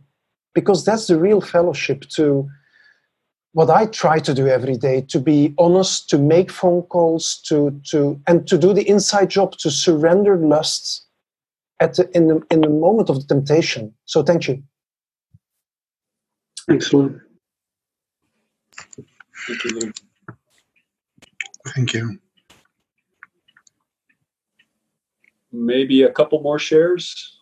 Because 0.53 0.83
that's 0.83 1.07
the 1.07 1.19
real 1.19 1.41
fellowship 1.41 2.01
to 2.09 2.49
what 3.53 3.69
I 3.69 3.85
try 3.85 4.19
to 4.19 4.33
do 4.33 4.47
every 4.47 4.77
day 4.77 5.01
to 5.09 5.19
be 5.19 5.53
honest, 5.57 6.09
to 6.09 6.17
make 6.17 6.51
phone 6.51 6.83
calls, 6.83 7.41
to, 7.47 7.79
to 7.89 8.19
and 8.27 8.47
to 8.47 8.57
do 8.57 8.73
the 8.73 8.87
inside 8.87 9.29
job, 9.29 9.53
to 9.57 9.69
surrender 9.69 10.37
lusts 10.37 11.05
at 11.79 11.95
the, 11.95 12.09
in 12.15 12.27
the 12.27 12.41
in 12.49 12.61
the 12.61 12.69
moment 12.69 13.09
of 13.09 13.15
the 13.15 13.27
temptation. 13.27 13.93
So 14.05 14.23
thank 14.23 14.47
you. 14.47 14.63
Excellent. 16.69 17.19
Thank 19.47 19.63
you. 19.63 19.93
Thank 21.75 21.93
you. 21.93 22.19
Maybe 25.51 26.03
a 26.03 26.11
couple 26.11 26.41
more 26.41 26.59
shares. 26.59 27.37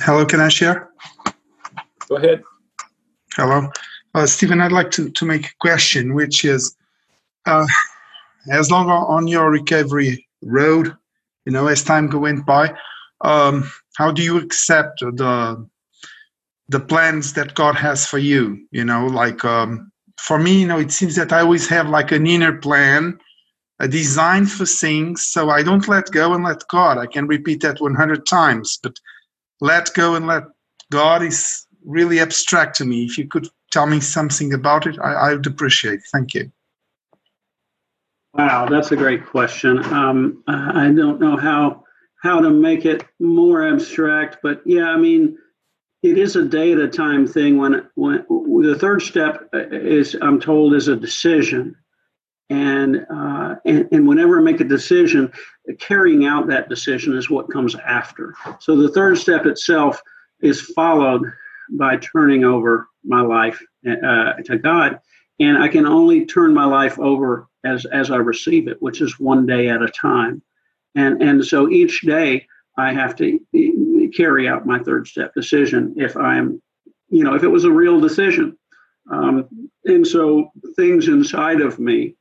Hello, 0.00 0.24
can 0.24 0.40
I 0.40 0.48
share? 0.48 0.90
Go 2.08 2.16
ahead. 2.16 2.42
Hello. 3.34 3.68
Uh, 4.14 4.26
Stephen, 4.26 4.60
I'd 4.60 4.72
like 4.72 4.90
to, 4.92 5.10
to 5.10 5.24
make 5.24 5.46
a 5.46 5.54
question, 5.60 6.14
which 6.14 6.44
is 6.44 6.76
uh, 7.46 7.66
as 8.50 8.70
long 8.70 8.88
on 8.88 9.28
your 9.28 9.50
recovery 9.50 10.26
road, 10.42 10.96
you 11.44 11.52
know, 11.52 11.66
as 11.66 11.82
time 11.82 12.08
went 12.08 12.46
by, 12.46 12.74
um, 13.22 13.70
how 13.96 14.10
do 14.10 14.22
you 14.22 14.38
accept 14.38 15.00
the 15.00 15.68
the 16.70 16.80
plans 16.80 17.32
that 17.34 17.54
God 17.54 17.74
has 17.74 18.06
for 18.06 18.18
you? 18.18 18.66
You 18.70 18.84
know, 18.84 19.06
like 19.06 19.44
um, 19.44 19.90
for 20.18 20.38
me, 20.38 20.60
you 20.60 20.66
know, 20.66 20.78
it 20.78 20.92
seems 20.92 21.16
that 21.16 21.32
I 21.32 21.40
always 21.40 21.68
have 21.68 21.88
like 21.88 22.12
an 22.12 22.26
inner 22.26 22.56
plan, 22.56 23.18
a 23.80 23.88
design 23.88 24.46
for 24.46 24.66
things, 24.66 25.26
so 25.26 25.50
I 25.50 25.62
don't 25.62 25.88
let 25.88 26.10
go 26.10 26.32
and 26.32 26.44
let 26.44 26.66
God. 26.68 26.98
I 26.98 27.06
can 27.06 27.26
repeat 27.26 27.60
that 27.62 27.80
100 27.80 28.26
times, 28.26 28.78
but 28.82 28.98
let 29.60 29.92
go 29.94 30.14
and 30.14 30.26
let 30.26 30.44
God 30.90 31.22
is 31.22 31.66
really 31.84 32.20
abstract 32.20 32.76
to 32.76 32.84
me. 32.84 33.04
If 33.04 33.18
you 33.18 33.26
could 33.26 33.48
tell 33.72 33.86
me 33.86 34.00
something 34.00 34.52
about 34.52 34.86
it, 34.86 34.96
I, 35.02 35.12
I 35.12 35.34
would 35.34 35.46
appreciate. 35.46 36.00
Thank 36.12 36.34
you. 36.34 36.50
Wow, 38.34 38.66
that's 38.66 38.92
a 38.92 38.96
great 38.96 39.26
question. 39.26 39.82
Um, 39.92 40.44
I 40.46 40.92
don't 40.94 41.20
know 41.20 41.36
how 41.36 41.84
how 42.22 42.38
to 42.38 42.50
make 42.50 42.84
it 42.84 43.02
more 43.18 43.66
abstract, 43.66 44.38
but 44.42 44.60
yeah, 44.66 44.90
I 44.90 44.98
mean, 44.98 45.38
it 46.02 46.18
is 46.18 46.36
a 46.36 46.44
day 46.44 46.72
at 46.72 46.78
a 46.78 46.88
time 46.88 47.26
thing. 47.26 47.58
When 47.58 47.88
when 47.94 48.24
the 48.28 48.76
third 48.78 49.02
step 49.02 49.48
is, 49.52 50.16
I'm 50.20 50.40
told, 50.40 50.74
is 50.74 50.88
a 50.88 50.96
decision, 50.96 51.76
and 52.48 53.06
uh, 53.12 53.56
and, 53.64 53.88
and 53.92 54.08
whenever 54.08 54.38
I 54.38 54.42
make 54.42 54.60
a 54.60 54.64
decision, 54.64 55.32
carrying 55.78 56.26
out 56.26 56.46
that 56.48 56.68
decision 56.68 57.16
is 57.16 57.30
what 57.30 57.50
comes 57.50 57.74
after. 57.74 58.34
So 58.60 58.76
the 58.76 58.90
third 58.90 59.18
step 59.18 59.46
itself 59.46 60.00
is 60.40 60.60
followed 60.60 61.22
by 61.72 61.96
turning 61.96 62.44
over 62.44 62.88
my 63.04 63.20
life 63.20 63.62
uh, 63.86 64.32
to 64.44 64.58
God, 64.58 65.00
and 65.38 65.58
I 65.58 65.68
can 65.68 65.86
only 65.86 66.26
turn 66.26 66.54
my 66.54 66.64
life 66.64 66.98
over 66.98 67.48
as 67.64 67.84
as 67.86 68.10
I 68.10 68.16
receive 68.16 68.68
it, 68.68 68.80
which 68.80 69.00
is 69.00 69.20
one 69.20 69.46
day 69.46 69.68
at 69.68 69.82
a 69.82 69.88
time 69.88 70.42
and 70.94 71.22
and 71.22 71.44
so 71.44 71.68
each 71.68 72.02
day 72.02 72.46
I 72.76 72.92
have 72.92 73.16
to 73.16 73.38
carry 74.10 74.48
out 74.48 74.66
my 74.66 74.78
third 74.78 75.06
step 75.06 75.32
decision 75.34 75.94
if 75.96 76.16
I'm, 76.16 76.62
you 77.08 77.24
know, 77.24 77.34
if 77.34 77.42
it 77.42 77.48
was 77.48 77.64
a 77.64 77.70
real 77.70 78.00
decision. 78.00 78.56
Um, 79.10 79.48
and 79.84 80.06
so 80.06 80.50
things 80.76 81.08
inside 81.08 81.60
of 81.60 81.78
me 81.78 82.16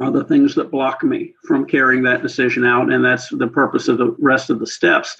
are 0.00 0.10
the 0.10 0.24
things 0.24 0.54
that 0.54 0.70
block 0.70 1.02
me 1.04 1.34
from 1.46 1.66
carrying 1.66 2.02
that 2.02 2.22
decision 2.22 2.64
out. 2.64 2.90
And 2.90 3.04
that's 3.04 3.28
the 3.28 3.46
purpose 3.46 3.86
of 3.86 3.98
the 3.98 4.16
rest 4.18 4.48
of 4.48 4.58
the 4.58 4.66
steps 4.66 5.14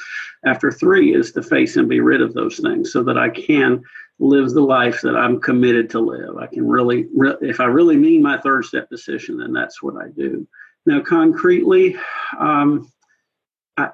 after 0.47 0.73
three 0.73 1.15
is 1.15 1.33
to 1.33 1.43
face 1.43 1.77
and 1.77 1.89
be 1.89 2.01
rid 2.01 2.23
of 2.23 2.33
those 2.33 2.59
things 2.59 2.93
so 2.93 3.03
that 3.03 3.19
I 3.19 3.29
can 3.29 3.83
live 4.19 4.51
the 4.51 4.63
life 4.63 5.01
that 5.03 5.17
I'm 5.17 5.41
committed 5.41 5.91
to 5.91 6.01
live. 6.01 6.37
I 6.39 6.47
can 6.47 6.67
really, 6.67 7.07
re- 7.15 7.37
if 7.43 7.61
I 7.61 7.67
really 7.67 7.97
mean 7.97 8.23
my 8.23 8.39
third 8.39 8.65
step 8.65 8.89
decision, 8.89 9.39
then 9.39 9.53
that's 9.53 9.83
what 9.83 9.97
I 9.97 10.09
do. 10.09 10.47
Now, 10.87 11.01
concretely, 11.01 11.97
um, 12.39 12.91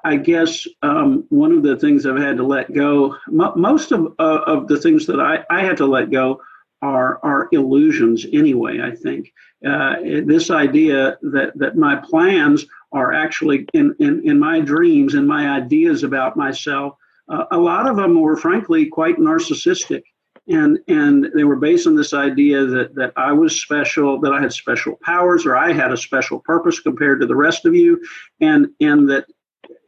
I, 0.05 0.17
guess 0.17 0.67
um, 0.83 1.25
one 1.29 1.53
of 1.53 1.63
the 1.63 1.77
things 1.77 2.07
I've 2.07 2.19
had 2.19 2.37
to 2.39 2.43
let 2.43 2.73
go, 2.73 3.17
most 3.29 3.93
of, 3.93 4.15
uh, 4.19 4.41
of 4.47 4.69
the 4.69 4.79
things 4.79 5.07
that 5.07 5.21
I, 5.21 5.45
I 5.51 5.65
had 5.65 5.77
to 5.79 5.87
let 5.87 6.11
go 6.11 6.41
are, 6.83 7.19
are 7.25 7.49
illusions 7.53 8.27
anyway, 8.33 8.81
I 8.81 8.95
think. 8.95 9.33
Uh, 9.67 9.97
this 10.25 10.51
idea 10.51 11.19
that, 11.23 11.53
that 11.57 11.77
my 11.77 11.97
plans 11.97 12.67
are 12.93 13.13
actually 13.13 13.67
in, 13.73 13.95
in, 13.99 14.23
in 14.29 14.39
my 14.39 14.61
dreams 14.61 15.15
and 15.15 15.27
my 15.27 15.51
ideas 15.51 16.03
about 16.03 16.37
myself, 16.37 16.97
uh, 17.29 17.45
a 17.51 17.59
lot 17.59 17.89
of 17.89 17.97
them 17.97 18.21
were 18.21 18.37
frankly 18.37 18.87
quite 18.87 19.17
narcissistic. 19.17 20.03
And, 20.49 20.79
and 20.87 21.29
they 21.35 21.43
were 21.43 21.57
based 21.57 21.89
on 21.89 21.97
this 21.97 22.15
idea 22.15 22.65
that, 22.67 22.95
that 22.95 23.13
I 23.17 23.33
was 23.33 23.61
special, 23.61 24.21
that 24.21 24.33
I 24.33 24.41
had 24.41 24.53
special 24.53 24.97
powers, 25.03 25.45
or 25.45 25.57
I 25.57 25.73
had 25.73 25.93
a 25.93 25.97
special 25.97 26.39
purpose 26.39 26.79
compared 26.79 27.21
to 27.21 27.27
the 27.27 27.35
rest 27.35 27.67
of 27.67 27.75
you, 27.75 28.01
and, 28.41 28.69
and 28.81 29.11
that 29.11 29.27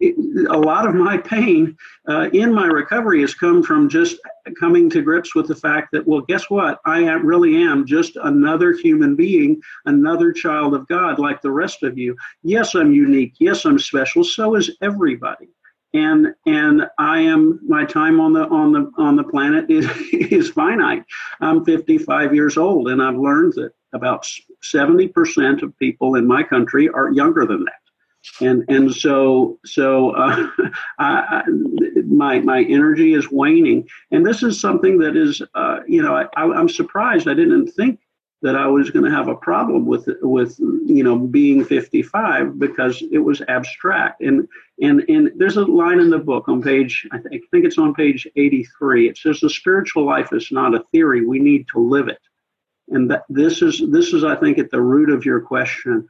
a 0.00 0.58
lot 0.58 0.86
of 0.86 0.94
my 0.94 1.18
pain 1.18 1.76
uh, 2.08 2.28
in 2.32 2.52
my 2.52 2.66
recovery 2.66 3.20
has 3.20 3.34
come 3.34 3.62
from 3.62 3.88
just 3.88 4.16
coming 4.58 4.88
to 4.90 5.02
grips 5.02 5.34
with 5.34 5.48
the 5.48 5.54
fact 5.54 5.88
that, 5.92 6.06
well, 6.06 6.20
guess 6.20 6.48
what? 6.48 6.80
I 6.84 7.00
am, 7.00 7.26
really 7.26 7.56
am 7.56 7.86
just 7.86 8.16
another 8.16 8.72
human 8.72 9.16
being, 9.16 9.60
another 9.86 10.32
child 10.32 10.74
of 10.74 10.86
God, 10.88 11.18
like 11.18 11.42
the 11.42 11.50
rest 11.50 11.82
of 11.82 11.98
you. 11.98 12.16
Yes, 12.42 12.74
I'm 12.74 12.92
unique. 12.92 13.34
Yes, 13.38 13.64
I'm 13.64 13.78
special. 13.78 14.24
So 14.24 14.54
is 14.54 14.76
everybody. 14.80 15.48
And 15.94 16.34
and 16.44 16.86
I 16.98 17.20
am 17.20 17.60
my 17.66 17.86
time 17.86 18.20
on 18.20 18.34
the 18.34 18.46
on 18.48 18.72
the 18.72 18.90
on 18.98 19.16
the 19.16 19.24
planet 19.24 19.70
is 19.70 19.88
is 20.12 20.50
finite. 20.50 21.02
I'm 21.40 21.64
55 21.64 22.34
years 22.34 22.58
old, 22.58 22.88
and 22.88 23.02
I've 23.02 23.16
learned 23.16 23.54
that 23.54 23.72
about 23.94 24.28
70% 24.62 25.62
of 25.62 25.78
people 25.78 26.16
in 26.16 26.26
my 26.26 26.42
country 26.42 26.90
are 26.90 27.10
younger 27.10 27.46
than 27.46 27.64
that 27.64 27.87
and 28.40 28.64
and 28.68 28.94
so 28.94 29.58
so 29.64 30.10
uh, 30.10 30.48
I, 30.98 31.42
my 32.06 32.40
my 32.40 32.62
energy 32.64 33.14
is 33.14 33.30
waning, 33.30 33.88
and 34.10 34.24
this 34.24 34.42
is 34.42 34.60
something 34.60 34.98
that 34.98 35.16
is 35.16 35.42
uh, 35.54 35.80
you 35.86 36.02
know 36.02 36.14
I, 36.14 36.26
I'm 36.36 36.68
surprised. 36.68 37.28
I 37.28 37.34
didn't 37.34 37.68
think 37.68 38.00
that 38.42 38.54
I 38.54 38.66
was 38.66 38.90
going 38.90 39.04
to 39.04 39.10
have 39.10 39.28
a 39.28 39.34
problem 39.34 39.86
with 39.86 40.08
with 40.22 40.58
you 40.58 41.02
know 41.02 41.18
being 41.18 41.64
55 41.64 42.58
because 42.58 43.02
it 43.10 43.18
was 43.18 43.42
abstract. 43.48 44.20
And 44.20 44.48
and 44.80 45.04
and 45.08 45.32
there's 45.36 45.56
a 45.56 45.64
line 45.64 46.00
in 46.00 46.10
the 46.10 46.18
book 46.18 46.48
on 46.48 46.62
page 46.62 47.06
I 47.10 47.18
think, 47.18 47.34
I 47.34 47.46
think 47.50 47.64
it's 47.64 47.78
on 47.78 47.94
page 47.94 48.26
83 48.36 49.08
it 49.08 49.18
says 49.18 49.40
the 49.40 49.50
spiritual 49.50 50.04
life 50.04 50.32
is 50.32 50.52
not 50.52 50.74
a 50.74 50.84
theory. 50.92 51.26
We 51.26 51.40
need 51.40 51.66
to 51.72 51.80
live 51.80 52.08
it. 52.08 52.20
And 52.88 53.10
that 53.10 53.24
this 53.28 53.60
is 53.60 53.82
this 53.90 54.12
is 54.12 54.24
I 54.24 54.36
think 54.36 54.58
at 54.58 54.70
the 54.70 54.80
root 54.80 55.10
of 55.10 55.24
your 55.24 55.40
question 55.40 56.06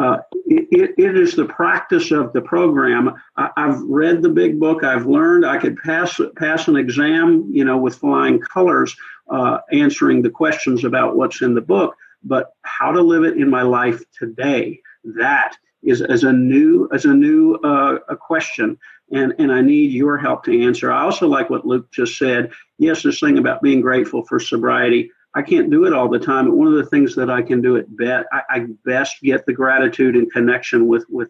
uh, 0.00 0.22
it, 0.46 0.94
it 0.96 1.16
is 1.18 1.34
the 1.34 1.44
practice 1.44 2.10
of 2.10 2.32
the 2.32 2.40
program. 2.40 3.12
I, 3.36 3.50
have 3.58 3.82
read 3.82 4.22
the 4.22 4.30
big 4.30 4.58
book. 4.58 4.82
I've 4.82 5.04
learned 5.04 5.44
I 5.44 5.58
could 5.58 5.76
pass 5.76 6.18
pass 6.36 6.68
an 6.68 6.76
exam, 6.76 7.46
you 7.52 7.66
know, 7.66 7.76
with 7.76 7.96
flying 7.96 8.40
colors, 8.40 8.96
uh, 9.30 9.58
answering 9.72 10.22
the 10.22 10.30
questions 10.30 10.84
about 10.84 11.16
what's 11.16 11.42
in 11.42 11.54
the 11.54 11.60
book. 11.60 11.94
But 12.22 12.54
how 12.62 12.92
to 12.92 13.02
live 13.02 13.24
it 13.24 13.36
in 13.36 13.50
my 13.50 13.60
life 13.60 14.02
today? 14.18 14.80
That 15.04 15.54
is 15.82 16.00
as 16.00 16.24
a 16.24 16.32
new 16.32 16.88
as 16.94 17.04
a 17.04 17.12
new 17.12 17.56
uh, 17.56 17.98
a 18.08 18.16
question, 18.16 18.78
and 19.12 19.34
and 19.38 19.52
I 19.52 19.60
need 19.60 19.92
your 19.92 20.16
help 20.16 20.44
to 20.44 20.64
answer. 20.64 20.90
I 20.90 21.02
also 21.02 21.28
like 21.28 21.50
what 21.50 21.66
Luke 21.66 21.92
just 21.92 22.16
said. 22.16 22.52
Yes, 22.78 23.02
this 23.02 23.20
thing 23.20 23.36
about 23.36 23.60
being 23.60 23.82
grateful 23.82 24.24
for 24.24 24.40
sobriety. 24.40 25.10
I 25.34 25.42
can't 25.42 25.70
do 25.70 25.84
it 25.84 25.92
all 25.92 26.08
the 26.08 26.18
time, 26.18 26.46
but 26.46 26.56
one 26.56 26.66
of 26.66 26.74
the 26.74 26.86
things 26.86 27.14
that 27.14 27.30
I 27.30 27.40
can 27.40 27.60
do 27.60 27.76
it 27.76 27.96
best, 27.96 28.26
I, 28.32 28.42
I 28.50 28.66
best 28.84 29.20
get 29.22 29.46
the 29.46 29.52
gratitude 29.52 30.16
and 30.16 30.30
connection 30.32 30.88
with 30.88 31.04
with 31.08 31.28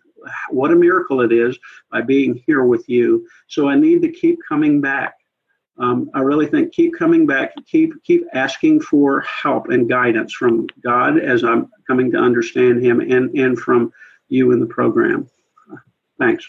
what 0.48 0.72
a 0.72 0.76
miracle 0.76 1.20
it 1.20 1.32
is 1.32 1.58
by 1.90 2.00
being 2.00 2.42
here 2.46 2.64
with 2.64 2.88
you. 2.88 3.26
So 3.48 3.68
I 3.68 3.74
need 3.74 4.02
to 4.02 4.10
keep 4.10 4.38
coming 4.48 4.80
back. 4.80 5.14
Um, 5.78 6.10
I 6.14 6.20
really 6.20 6.46
think 6.46 6.72
keep 6.72 6.94
coming 6.98 7.26
back, 7.26 7.54
keep 7.66 7.92
keep 8.02 8.24
asking 8.32 8.80
for 8.80 9.20
help 9.20 9.68
and 9.68 9.88
guidance 9.88 10.32
from 10.32 10.66
God 10.82 11.18
as 11.18 11.44
I'm 11.44 11.70
coming 11.86 12.10
to 12.12 12.18
understand 12.18 12.82
Him, 12.84 13.00
and 13.00 13.30
and 13.38 13.58
from 13.58 13.92
you 14.28 14.52
in 14.52 14.60
the 14.60 14.66
program. 14.66 15.28
Thanks. 16.18 16.48